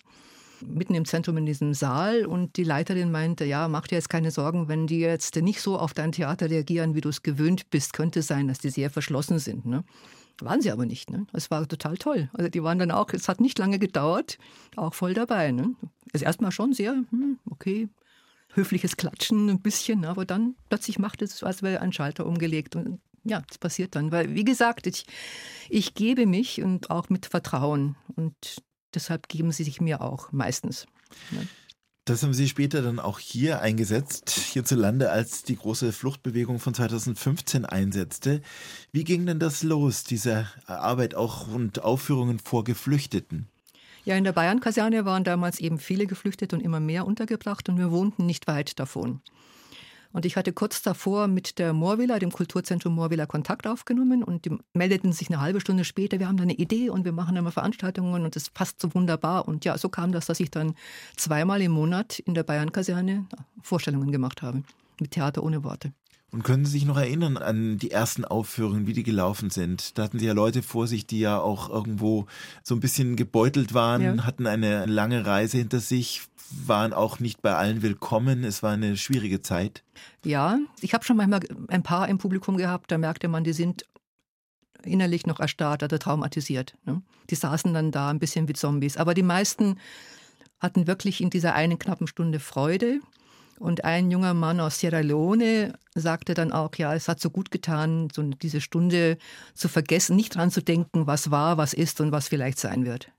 mitten 0.62 0.94
im 0.94 1.06
Zentrum 1.06 1.38
in 1.38 1.48
diesem 1.48 1.74
Saal. 1.74 2.28
Und 2.28 2.58
die 2.58 2.64
Leiterin 2.64 3.12
meinte, 3.12 3.44
ja, 3.46 3.68
mach 3.68 3.88
dir 3.88 3.96
jetzt 3.96 4.10
keine 4.10 4.30
Sorgen, 4.30 4.68
wenn 4.68 4.86
die 4.86 5.00
jetzt 5.00 5.36
nicht 5.38 5.62
so 5.62 5.80
auf 5.80 5.96
dein 5.96 6.12
Theater 6.12 6.48
reagieren, 6.48 6.94
wie 6.94 7.02
du 7.02 7.10
es 7.10 7.24
gewöhnt 7.24 7.72
bist, 7.72 7.94
könnte 7.94 8.22
sein, 8.22 8.48
dass 8.48 8.60
die 8.60 8.70
sehr 8.70 8.92
verschlossen 8.92 9.40
sind. 9.40 9.66
Ne? 9.66 9.84
Waren 10.42 10.62
sie 10.62 10.72
aber 10.72 10.86
nicht. 10.86 11.10
Ne? 11.10 11.26
Es 11.34 11.52
war 11.52 11.68
total 11.68 11.98
toll. 11.98 12.30
Also 12.34 12.50
die 12.50 12.64
waren 12.64 12.80
dann 12.80 12.92
auch, 12.92 13.12
es 13.14 13.28
hat 13.28 13.42
nicht 13.42 13.58
lange 13.60 13.80
gedauert, 13.80 14.38
auch 14.76 14.94
voll 14.94 15.14
dabei. 15.14 15.52
Ne? 15.52 15.74
Also 16.14 16.26
erstmal 16.26 16.52
schon 16.52 16.74
sehr, 16.74 16.94
hm, 16.94 17.40
okay, 17.50 17.90
höfliches 18.56 18.98
Klatschen 18.98 19.50
ein 19.50 19.62
bisschen, 19.62 20.06
aber 20.06 20.26
dann 20.26 20.56
plötzlich 20.70 21.00
macht 21.00 21.22
es, 21.22 21.44
als 21.44 21.63
wäre 21.63 21.82
ein 21.82 21.94
Schalter 21.94 22.26
umgelegt. 22.26 22.76
Und 22.76 23.00
ja, 23.24 23.42
das 23.48 23.58
passiert 23.58 23.96
dann. 23.96 24.12
Weil, 24.12 24.34
wie 24.34 24.44
gesagt, 24.44 24.88
ich, 24.88 25.06
ich 25.70 25.94
gebe 25.94 26.26
mich 26.26 26.62
und 26.62 26.89
auch 26.89 27.10
mit 27.10 27.26
Vertrauen. 27.26 27.96
Und 28.16 28.36
deshalb 28.94 29.28
geben 29.28 29.52
sie 29.52 29.63
sich 29.63 29.82
mir 29.82 30.02
auch 30.02 30.32
meistens. 30.32 30.86
Ne? 31.32 31.48
Das 32.06 32.22
haben 32.22 32.34
Sie 32.34 32.50
später 32.50 32.82
dann 32.82 33.00
auch 33.00 33.18
hier 33.18 33.62
eingesetzt, 33.62 34.30
hierzulande, 34.30 35.10
als 35.10 35.44
die 35.44 35.56
große 35.56 35.94
Fluchtbewegung 35.94 36.60
von 36.60 36.74
2015 36.74 37.63
einsetzte. 37.66 38.42
Wie 38.92 39.06
ging 39.06 39.26
denn 39.26 39.39
das 39.39 39.63
los, 39.63 40.04
diese 40.04 40.50
Arbeit 40.66 41.16
auch 41.16 41.48
und 41.48 41.80
Aufführungen 41.80 42.39
vor 42.39 42.66
Geflüchteten? 42.66 43.48
Ja, 44.06 44.18
in 44.18 44.26
der 44.26 44.34
Bayern-Kaserne 44.34 45.06
waren 45.06 45.24
damals 45.24 45.60
eben 45.62 45.80
viele 45.80 46.06
Geflüchtete 46.06 46.56
und 46.58 46.62
immer 46.62 46.82
mehr 46.82 47.08
untergebracht 47.08 47.70
und 47.70 47.78
wir 47.78 47.89
wohnten 47.89 48.26
nicht 48.26 48.48
weit 48.48 48.78
davon. 48.78 49.22
Und 50.12 50.26
ich 50.26 50.36
hatte 50.36 50.52
kurz 50.52 50.82
davor 50.82 51.28
mit 51.28 51.58
der 51.58 51.74
Moorvilla, 51.74 52.20
dem 52.20 52.32
Kulturzentrum 52.32 52.94
Moorvilla, 52.94 53.26
Kontakt 53.26 53.66
aufgenommen 53.66 54.22
und 54.22 54.46
die 54.46 54.58
meldeten 54.74 55.13
sich 55.13 55.30
eine 55.30 55.39
halbe 55.39 55.62
Stunde 55.62 55.86
später, 55.86 56.20
wir 56.20 56.28
haben 56.28 56.38
da 56.38 56.44
eine 56.44 56.54
Idee 56.54 56.89
und 56.89 57.06
wir 57.06 57.13
machen 57.13 57.38
immer 57.38 57.52
Veranstaltungen 57.52 58.24
und 58.24 58.36
das 58.36 58.50
passt 58.50 58.82
so 58.82 58.94
wunderbar. 58.94 59.48
Und 59.48 59.63
ja, 59.63 59.78
so 59.78 59.88
kam 59.88 60.12
das, 60.12 60.26
dass 60.26 60.42
ich 60.42 60.52
dann 60.52 60.76
zweimal 61.16 61.62
im 61.62 61.72
Monat 61.72 62.20
in 62.20 62.34
der 62.34 62.44
Bayern-Kaserne 62.44 63.26
Vorstellungen 63.62 64.12
gemacht 64.12 64.42
habe. 64.42 64.63
Mit 65.00 65.12
Theater 65.12 65.44
ohne 65.44 65.63
Worte. 65.63 65.94
Und 66.34 66.43
können 66.43 66.65
Sie 66.65 66.72
sich 66.72 66.86
noch 66.86 66.98
erinnern 66.98 67.38
an 67.38 67.78
die 67.78 67.91
ersten 67.91 68.26
Aufführungen, 68.26 68.88
wie 68.88 68.93
die 68.93 69.04
gelaufen 69.04 69.52
sind? 69.52 70.00
Da 70.00 70.04
hatten 70.04 70.17
Sie 70.17 70.26
ja 70.26 70.34
Leute 70.34 70.63
vor 70.63 70.88
sich, 70.88 71.06
die 71.06 71.19
ja 71.19 71.39
auch 71.39 71.69
irgendwo 71.69 72.26
so 72.63 72.74
ein 72.74 72.80
bisschen 72.80 73.15
gebeutelt 73.15 73.76
waren, 73.76 74.02
ja. 74.02 74.26
hatten 74.26 74.48
eine 74.48 74.88
lange 74.88 75.28
Reise 75.28 75.60
hinter 75.60 75.80
sich, 75.80 76.24
waren 76.65 76.91
auch 76.91 77.19
nicht 77.19 77.43
bei 77.43 77.54
allen 77.54 77.84
willkommen. 77.84 78.43
Es 78.43 78.63
war 78.63 78.72
eine 78.72 78.98
schwierige 78.98 79.43
Zeit. 79.43 79.84
Ja, 80.26 80.58
ich 80.82 80.96
habe 80.96 81.06
schon 81.06 81.17
manchmal 81.17 81.41
ein 81.67 81.84
paar 81.84 82.10
im 82.10 82.17
Publikum 82.17 82.58
gehabt, 82.58 82.91
da 82.91 82.98
merkte 82.98 83.28
man, 83.28 83.43
die 83.43 83.54
sind 83.54 83.86
innerlich 84.84 85.28
noch 85.28 85.39
erstarrt 85.39 85.84
oder 85.84 86.00
traumatisiert. 86.00 86.76
Ne? 86.86 87.04
Die 87.30 87.36
saßen 87.36 87.76
dann 87.76 87.91
da 87.91 88.10
ein 88.10 88.19
bisschen 88.19 88.48
wie 88.48 88.54
Zombies. 88.54 88.98
Aber 88.98 89.13
die 89.13 89.22
meisten 89.22 89.80
hatten 90.60 90.88
wirklich 90.88 91.22
in 91.22 91.30
dieser 91.30 91.54
einen 91.54 91.78
knappen 91.78 92.08
Stunde 92.08 92.39
Freude. 92.39 93.02
Und 93.60 93.86
ein 93.86 94.12
junger 94.12 94.34
Mann 94.34 94.60
aus 94.60 94.80
Sierra 94.80 95.00
Leone 95.00 95.74
sagte 95.96 96.34
dann 96.34 96.52
auch, 96.52 96.76
ja, 96.76 96.94
es 96.94 97.08
hat 97.08 97.20
so 97.20 97.30
gut 97.30 97.52
getan, 97.52 98.10
so 98.13 98.22
diese 98.24 98.62
Stunde 98.62 99.18
zu 99.54 99.68
vergessen, 99.68 100.16
nicht 100.16 100.36
dran 100.36 100.52
zu 100.52 100.62
denken, 100.62 101.08
was 101.08 101.32
war, 101.32 101.58
was 101.58 101.74
ist 101.74 102.02
und 102.02 102.12
was 102.12 102.28
vielleicht 102.28 102.60
sein 102.60 102.86
wird. 102.86 103.12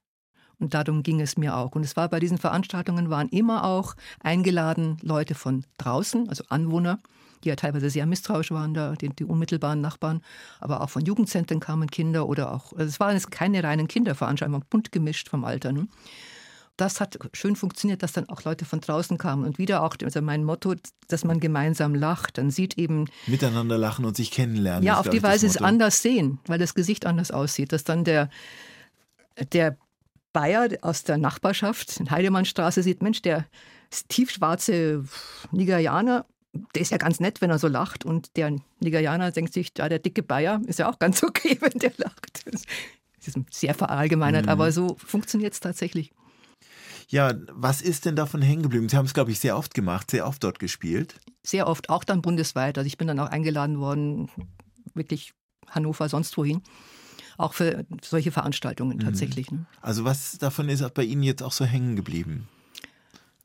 Und 0.58 0.74
darum 0.74 1.02
ging 1.02 1.20
es 1.20 1.36
mir 1.36 1.56
auch. 1.56 1.72
Und 1.72 1.84
es 1.84 1.96
war 1.96 2.08
bei 2.08 2.20
diesen 2.20 2.38
Veranstaltungen 2.38 3.10
waren 3.10 3.28
immer 3.28 3.64
auch 3.64 3.94
eingeladen 4.20 4.98
Leute 5.02 5.34
von 5.34 5.64
draußen, 5.78 6.28
also 6.28 6.44
Anwohner, 6.48 7.00
die 7.42 7.48
ja 7.48 7.56
teilweise 7.56 7.90
sehr 7.90 8.06
misstrauisch 8.06 8.50
waren, 8.50 8.74
da 8.74 8.94
die, 8.94 9.10
die 9.10 9.24
unmittelbaren 9.24 9.80
Nachbarn, 9.80 10.22
aber 10.60 10.80
auch 10.80 10.90
von 10.90 11.04
Jugendzentren 11.04 11.60
kamen 11.60 11.90
Kinder 11.90 12.28
oder 12.28 12.52
auch, 12.52 12.72
also 12.72 12.84
es 12.84 13.00
waren 13.00 13.20
keine 13.30 13.62
reinen 13.62 13.88
Kinderveranstaltungen, 13.88 14.64
bunt 14.70 14.92
gemischt 14.92 15.28
vom 15.28 15.44
Alter. 15.44 15.72
Ne? 15.72 15.88
Das 16.76 17.00
hat 17.00 17.18
schön 17.34 17.54
funktioniert, 17.54 18.02
dass 18.02 18.12
dann 18.12 18.28
auch 18.28 18.42
Leute 18.42 18.64
von 18.64 18.80
draußen 18.80 19.16
kamen. 19.16 19.44
Und 19.44 19.58
wieder 19.58 19.82
auch 19.82 19.96
also 20.02 20.20
mein 20.22 20.44
Motto, 20.44 20.74
dass 21.06 21.24
man 21.24 21.38
gemeinsam 21.38 21.94
lacht. 21.94 22.38
Dann 22.38 22.50
sieht 22.50 22.78
eben. 22.78 23.06
Miteinander 23.26 23.78
lachen 23.78 24.04
und 24.04 24.16
sich 24.16 24.30
kennenlernen. 24.30 24.82
Ja, 24.82 24.98
auf 24.98 25.08
die 25.08 25.22
Weise 25.22 25.46
es 25.46 25.56
anders 25.56 26.02
sehen, 26.02 26.40
weil 26.46 26.58
das 26.58 26.74
Gesicht 26.74 27.06
anders 27.06 27.30
aussieht. 27.30 27.72
Dass 27.72 27.84
dann 27.84 28.02
der, 28.02 28.28
der 29.52 29.76
Bayer 30.32 30.68
aus 30.82 31.04
der 31.04 31.16
Nachbarschaft 31.16 32.00
in 32.00 32.10
Heidemannstraße 32.10 32.82
sieht, 32.82 33.02
Mensch, 33.02 33.22
der 33.22 33.46
tiefschwarze 34.08 35.04
Nigerianer, 35.52 36.26
der 36.74 36.82
ist 36.82 36.90
ja 36.90 36.98
ganz 36.98 37.20
nett, 37.20 37.40
wenn 37.40 37.50
er 37.50 37.58
so 37.58 37.68
lacht. 37.68 38.04
Und 38.04 38.36
der 38.36 38.56
Nigerianer 38.80 39.30
denkt 39.30 39.52
sich, 39.54 39.72
ja, 39.78 39.88
der 39.88 40.00
dicke 40.00 40.22
Bayer 40.22 40.60
ist 40.66 40.80
ja 40.80 40.90
auch 40.90 40.98
ganz 40.98 41.22
okay, 41.24 41.56
wenn 41.60 41.78
der 41.78 41.92
lacht. 41.96 42.42
Das 42.46 42.62
ist 43.28 43.38
sehr 43.50 43.74
verallgemeinert, 43.74 44.46
mhm. 44.46 44.50
aber 44.50 44.72
so 44.72 44.96
funktioniert 44.98 45.54
es 45.54 45.60
tatsächlich. 45.60 46.12
Ja, 47.08 47.34
was 47.52 47.82
ist 47.82 48.04
denn 48.04 48.16
davon 48.16 48.42
hängen 48.42 48.62
geblieben? 48.62 48.88
Sie 48.88 48.96
haben 48.96 49.06
es, 49.06 49.14
glaube 49.14 49.30
ich, 49.30 49.40
sehr 49.40 49.56
oft 49.56 49.74
gemacht, 49.74 50.10
sehr 50.10 50.26
oft 50.26 50.42
dort 50.42 50.58
gespielt. 50.58 51.20
Sehr 51.42 51.66
oft, 51.66 51.90
auch 51.90 52.04
dann 52.04 52.22
bundesweit. 52.22 52.78
Also 52.78 52.86
ich 52.86 52.98
bin 52.98 53.08
dann 53.08 53.20
auch 53.20 53.30
eingeladen 53.30 53.78
worden, 53.78 54.30
wirklich 54.94 55.34
Hannover, 55.68 56.08
sonst 56.08 56.36
wohin 56.36 56.62
auch 57.36 57.54
für 57.54 57.84
solche 58.02 58.30
Veranstaltungen 58.30 58.98
mhm. 58.98 59.02
tatsächlich. 59.02 59.50
Ne? 59.50 59.66
Also 59.80 60.04
was 60.04 60.38
davon 60.38 60.68
ist 60.68 60.88
bei 60.94 61.04
Ihnen 61.04 61.22
jetzt 61.22 61.42
auch 61.42 61.52
so 61.52 61.64
hängen 61.64 61.96
geblieben? 61.96 62.48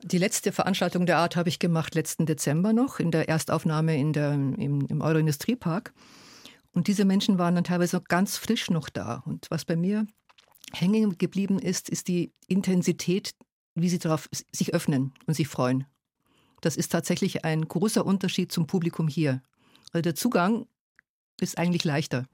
Die 0.02 0.18
letzte 0.18 0.52
Veranstaltung 0.52 1.04
der 1.04 1.18
Art 1.18 1.36
habe 1.36 1.48
ich 1.48 1.58
gemacht 1.58 1.94
letzten 1.94 2.24
Dezember 2.24 2.72
noch 2.72 3.00
in 3.00 3.10
der 3.10 3.28
Erstaufnahme 3.28 3.98
in 3.98 4.12
der, 4.12 4.32
im, 4.32 4.86
im 4.86 5.00
Euroindustriepark. 5.02 5.92
Und 6.72 6.86
diese 6.86 7.04
Menschen 7.04 7.38
waren 7.38 7.54
dann 7.54 7.64
teilweise 7.64 7.96
noch 7.96 8.04
ganz 8.04 8.36
frisch 8.38 8.70
noch 8.70 8.88
da. 8.88 9.22
Und 9.26 9.50
was 9.50 9.64
bei 9.64 9.76
mir 9.76 10.06
hängen 10.72 11.18
geblieben 11.18 11.58
ist, 11.58 11.90
ist 11.90 12.08
die 12.08 12.32
Intensität, 12.46 13.32
wie 13.74 13.88
sie 13.88 13.98
darauf 13.98 14.28
sich 14.52 14.74
öffnen 14.74 15.12
und 15.26 15.34
sich 15.34 15.48
freuen. 15.48 15.86
Das 16.60 16.76
ist 16.76 16.92
tatsächlich 16.92 17.44
ein 17.44 17.66
großer 17.66 18.04
Unterschied 18.04 18.52
zum 18.52 18.66
Publikum 18.66 19.08
hier. 19.08 19.42
Also 19.92 20.02
der 20.02 20.14
Zugang 20.14 20.66
ist 21.40 21.58
eigentlich 21.58 21.84
leichter. 21.84 22.26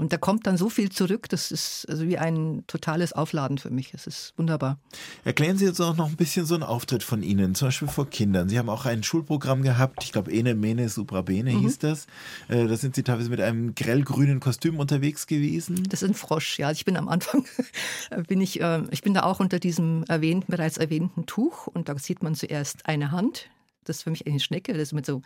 Und 0.00 0.14
da 0.14 0.16
kommt 0.16 0.46
dann 0.46 0.56
so 0.56 0.70
viel 0.70 0.88
zurück, 0.88 1.28
das 1.28 1.52
ist 1.52 1.84
also 1.86 2.08
wie 2.08 2.16
ein 2.16 2.64
totales 2.66 3.12
Aufladen 3.12 3.58
für 3.58 3.68
mich. 3.68 3.92
Es 3.92 4.06
ist 4.06 4.32
wunderbar. 4.38 4.78
Erklären 5.26 5.58
Sie 5.58 5.66
jetzt 5.66 5.78
auch 5.78 5.94
noch 5.94 6.08
ein 6.08 6.16
bisschen 6.16 6.46
so 6.46 6.54
einen 6.54 6.62
Auftritt 6.62 7.02
von 7.02 7.22
Ihnen, 7.22 7.54
zum 7.54 7.68
Beispiel 7.68 7.88
vor 7.88 8.08
Kindern. 8.08 8.48
Sie 8.48 8.58
haben 8.58 8.70
auch 8.70 8.86
ein 8.86 9.02
Schulprogramm 9.02 9.62
gehabt, 9.62 10.02
ich 10.02 10.12
glaube 10.12 10.32
Ene 10.32 10.54
Mene 10.54 10.88
Supra 10.88 11.20
Bene 11.20 11.52
mhm. 11.52 11.60
hieß 11.60 11.80
das. 11.80 12.06
Äh, 12.48 12.66
da 12.66 12.78
sind 12.78 12.94
Sie 12.94 13.02
teilweise 13.02 13.28
mit 13.28 13.42
einem 13.42 13.74
grellgrünen 13.74 14.40
Kostüm 14.40 14.78
unterwegs 14.78 15.26
gewesen. 15.26 15.82
Das 15.90 16.00
ist 16.00 16.08
ein 16.08 16.14
Frosch, 16.14 16.58
ja. 16.58 16.70
Ich 16.70 16.86
bin 16.86 16.96
am 16.96 17.10
Anfang, 17.10 17.44
bin 18.26 18.40
ich, 18.40 18.58
äh, 18.58 18.80
ich 18.92 19.02
bin 19.02 19.12
da 19.12 19.24
auch 19.24 19.38
unter 19.38 19.58
diesem 19.58 20.04
erwähnten, 20.08 20.50
bereits 20.50 20.78
erwähnten 20.78 21.26
Tuch 21.26 21.66
und 21.66 21.90
da 21.90 21.98
sieht 21.98 22.22
man 22.22 22.34
zuerst 22.34 22.86
eine 22.86 23.12
Hand. 23.12 23.50
Das 23.84 23.98
ist 23.98 24.02
für 24.02 24.10
mich 24.10 24.26
eine 24.26 24.40
Schnecke, 24.40 24.72
das 24.72 24.82
ist 24.82 24.92
mit 24.92 25.06
so 25.06 25.22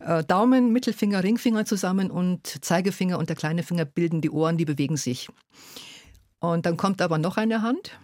äh, 0.00 0.24
Daumen, 0.24 0.72
Mittelfinger, 0.72 1.22
Ringfinger 1.22 1.64
zusammen 1.64 2.10
und 2.10 2.64
Zeigefinger 2.64 3.18
und 3.18 3.28
der 3.28 3.36
kleine 3.36 3.62
Finger 3.62 3.84
bilden 3.84 4.20
die 4.20 4.30
Ohren, 4.30 4.56
die 4.56 4.64
bewegen 4.64 4.96
sich. 4.96 5.28
Und 6.40 6.66
dann 6.66 6.76
kommt 6.76 7.02
aber 7.02 7.18
noch 7.18 7.36
eine 7.36 7.62
Hand 7.62 7.98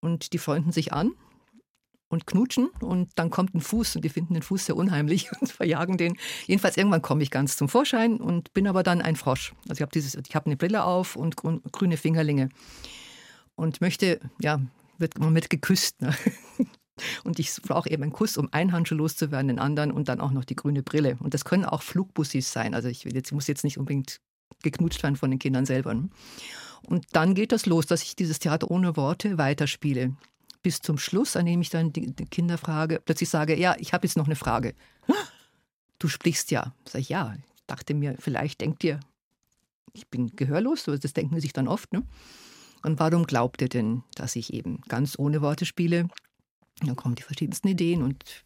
und 0.00 0.32
die 0.32 0.38
freunden 0.38 0.72
sich 0.72 0.92
an 0.92 1.12
und 2.08 2.26
knutschen 2.26 2.68
und 2.80 3.10
dann 3.16 3.30
kommt 3.30 3.54
ein 3.54 3.60
Fuß 3.60 3.96
und 3.96 4.04
die 4.04 4.08
finden 4.08 4.34
den 4.34 4.42
Fuß 4.42 4.66
sehr 4.66 4.76
unheimlich 4.76 5.30
und 5.40 5.50
verjagen 5.50 5.96
den. 5.96 6.16
Jedenfalls 6.46 6.76
irgendwann 6.76 7.02
komme 7.02 7.22
ich 7.22 7.30
ganz 7.30 7.56
zum 7.56 7.68
Vorschein 7.68 8.20
und 8.20 8.52
bin 8.54 8.66
aber 8.66 8.82
dann 8.82 9.02
ein 9.02 9.16
Frosch. 9.16 9.54
Also 9.68 9.74
ich 9.74 9.82
habe 9.82 9.92
dieses, 9.92 10.14
ich 10.14 10.34
habe 10.34 10.46
eine 10.46 10.56
Brille 10.56 10.84
auf 10.84 11.16
und 11.16 11.36
grüne 11.36 11.96
Fingerlinge 11.96 12.48
und 13.56 13.80
möchte, 13.80 14.20
ja, 14.40 14.60
wird 14.98 15.18
man 15.18 15.32
mit 15.32 15.50
geküsst. 15.50 16.00
Ne? 16.00 16.14
Und 17.24 17.38
ich 17.38 17.50
brauche 17.62 17.90
eben 17.90 18.02
einen 18.02 18.12
Kuss, 18.12 18.36
um 18.36 18.48
einen 18.52 18.72
Handschuh 18.72 18.94
loszuwerden, 18.94 19.48
den 19.48 19.58
anderen 19.58 19.90
und 19.90 20.08
dann 20.08 20.20
auch 20.20 20.30
noch 20.30 20.44
die 20.44 20.56
grüne 20.56 20.82
Brille. 20.82 21.16
Und 21.20 21.34
das 21.34 21.44
können 21.44 21.64
auch 21.64 21.82
Flugbussis 21.82 22.52
sein. 22.52 22.74
Also 22.74 22.88
ich, 22.88 23.04
jetzt, 23.04 23.32
muss 23.32 23.46
jetzt 23.46 23.64
nicht 23.64 23.78
unbedingt 23.78 24.20
geknutscht 24.62 25.02
werden 25.02 25.16
von 25.16 25.30
den 25.30 25.38
Kindern 25.38 25.66
selber. 25.66 25.94
Ne? 25.94 26.08
Und 26.86 27.06
dann 27.12 27.34
geht 27.34 27.52
das 27.52 27.66
los, 27.66 27.86
dass 27.86 28.02
ich 28.02 28.16
dieses 28.16 28.38
Theater 28.38 28.70
ohne 28.70 28.96
Worte 28.96 29.38
weiterspiele. 29.38 30.16
Bis 30.62 30.80
zum 30.80 30.98
Schluss, 30.98 31.36
an 31.36 31.46
dem 31.46 31.60
ich 31.60 31.70
dann 31.70 31.92
die, 31.92 32.14
die 32.14 32.24
Kinder 32.24 32.58
frage, 32.58 33.00
plötzlich 33.04 33.28
sage, 33.28 33.58
ja, 33.58 33.76
ich 33.78 33.92
habe 33.92 34.06
jetzt 34.06 34.16
noch 34.16 34.26
eine 34.26 34.36
Frage. 34.36 34.74
Du 35.98 36.08
sprichst 36.08 36.50
ja. 36.50 36.74
Sag 36.86 37.00
ich, 37.00 37.08
ja. 37.08 37.34
Ich 37.56 37.62
dachte 37.66 37.94
mir, 37.94 38.16
vielleicht 38.18 38.60
denkt 38.60 38.84
ihr, 38.84 39.00
ich 39.92 40.08
bin 40.08 40.34
gehörlos, 40.36 40.84
das 40.84 41.12
denken 41.12 41.36
sie 41.36 41.42
sich 41.42 41.52
dann 41.52 41.68
oft. 41.68 41.92
Ne? 41.92 42.02
Und 42.82 42.98
warum 42.98 43.26
glaubt 43.26 43.62
ihr 43.62 43.68
denn, 43.68 44.02
dass 44.14 44.36
ich 44.36 44.52
eben 44.52 44.80
ganz 44.88 45.18
ohne 45.18 45.40
Worte 45.40 45.64
spiele? 45.64 46.08
Dann 46.86 46.96
kommen 46.96 47.14
die 47.14 47.22
verschiedensten 47.22 47.68
Ideen 47.68 48.02
und 48.02 48.44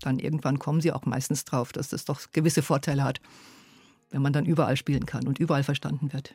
dann 0.00 0.18
irgendwann 0.18 0.58
kommen 0.58 0.80
sie 0.80 0.92
auch 0.92 1.04
meistens 1.04 1.44
drauf, 1.44 1.72
dass 1.72 1.88
das 1.88 2.04
doch 2.04 2.20
gewisse 2.32 2.62
Vorteile 2.62 3.04
hat, 3.04 3.20
wenn 4.10 4.22
man 4.22 4.32
dann 4.32 4.46
überall 4.46 4.76
spielen 4.76 5.06
kann 5.06 5.26
und 5.26 5.38
überall 5.38 5.62
verstanden 5.62 6.12
wird. 6.12 6.34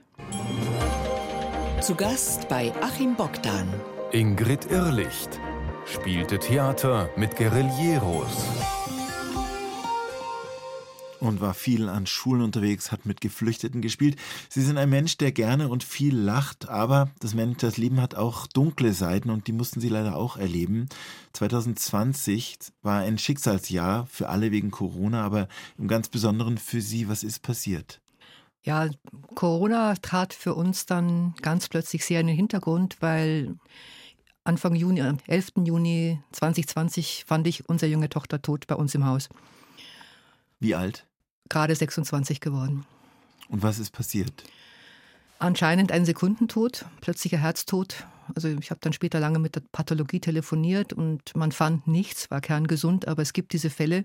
Zu 1.82 1.96
Gast 1.96 2.48
bei 2.50 2.74
Achim 2.82 3.16
Bogdan. 3.16 3.68
Ingrid 4.12 4.72
Irrlicht 4.72 5.40
spielte 5.86 6.40
Theater 6.40 7.10
mit 7.18 7.36
Guerilleros 7.36 8.46
und 11.20 11.42
war 11.42 11.54
viel 11.54 11.90
an 11.90 12.06
Schulen 12.06 12.42
unterwegs, 12.42 12.92
hat 12.92 13.06
mit 13.06 13.22
Geflüchteten 13.22 13.82
gespielt. 13.82 14.18
Sie 14.50 14.62
sind 14.62 14.78
ein 14.78 14.90
Mensch, 14.90 15.18
der 15.18 15.32
gerne 15.32 15.70
und 15.70 15.84
viel 15.84 16.16
lacht, 16.16 16.70
aber 16.70 17.10
das, 17.20 17.34
Mensch, 17.34 17.58
das 17.58 17.78
Leben 17.78 18.02
hat 18.02 18.16
auch 18.16 18.48
dunkle 18.48 18.94
Seiten 18.94 19.30
und 19.30 19.48
die 19.48 19.54
mussten 19.54 19.80
Sie 19.80 19.90
leider 19.90 20.16
auch 20.16 20.38
erleben. 20.38 20.88
2020 21.34 22.58
war 22.82 23.02
ein 23.02 23.18
Schicksalsjahr 23.18 24.08
für 24.08 24.30
alle 24.30 24.52
wegen 24.52 24.72
Corona, 24.72 25.24
aber 25.24 25.48
im 25.78 25.88
ganz 25.88 26.10
Besonderen 26.10 26.58
für 26.58 26.82
Sie. 26.82 27.10
Was 27.10 27.24
ist 27.24 27.42
passiert? 27.42 28.02
Ja, 28.64 28.90
Corona 29.34 29.96
trat 29.96 30.34
für 30.34 30.54
uns 30.54 30.86
dann 30.86 31.34
ganz 31.42 31.70
plötzlich 31.70 32.04
sehr 32.04 32.20
in 32.20 32.28
den 32.28 32.36
Hintergrund, 32.36 32.98
weil 33.00 33.56
Anfang 34.44 34.76
Juni, 34.76 35.02
11. 35.28 35.54
Juni 35.64 36.20
2020 36.34 37.24
fand 37.26 37.48
ich 37.48 37.68
unsere 37.70 37.92
junge 37.92 38.10
Tochter 38.10 38.42
tot 38.42 38.68
bei 38.68 38.76
uns 38.76 38.94
im 38.94 39.06
Haus. 39.06 39.30
Wie 40.60 40.76
alt? 40.76 41.07
Gerade 41.50 41.76
26 41.76 42.42
geworden. 42.42 42.86
Und 43.50 43.64
was 43.64 43.80
ist 43.80 43.92
passiert? 43.92 44.44
Anscheinend 45.40 45.92
ein 45.92 46.06
Sekundentod, 46.06 46.86
plötzlicher 47.02 47.38
Herztod. 47.38 48.06
Also 48.36 48.48
ich 48.50 48.72
habe 48.72 48.80
dann 48.82 48.94
später 48.94 49.20
lange 49.20 49.40
mit 49.40 49.56
der 49.56 49.62
Pathologie 49.72 50.20
telefoniert 50.20 50.94
und 50.94 51.36
man 51.36 51.52
fand 51.52 51.88
nichts, 51.88 52.30
war 52.32 52.42
kerngesund, 52.42 53.08
aber 53.08 53.22
es 53.22 53.34
gibt 53.34 53.54
diese 53.54 53.70
Fälle. 53.70 54.04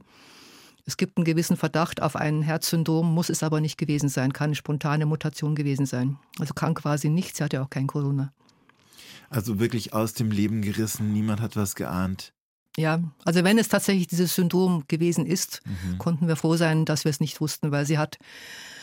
Es 0.85 0.97
gibt 0.97 1.17
einen 1.17 1.25
gewissen 1.25 1.57
Verdacht 1.57 2.03
auf 2.03 2.17
ein 2.17 2.43
Herzsyndrom, 2.43 3.13
muss 3.15 3.31
es 3.31 3.43
aber 3.43 3.61
nicht 3.61 3.79
gewesen 3.79 4.09
sein, 4.09 4.33
kann 4.33 4.47
eine 4.47 4.57
spontane 4.57 5.07
Mutation 5.07 5.55
gewesen 5.55 5.87
sein. 5.87 6.19
Also 6.39 6.55
krank 6.55 6.85
war 6.85 6.99
sie 6.99 7.09
nicht, 7.09 7.37
sie 7.37 7.45
hatte 7.45 7.63
auch 7.63 7.71
kein 7.71 7.87
Corona. 7.87 8.33
Also 9.31 9.59
wirklich 9.59 9.95
aus 9.95 10.13
dem 10.13 10.31
Leben 10.31 10.61
gerissen, 10.61 11.13
niemand 11.13 11.41
hat 11.41 11.57
was 11.57 11.75
geahnt. 11.75 12.33
Ja, 12.77 13.03
also 13.25 13.45
wenn 13.45 13.59
es 13.59 13.69
tatsächlich 13.69 14.07
dieses 14.07 14.35
Syndrom 14.35 14.85
gewesen 14.89 15.27
ist, 15.27 15.61
mhm. 15.65 15.99
konnten 15.99 16.27
wir 16.27 16.37
froh 16.37 16.57
sein, 16.57 16.85
dass 16.85 17.05
wir 17.05 17.11
es 17.11 17.21
nicht 17.21 17.41
wussten, 17.41 17.71
weil 17.71 17.85
sie 17.85 17.99
hat, 17.99 18.19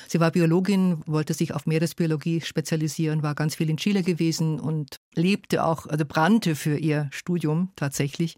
sie 0.08 0.20
war 0.20 0.30
Biologin, 0.30 1.02
wollte 1.08 1.34
sich 1.34 1.56
auf 1.56 1.66
Meeresbiologie 1.66 2.42
spezialisieren, 2.42 3.24
war 3.24 3.34
ganz 3.34 3.56
viel 3.56 3.70
in 3.70 3.78
Chile 3.78 4.04
gewesen 4.04 4.60
und 4.60 4.98
lebte 5.16 5.64
auch, 5.64 5.88
also 5.88 6.06
brannte 6.06 6.56
für 6.56 6.78
ihr 6.78 7.10
Studium 7.12 7.72
tatsächlich. 7.76 8.38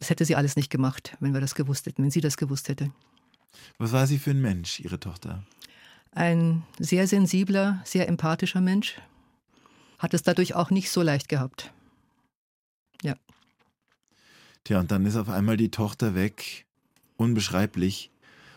Das 0.00 0.10
hätte 0.10 0.26
sie 0.26 0.36
alles 0.36 0.54
nicht 0.54 0.70
gemacht, 0.70 1.16
wenn 1.18 1.32
wir 1.32 1.40
das 1.40 1.54
gewusst 1.54 1.86
hätten, 1.86 2.02
wenn 2.02 2.10
sie 2.10 2.20
das 2.20 2.36
gewusst 2.36 2.68
hätte. 2.68 2.92
Was 3.78 3.92
war 3.92 4.06
sie 4.06 4.18
für 4.18 4.30
ein 4.30 4.40
Mensch, 4.40 4.80
Ihre 4.80 5.00
Tochter? 5.00 5.42
Ein 6.12 6.62
sehr 6.78 7.06
sensibler, 7.06 7.80
sehr 7.84 8.06
empathischer 8.06 8.60
Mensch. 8.60 9.00
Hat 9.98 10.14
es 10.14 10.22
dadurch 10.22 10.54
auch 10.54 10.70
nicht 10.70 10.90
so 10.90 11.02
leicht 11.02 11.28
gehabt. 11.28 11.72
Ja. 13.02 13.16
Tja, 14.68 14.80
und 14.80 14.90
dann 14.90 15.06
ist 15.06 15.16
auf 15.16 15.30
einmal 15.30 15.56
die 15.56 15.70
Tochter 15.70 16.14
weg. 16.14 16.66
Unbeschreiblich. 17.16 18.10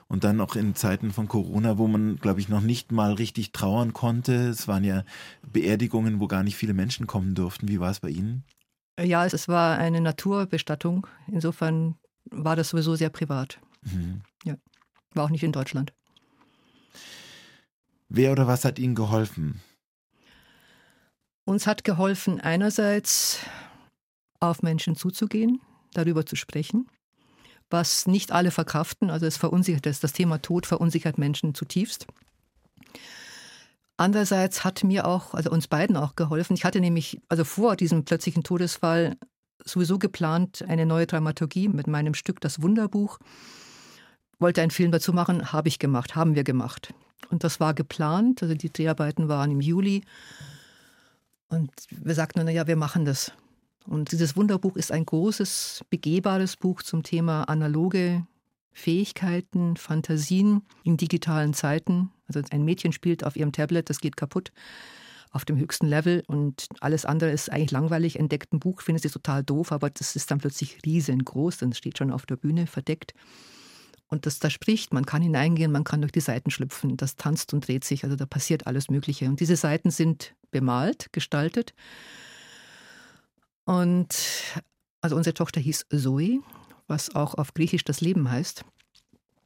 Und 0.09 0.25
dann 0.25 0.41
auch 0.41 0.57
in 0.57 0.75
Zeiten 0.75 1.11
von 1.11 1.29
Corona, 1.29 1.77
wo 1.77 1.87
man, 1.87 2.17
glaube 2.17 2.41
ich, 2.41 2.49
noch 2.49 2.59
nicht 2.59 2.91
mal 2.91 3.13
richtig 3.13 3.53
trauern 3.53 3.93
konnte. 3.93 4.49
Es 4.49 4.67
waren 4.67 4.83
ja 4.83 5.05
Beerdigungen, 5.53 6.19
wo 6.19 6.27
gar 6.27 6.43
nicht 6.43 6.57
viele 6.57 6.73
Menschen 6.73 7.07
kommen 7.07 7.33
durften. 7.33 7.69
Wie 7.69 7.79
war 7.79 7.91
es 7.91 8.01
bei 8.01 8.09
Ihnen? 8.09 8.43
Ja, 8.99 9.25
es 9.25 9.47
war 9.47 9.77
eine 9.77 10.01
Naturbestattung. 10.01 11.07
Insofern 11.27 11.95
war 12.29 12.57
das 12.57 12.71
sowieso 12.71 12.95
sehr 12.95 13.09
privat. 13.09 13.61
Mhm. 13.83 14.21
Ja, 14.43 14.57
war 15.13 15.23
auch 15.23 15.29
nicht 15.29 15.43
in 15.43 15.53
Deutschland. 15.53 15.93
Wer 18.09 18.33
oder 18.33 18.47
was 18.47 18.65
hat 18.65 18.79
Ihnen 18.79 18.95
geholfen? 18.95 19.61
Uns 21.45 21.67
hat 21.67 21.85
geholfen, 21.85 22.41
einerseits 22.41 23.39
auf 24.41 24.61
Menschen 24.61 24.97
zuzugehen, 24.97 25.61
darüber 25.93 26.25
zu 26.25 26.35
sprechen, 26.35 26.87
was 27.69 28.07
nicht 28.07 28.31
alle 28.31 28.51
verkraften. 28.51 29.09
Also 29.09 29.25
es 29.25 29.37
verunsichert, 29.37 29.85
das, 29.85 29.99
das 29.99 30.13
Thema 30.13 30.41
Tod 30.41 30.65
verunsichert 30.65 31.17
Menschen 31.17 31.53
zutiefst. 31.55 32.07
Andererseits 33.97 34.63
hat 34.63 34.83
mir 34.83 35.05
auch, 35.05 35.33
also 35.33 35.51
uns 35.51 35.67
beiden 35.67 35.95
auch 35.95 36.15
geholfen. 36.15 36.55
Ich 36.55 36.65
hatte 36.65 36.79
nämlich, 36.79 37.21
also 37.29 37.43
vor 37.43 37.75
diesem 37.75 38.03
plötzlichen 38.03 38.43
Todesfall 38.43 39.15
sowieso 39.63 39.99
geplant, 39.99 40.63
eine 40.67 40.85
neue 40.85 41.05
Dramaturgie 41.05 41.67
mit 41.67 41.87
meinem 41.87 42.15
Stück 42.15 42.41
Das 42.41 42.61
Wunderbuch. 42.61 43.19
Wollte 44.39 44.61
einen 44.61 44.71
Film 44.71 44.91
dazu 44.91 45.13
machen, 45.13 45.53
habe 45.53 45.67
ich 45.67 45.77
gemacht, 45.77 46.15
haben 46.15 46.33
wir 46.33 46.43
gemacht. 46.43 46.93
Und 47.29 47.43
das 47.43 47.59
war 47.59 47.75
geplant, 47.75 48.41
also 48.41 48.55
die 48.55 48.73
Dreharbeiten 48.73 49.27
waren 49.27 49.51
im 49.51 49.61
Juli. 49.61 50.03
Und 51.49 51.69
wir 51.91 52.15
sagten, 52.15 52.43
naja, 52.43 52.65
wir 52.65 52.75
machen 52.75 53.05
das. 53.05 53.31
Und 53.85 54.11
dieses 54.11 54.35
Wunderbuch 54.35 54.75
ist 54.75 54.91
ein 54.91 55.05
großes, 55.05 55.83
begehbares 55.89 56.55
Buch 56.55 56.83
zum 56.83 57.03
Thema 57.03 57.43
analoge 57.43 58.25
Fähigkeiten, 58.71 59.75
Fantasien 59.75 60.61
in 60.83 60.97
digitalen 60.97 61.53
Zeiten. 61.53 62.11
Also 62.27 62.41
ein 62.51 62.63
Mädchen 62.63 62.93
spielt 62.93 63.25
auf 63.25 63.35
ihrem 63.35 63.51
Tablet, 63.51 63.89
das 63.89 63.99
geht 63.99 64.15
kaputt 64.17 64.51
auf 65.31 65.45
dem 65.45 65.57
höchsten 65.57 65.87
Level 65.87 66.23
und 66.27 66.67
alles 66.81 67.05
andere 67.05 67.31
ist 67.31 67.51
eigentlich 67.51 67.71
langweilig. 67.71 68.19
Entdeckt 68.19 68.53
ein 68.53 68.59
Buch, 68.59 68.81
findet 68.81 69.03
sie 69.03 69.09
total 69.09 69.43
doof, 69.43 69.71
aber 69.71 69.89
das 69.89 70.15
ist 70.15 70.29
dann 70.29 70.39
plötzlich 70.39 70.79
riesengroß, 70.85 71.57
dann 71.57 71.73
steht 71.73 71.97
schon 71.97 72.11
auf 72.11 72.25
der 72.25 72.35
Bühne 72.35 72.67
verdeckt. 72.67 73.13
Und 74.07 74.25
das 74.25 74.39
da 74.39 74.49
spricht, 74.49 74.93
man 74.93 75.05
kann 75.05 75.21
hineingehen, 75.21 75.71
man 75.71 75.85
kann 75.85 76.01
durch 76.01 76.11
die 76.11 76.19
Seiten 76.19 76.51
schlüpfen, 76.51 76.97
das 76.97 77.15
tanzt 77.15 77.53
und 77.53 77.65
dreht 77.65 77.85
sich, 77.85 78.03
also 78.03 78.17
da 78.17 78.25
passiert 78.25 78.67
alles 78.67 78.89
Mögliche. 78.89 79.27
Und 79.27 79.39
diese 79.39 79.55
Seiten 79.55 79.89
sind 79.89 80.35
bemalt, 80.51 81.13
gestaltet 81.13 81.73
und 83.65 84.15
also 85.01 85.15
unsere 85.15 85.33
Tochter 85.33 85.59
hieß 85.59 85.87
Zoe, 85.89 86.39
was 86.87 87.15
auch 87.15 87.35
auf 87.35 87.53
Griechisch 87.53 87.83
das 87.83 88.01
Leben 88.01 88.29
heißt. 88.29 88.63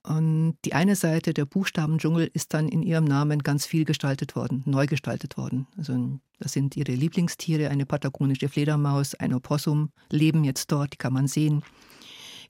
Und 0.03 0.57
die 0.65 0.73
eine 0.73 0.95
Seite, 0.95 1.33
der 1.33 1.45
Buchstabendschungel, 1.45 2.29
ist 2.33 2.53
dann 2.53 2.69
in 2.69 2.83
ihrem 2.83 3.05
Namen 3.05 3.41
ganz 3.41 3.65
viel 3.65 3.85
gestaltet 3.85 4.35
worden, 4.35 4.61
neu 4.65 4.85
gestaltet 4.85 5.35
worden. 5.35 5.65
Also 5.77 6.19
das 6.39 6.53
sind 6.53 6.77
ihre 6.77 6.91
Lieblingstiere, 6.91 7.69
eine 7.69 7.87
patagonische 7.87 8.47
Fledermaus, 8.47 9.15
ein 9.15 9.33
Opossum, 9.33 9.89
leben 10.11 10.43
jetzt 10.43 10.71
dort, 10.71 10.93
die 10.93 10.97
kann 10.97 11.13
man 11.13 11.27
sehen. 11.27 11.63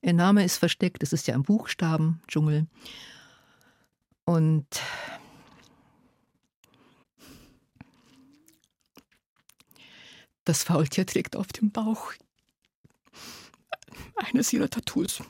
Ihr 0.01 0.13
Name 0.13 0.43
ist 0.43 0.57
versteckt, 0.57 1.01
es 1.01 1.13
ist 1.13 1.27
ja 1.27 1.35
ein 1.35 1.43
Buchstabendschungel. 1.43 2.67
Und 4.25 4.67
Das 10.45 10.63
Faultier 10.63 11.05
trägt 11.05 11.35
auf 11.35 11.47
dem 11.47 11.71
Bauch 11.71 12.13
eines 14.15 14.53
ihrer 14.53 14.69
Tattoos. 14.69 15.21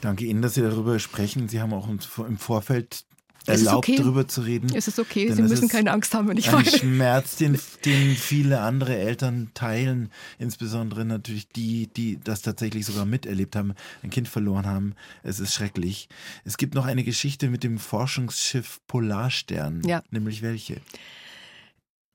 Danke 0.00 0.24
Ihnen, 0.26 0.42
dass 0.42 0.54
Sie 0.54 0.62
darüber 0.62 0.98
sprechen. 0.98 1.48
Sie 1.48 1.60
haben 1.60 1.72
auch 1.72 1.88
im 1.88 2.38
Vorfeld 2.38 3.04
erlaubt, 3.48 3.88
okay. 3.88 3.96
darüber 3.96 4.28
zu 4.28 4.42
reden. 4.42 4.70
Es 4.74 4.88
ist 4.88 4.98
okay, 4.98 5.32
Sie 5.32 5.42
müssen 5.42 5.68
keine 5.68 5.90
Angst 5.90 6.14
haben, 6.14 6.28
wenn 6.28 6.36
ich 6.36 6.52
ein 6.52 6.64
Schmerz, 6.64 7.36
den, 7.36 7.58
den 7.84 8.14
viele 8.14 8.60
andere 8.60 8.96
Eltern 8.96 9.50
teilen, 9.54 10.10
insbesondere 10.38 11.04
natürlich 11.04 11.48
die, 11.48 11.88
die 11.88 12.18
das 12.22 12.42
tatsächlich 12.42 12.86
sogar 12.86 13.06
miterlebt 13.06 13.56
haben, 13.56 13.74
ein 14.02 14.10
Kind 14.10 14.28
verloren 14.28 14.66
haben. 14.66 14.94
Es 15.22 15.40
ist 15.40 15.54
schrecklich. 15.54 16.08
Es 16.44 16.56
gibt 16.58 16.74
noch 16.74 16.84
eine 16.84 17.04
Geschichte 17.04 17.48
mit 17.48 17.64
dem 17.64 17.78
Forschungsschiff 17.78 18.80
Polarstern. 18.86 19.82
Ja. 19.84 20.02
Nämlich 20.10 20.42
welche? 20.42 20.80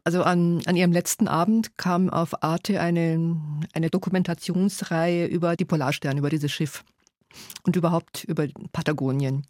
Also 0.03 0.23
an, 0.23 0.61
an 0.65 0.75
ihrem 0.75 0.91
letzten 0.91 1.27
Abend 1.27 1.77
kam 1.77 2.09
auf 2.09 2.43
Arte 2.43 2.81
eine, 2.81 3.37
eine 3.73 3.89
Dokumentationsreihe 3.89 5.27
über 5.27 5.55
die 5.55 5.65
Polarsterne, 5.65 6.19
über 6.19 6.29
dieses 6.29 6.51
Schiff 6.51 6.83
und 7.63 7.75
überhaupt 7.75 8.25
über 8.25 8.47
Patagonien. 8.73 9.45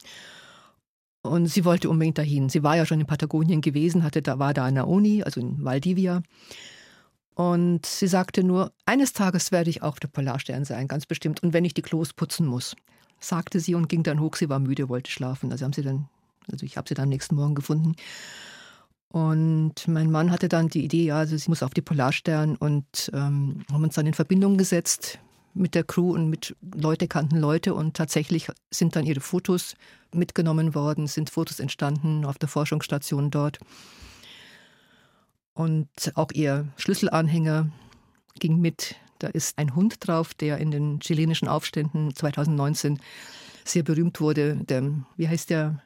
Und 1.22 1.46
sie 1.46 1.64
wollte 1.64 1.88
unbedingt 1.88 2.18
dahin. 2.18 2.50
Sie 2.50 2.62
war 2.62 2.76
ja 2.76 2.86
schon 2.86 3.00
in 3.00 3.06
Patagonien 3.06 3.62
gewesen, 3.62 4.04
hatte 4.04 4.22
da, 4.22 4.38
war 4.38 4.54
da 4.54 4.66
an 4.66 4.74
der 4.74 4.86
Uni, 4.86 5.22
also 5.22 5.40
in 5.40 5.64
Valdivia. 5.64 6.22
Und 7.34 7.86
sie 7.86 8.06
sagte 8.06 8.44
nur, 8.44 8.72
eines 8.86 9.12
Tages 9.12 9.50
werde 9.50 9.70
ich 9.70 9.82
auch 9.82 9.98
der 9.98 10.08
Polarstern 10.08 10.64
sein, 10.64 10.86
ganz 10.86 11.06
bestimmt. 11.06 11.42
Und 11.42 11.52
wenn 11.52 11.64
ich 11.64 11.74
die 11.74 11.82
Klos 11.82 12.12
putzen 12.12 12.46
muss, 12.46 12.76
sagte 13.18 13.58
sie 13.58 13.74
und 13.74 13.88
ging 13.88 14.04
dann 14.04 14.20
hoch. 14.20 14.36
Sie 14.36 14.48
war 14.48 14.60
müde, 14.60 14.88
wollte 14.88 15.10
schlafen. 15.10 15.50
Also 15.50 15.64
haben 15.64 15.72
sie 15.72 15.82
dann, 15.82 16.08
also 16.50 16.64
ich 16.64 16.76
habe 16.76 16.88
sie 16.88 16.94
dann 16.94 17.04
am 17.04 17.08
nächsten 17.08 17.34
Morgen 17.34 17.54
gefunden. 17.56 17.96
Und 19.14 19.86
mein 19.86 20.10
Mann 20.10 20.32
hatte 20.32 20.48
dann 20.48 20.70
die 20.70 20.84
Idee, 20.84 21.04
ja, 21.04 21.18
also 21.18 21.36
sie 21.36 21.48
muss 21.48 21.62
auf 21.62 21.72
die 21.72 21.82
Polarstern 21.82 22.56
und 22.56 23.12
ähm, 23.14 23.64
haben 23.70 23.84
uns 23.84 23.94
dann 23.94 24.08
in 24.08 24.12
Verbindung 24.12 24.56
gesetzt 24.56 25.20
mit 25.52 25.76
der 25.76 25.84
Crew 25.84 26.14
und 26.14 26.30
mit 26.30 26.56
Leute 26.74 27.06
kannten 27.06 27.36
Leute 27.36 27.74
und 27.74 27.96
tatsächlich 27.96 28.48
sind 28.72 28.96
dann 28.96 29.06
ihre 29.06 29.20
Fotos 29.20 29.76
mitgenommen 30.12 30.74
worden, 30.74 31.06
sind 31.06 31.30
Fotos 31.30 31.60
entstanden 31.60 32.24
auf 32.24 32.38
der 32.38 32.48
Forschungsstation 32.48 33.30
dort. 33.30 33.60
Und 35.52 35.88
auch 36.16 36.32
ihr 36.32 36.66
Schlüsselanhänger 36.76 37.70
ging 38.40 38.60
mit. 38.60 38.96
Da 39.20 39.28
ist 39.28 39.58
ein 39.58 39.76
Hund 39.76 39.94
drauf, 40.00 40.34
der 40.34 40.58
in 40.58 40.72
den 40.72 40.98
chilenischen 40.98 41.46
Aufständen 41.46 42.16
2019 42.16 42.98
sehr 43.64 43.84
berühmt 43.84 44.20
wurde. 44.20 44.56
Der, 44.56 44.82
wie 45.16 45.28
heißt 45.28 45.50
der? 45.50 45.83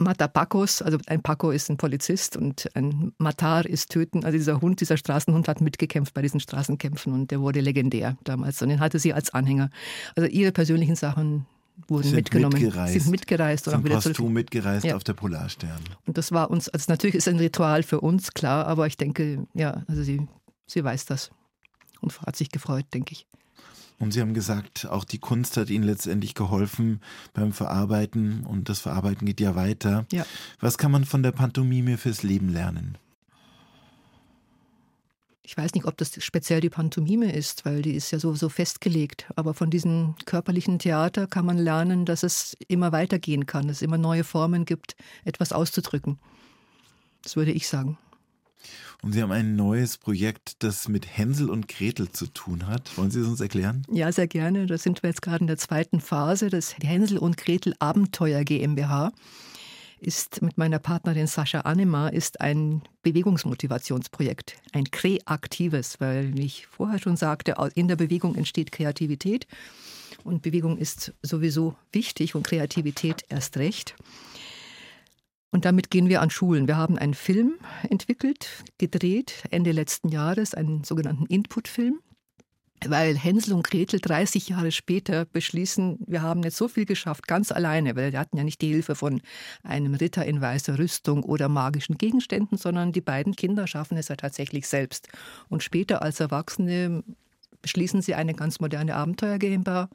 Matapacos, 0.00 0.82
also 0.82 0.98
ein 1.06 1.22
Paco 1.22 1.50
ist 1.50 1.70
ein 1.70 1.76
Polizist 1.76 2.36
und 2.36 2.68
ein 2.74 3.12
Matar 3.18 3.66
ist 3.66 3.90
Töten. 3.90 4.24
Also 4.24 4.38
dieser 4.38 4.60
Hund, 4.60 4.80
dieser 4.80 4.96
Straßenhund 4.96 5.46
hat 5.46 5.60
mitgekämpft 5.60 6.14
bei 6.14 6.22
diesen 6.22 6.40
Straßenkämpfen 6.40 7.12
und 7.12 7.30
der 7.30 7.40
wurde 7.40 7.60
legendär 7.60 8.16
damals 8.24 8.62
und 8.62 8.70
den 8.70 8.80
hatte 8.80 8.98
sie 8.98 9.12
als 9.12 9.32
Anhänger. 9.34 9.70
Also 10.16 10.28
ihre 10.28 10.52
persönlichen 10.52 10.96
Sachen 10.96 11.46
wurden 11.86 12.04
sind 12.04 12.16
mitgenommen, 12.16 12.60
mitgereist. 12.60 12.92
sind 12.94 13.10
mitgereist 13.10 13.68
und 13.68 13.74
auch 13.74 13.84
wieder 13.84 14.00
zurück. 14.00 14.32
mitgereist 14.32 14.84
ja. 14.84 14.96
auf 14.96 15.04
der 15.04 15.14
Polarstern. 15.14 15.80
Und 16.06 16.16
das 16.16 16.32
war 16.32 16.50
uns, 16.50 16.68
also 16.68 16.90
natürlich 16.90 17.16
ist 17.16 17.28
ein 17.28 17.38
Ritual 17.38 17.82
für 17.82 18.00
uns, 18.00 18.32
klar, 18.32 18.66
aber 18.66 18.86
ich 18.86 18.96
denke, 18.96 19.46
ja, 19.54 19.82
also 19.86 20.02
sie, 20.02 20.26
sie 20.66 20.82
weiß 20.82 21.04
das 21.06 21.30
und 22.00 22.20
hat 22.22 22.36
sich 22.36 22.50
gefreut, 22.50 22.86
denke 22.94 23.12
ich. 23.12 23.26
Und 24.00 24.12
Sie 24.12 24.22
haben 24.22 24.32
gesagt, 24.32 24.86
auch 24.86 25.04
die 25.04 25.18
Kunst 25.18 25.58
hat 25.58 25.68
Ihnen 25.68 25.84
letztendlich 25.84 26.34
geholfen 26.34 27.00
beim 27.34 27.52
Verarbeiten 27.52 28.46
und 28.46 28.70
das 28.70 28.80
Verarbeiten 28.80 29.26
geht 29.26 29.40
ja 29.40 29.54
weiter. 29.54 30.06
Ja. 30.10 30.24
Was 30.58 30.78
kann 30.78 30.90
man 30.90 31.04
von 31.04 31.22
der 31.22 31.32
Pantomime 31.32 31.98
fürs 31.98 32.22
Leben 32.22 32.48
lernen? 32.48 32.96
Ich 35.42 35.54
weiß 35.54 35.74
nicht, 35.74 35.84
ob 35.84 35.98
das 35.98 36.12
speziell 36.24 36.62
die 36.62 36.70
Pantomime 36.70 37.30
ist, 37.30 37.66
weil 37.66 37.82
die 37.82 37.92
ist 37.92 38.10
ja 38.10 38.18
so, 38.18 38.34
so 38.34 38.48
festgelegt. 38.48 39.26
Aber 39.36 39.52
von 39.52 39.68
diesem 39.68 40.14
körperlichen 40.24 40.78
Theater 40.78 41.26
kann 41.26 41.44
man 41.44 41.58
lernen, 41.58 42.06
dass 42.06 42.22
es 42.22 42.56
immer 42.68 42.92
weitergehen 42.92 43.44
kann, 43.44 43.68
dass 43.68 43.78
es 43.78 43.82
immer 43.82 43.98
neue 43.98 44.24
Formen 44.24 44.64
gibt, 44.64 44.96
etwas 45.24 45.52
auszudrücken. 45.52 46.18
Das 47.22 47.36
würde 47.36 47.52
ich 47.52 47.68
sagen. 47.68 47.98
Und 49.02 49.12
Sie 49.12 49.22
haben 49.22 49.32
ein 49.32 49.56
neues 49.56 49.98
Projekt, 49.98 50.62
das 50.62 50.88
mit 50.88 51.06
Hänsel 51.16 51.48
und 51.48 51.68
Gretel 51.68 52.10
zu 52.10 52.26
tun 52.26 52.66
hat. 52.66 52.96
Wollen 52.98 53.10
Sie 53.10 53.20
es 53.20 53.26
uns 53.26 53.40
erklären? 53.40 53.82
Ja, 53.90 54.12
sehr 54.12 54.26
gerne. 54.26 54.66
Da 54.66 54.76
sind 54.76 55.02
wir 55.02 55.08
jetzt 55.08 55.22
gerade 55.22 55.40
in 55.40 55.46
der 55.46 55.56
zweiten 55.56 56.00
Phase. 56.00 56.50
Das 56.50 56.76
Hänsel 56.78 57.18
und 57.18 57.36
Gretel 57.36 57.74
Abenteuer 57.78 58.44
GmbH 58.44 59.12
ist 60.00 60.40
mit 60.42 60.56
meiner 60.56 60.78
Partnerin 60.78 61.26
Sascha 61.26 61.60
Anema 61.60 62.08
ist 62.08 62.40
ein 62.40 62.82
Bewegungsmotivationsprojekt, 63.02 64.56
ein 64.72 64.84
kreatives, 64.90 66.00
weil 66.00 66.34
wie 66.34 66.46
ich 66.46 66.66
vorher 66.66 66.98
schon 66.98 67.16
sagte, 67.16 67.56
in 67.74 67.86
der 67.86 67.96
Bewegung 67.96 68.34
entsteht 68.34 68.72
Kreativität 68.72 69.46
und 70.24 70.42
Bewegung 70.42 70.78
ist 70.78 71.12
sowieso 71.22 71.76
wichtig 71.92 72.34
und 72.34 72.46
Kreativität 72.46 73.24
erst 73.28 73.58
recht. 73.58 73.94
Und 75.50 75.64
damit 75.64 75.90
gehen 75.90 76.08
wir 76.08 76.20
an 76.22 76.30
Schulen. 76.30 76.68
Wir 76.68 76.76
haben 76.76 76.96
einen 76.96 77.14
Film 77.14 77.54
entwickelt, 77.88 78.64
gedreht 78.78 79.42
Ende 79.50 79.72
letzten 79.72 80.08
Jahres, 80.08 80.54
einen 80.54 80.84
sogenannten 80.84 81.26
Input-Film, 81.26 82.00
weil 82.86 83.16
Hänsel 83.16 83.54
und 83.54 83.64
Gretel 83.64 84.00
30 84.00 84.48
Jahre 84.48 84.70
später 84.72 85.24
beschließen, 85.26 85.98
wir 86.06 86.22
haben 86.22 86.42
jetzt 86.44 86.56
so 86.56 86.68
viel 86.68 86.86
geschafft, 86.86 87.26
ganz 87.26 87.52
alleine, 87.52 87.96
weil 87.96 88.12
wir 88.12 88.18
hatten 88.20 88.36
ja 88.36 88.44
nicht 88.44 88.60
die 88.62 88.68
Hilfe 88.68 88.94
von 88.94 89.20
einem 89.62 89.94
Ritter 89.94 90.24
in 90.24 90.40
weißer 90.40 90.78
Rüstung 90.78 91.24
oder 91.24 91.48
magischen 91.48 91.98
Gegenständen, 91.98 92.56
sondern 92.56 92.92
die 92.92 93.00
beiden 93.02 93.34
Kinder 93.34 93.66
schaffen 93.66 93.98
es 93.98 94.08
ja 94.08 94.16
tatsächlich 94.16 94.66
selbst. 94.66 95.08
Und 95.48 95.62
später 95.62 96.00
als 96.02 96.20
Erwachsene 96.20 97.02
beschließen 97.60 98.02
sie 98.02 98.14
eine 98.14 98.34
ganz 98.34 98.60
moderne 98.60 98.94
Abenteuer 98.94 99.38
GmbH 99.38 99.90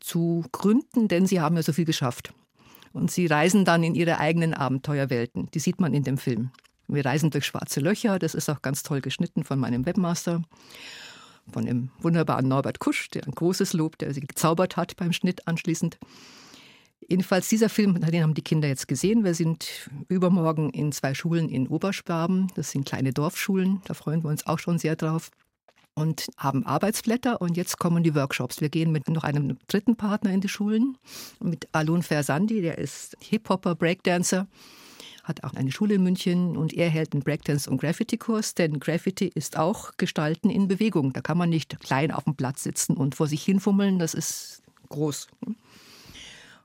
zu 0.00 0.44
gründen, 0.52 1.08
denn 1.08 1.26
sie 1.26 1.40
haben 1.40 1.56
ja 1.56 1.62
so 1.62 1.72
viel 1.72 1.86
geschafft. 1.86 2.32
Und 2.96 3.10
sie 3.10 3.26
reisen 3.26 3.66
dann 3.66 3.82
in 3.82 3.94
ihre 3.94 4.20
eigenen 4.20 4.54
Abenteuerwelten. 4.54 5.50
Die 5.52 5.58
sieht 5.58 5.80
man 5.82 5.92
in 5.92 6.02
dem 6.02 6.16
Film. 6.16 6.50
Wir 6.88 7.04
reisen 7.04 7.28
durch 7.28 7.44
schwarze 7.44 7.80
Löcher. 7.80 8.18
Das 8.18 8.34
ist 8.34 8.48
auch 8.48 8.62
ganz 8.62 8.82
toll 8.82 9.02
geschnitten 9.02 9.44
von 9.44 9.58
meinem 9.58 9.84
Webmaster, 9.84 10.40
von 11.52 11.66
dem 11.66 11.90
wunderbaren 11.98 12.48
Norbert 12.48 12.78
Kusch, 12.78 13.10
der 13.10 13.26
ein 13.26 13.32
großes 13.32 13.74
Lob, 13.74 13.98
der 13.98 14.14
sie 14.14 14.22
gezaubert 14.22 14.78
hat 14.78 14.96
beim 14.96 15.12
Schnitt 15.12 15.46
anschließend. 15.46 15.98
Jedenfalls 17.06 17.50
dieser 17.50 17.68
Film, 17.68 18.00
den 18.00 18.22
haben 18.22 18.32
die 18.32 18.40
Kinder 18.40 18.66
jetzt 18.66 18.88
gesehen. 18.88 19.24
Wir 19.24 19.34
sind 19.34 19.90
übermorgen 20.08 20.70
in 20.70 20.90
zwei 20.90 21.12
Schulen 21.12 21.50
in 21.50 21.68
Oberschwaben. 21.68 22.46
Das 22.54 22.70
sind 22.70 22.86
kleine 22.86 23.12
Dorfschulen. 23.12 23.82
Da 23.84 23.92
freuen 23.92 24.24
wir 24.24 24.30
uns 24.30 24.46
auch 24.46 24.58
schon 24.58 24.78
sehr 24.78 24.96
drauf 24.96 25.30
und 25.96 26.26
haben 26.36 26.64
Arbeitsblätter 26.64 27.40
und 27.40 27.56
jetzt 27.56 27.78
kommen 27.78 28.04
die 28.04 28.14
Workshops. 28.14 28.60
Wir 28.60 28.68
gehen 28.68 28.92
mit 28.92 29.08
noch 29.08 29.24
einem 29.24 29.56
dritten 29.66 29.96
Partner 29.96 30.30
in 30.30 30.40
die 30.40 30.48
Schulen, 30.48 30.96
mit 31.40 31.68
Alun 31.72 32.02
Fersandi, 32.02 32.60
der 32.60 32.78
ist 32.78 33.16
Hip-Hopper, 33.20 33.74
Breakdancer, 33.74 34.46
hat 35.24 35.42
auch 35.42 35.54
eine 35.54 35.72
Schule 35.72 35.94
in 35.94 36.04
München 36.04 36.56
und 36.56 36.74
er 36.74 36.90
hält 36.90 37.14
einen 37.14 37.22
Breakdance- 37.22 37.68
und 37.68 37.80
Graffiti-Kurs, 37.80 38.54
denn 38.54 38.78
Graffiti 38.78 39.26
ist 39.34 39.56
auch 39.56 39.92
Gestalten 39.96 40.50
in 40.50 40.68
Bewegung. 40.68 41.12
Da 41.14 41.22
kann 41.22 41.38
man 41.38 41.48
nicht 41.48 41.80
klein 41.80 42.12
auf 42.12 42.24
dem 42.24 42.36
Platz 42.36 42.62
sitzen 42.62 42.96
und 42.96 43.14
vor 43.14 43.26
sich 43.26 43.42
hinfummeln, 43.42 43.98
das 43.98 44.14
ist 44.14 44.62
groß. 44.90 45.28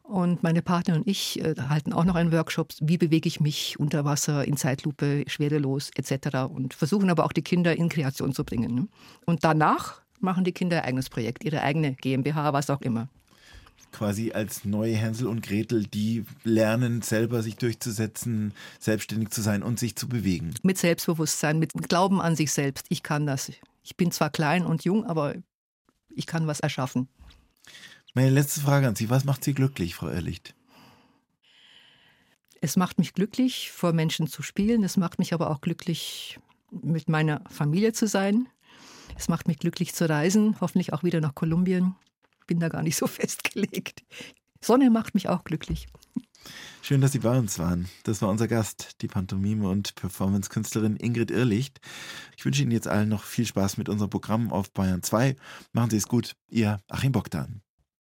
Und 0.04 0.44
meine 0.44 0.62
Partner 0.62 0.96
und 0.96 1.08
ich 1.08 1.40
äh, 1.40 1.56
halten 1.70 1.94
auch 1.94 2.04
noch 2.04 2.16
einen 2.16 2.32
Workshop, 2.32 2.74
wie 2.82 2.98
bewege 2.98 3.28
ich 3.28 3.40
mich 3.40 3.80
unter 3.80 4.04
Wasser, 4.04 4.46
in 4.46 4.58
Zeitlupe, 4.58 5.24
schwerelos 5.28 5.90
etc. 5.96 6.38
Und 6.50 6.74
versuchen 6.74 7.10
aber 7.10 7.26
auch 7.26 7.32
die 7.32 7.44
Kinder 7.44 7.76
in 7.76 7.88
Kreation 7.88 8.34
zu 8.34 8.44
bringen. 8.44 8.76
Ne? 8.76 8.88
Und 9.26 9.44
danach 9.44 10.02
machen 10.20 10.44
die 10.44 10.52
Kinder 10.52 10.78
ihr 10.78 10.86
eigenes 10.86 11.10
Projekt, 11.10 11.44
ihre 11.44 11.62
eigene 11.62 11.94
GmbH, 11.94 12.54
was 12.54 12.70
auch 12.70 12.82
immer. 12.82 13.10
Quasi 13.92 14.32
als 14.32 14.64
neue 14.64 14.96
Hänsel 14.96 15.28
und 15.28 15.44
Gretel, 15.44 15.86
die 15.86 16.24
lernen, 16.44 17.02
selber 17.02 17.44
sich 17.44 17.58
durchzusetzen, 17.58 18.54
selbstständig 18.80 19.30
zu 19.30 19.42
sein 19.42 19.64
und 19.64 19.80
sich 19.80 19.96
zu 19.96 20.08
bewegen. 20.08 20.54
Mit 20.64 20.78
Selbstbewusstsein, 20.78 21.60
mit 21.60 21.74
Glauben 21.90 22.22
an 22.22 22.36
sich 22.36 22.52
selbst. 22.54 22.86
Ich 22.90 23.04
kann 23.04 23.26
das. 23.26 23.52
Ich 23.84 23.98
bin 23.98 24.12
zwar 24.12 24.30
klein 24.30 24.66
und 24.66 24.86
jung, 24.86 25.06
aber 25.06 25.36
ich 26.16 26.26
kann 26.26 26.48
was 26.48 26.60
erschaffen. 26.60 27.10
Meine 28.14 28.30
letzte 28.30 28.60
Frage 28.60 28.88
an 28.88 28.96
Sie. 28.96 29.10
Was 29.10 29.24
macht 29.24 29.44
Sie 29.44 29.54
glücklich, 29.54 29.96
Frau 29.96 30.10
Ehrlicht? 30.10 30.54
Es 32.60 32.76
macht 32.76 33.00
mich 33.00 33.14
glücklich, 33.14 33.72
vor 33.72 33.94
Menschen 33.94 34.28
zu 34.28 34.44
spielen. 34.44 34.84
Es 34.84 34.98
macht 34.98 35.18
mich 35.18 35.34
aber 35.34 35.50
auch 35.50 35.62
glücklich, 35.62 36.38
mit 36.72 37.10
meiner 37.10 37.42
Familie 37.50 37.94
zu 37.94 38.08
sein. 38.08 38.50
Es 39.18 39.30
macht 39.30 39.48
mich 39.48 39.60
glücklich 39.60 39.94
zu 39.94 40.10
reisen, 40.10 40.58
hoffentlich 40.60 40.94
auch 40.94 41.04
wieder 41.04 41.22
nach 41.22 41.36
Kolumbien. 41.36 41.96
Bin 42.48 42.60
da 42.60 42.68
gar 42.68 42.84
nicht 42.84 42.98
so 42.98 43.08
festgelegt. 43.08 44.04
Sonne 44.60 44.90
macht 44.90 45.14
mich 45.14 45.30
auch 45.30 45.46
glücklich. 45.46 45.88
Schön, 46.82 47.00
dass 47.00 47.14
Sie 47.14 47.20
bei 47.20 47.38
uns 47.38 47.60
waren. 47.60 47.88
Das 48.04 48.22
war 48.22 48.30
unser 48.30 48.48
Gast, 48.48 49.02
die 49.02 49.08
Pantomime- 49.08 49.70
und 49.70 49.96
Performance-Künstlerin 49.96 50.98
Ingrid 50.98 51.32
Irrlicht. 51.32 51.80
Ich 52.36 52.44
wünsche 52.44 52.62
Ihnen 52.62 52.72
jetzt 52.72 52.88
allen 52.88 53.10
noch 53.10 53.24
viel 53.24 53.46
Spaß 53.46 53.78
mit 53.78 53.88
unserem 53.88 54.10
Programm 54.10 54.52
auf 54.52 54.72
Bayern 54.74 55.02
2. 55.02 55.38
Machen 55.72 55.92
Sie 55.92 55.98
es 55.98 56.08
gut, 56.08 56.36
Ihr 56.50 56.80
Achim 56.90 57.12
Bogdan. 57.12 57.62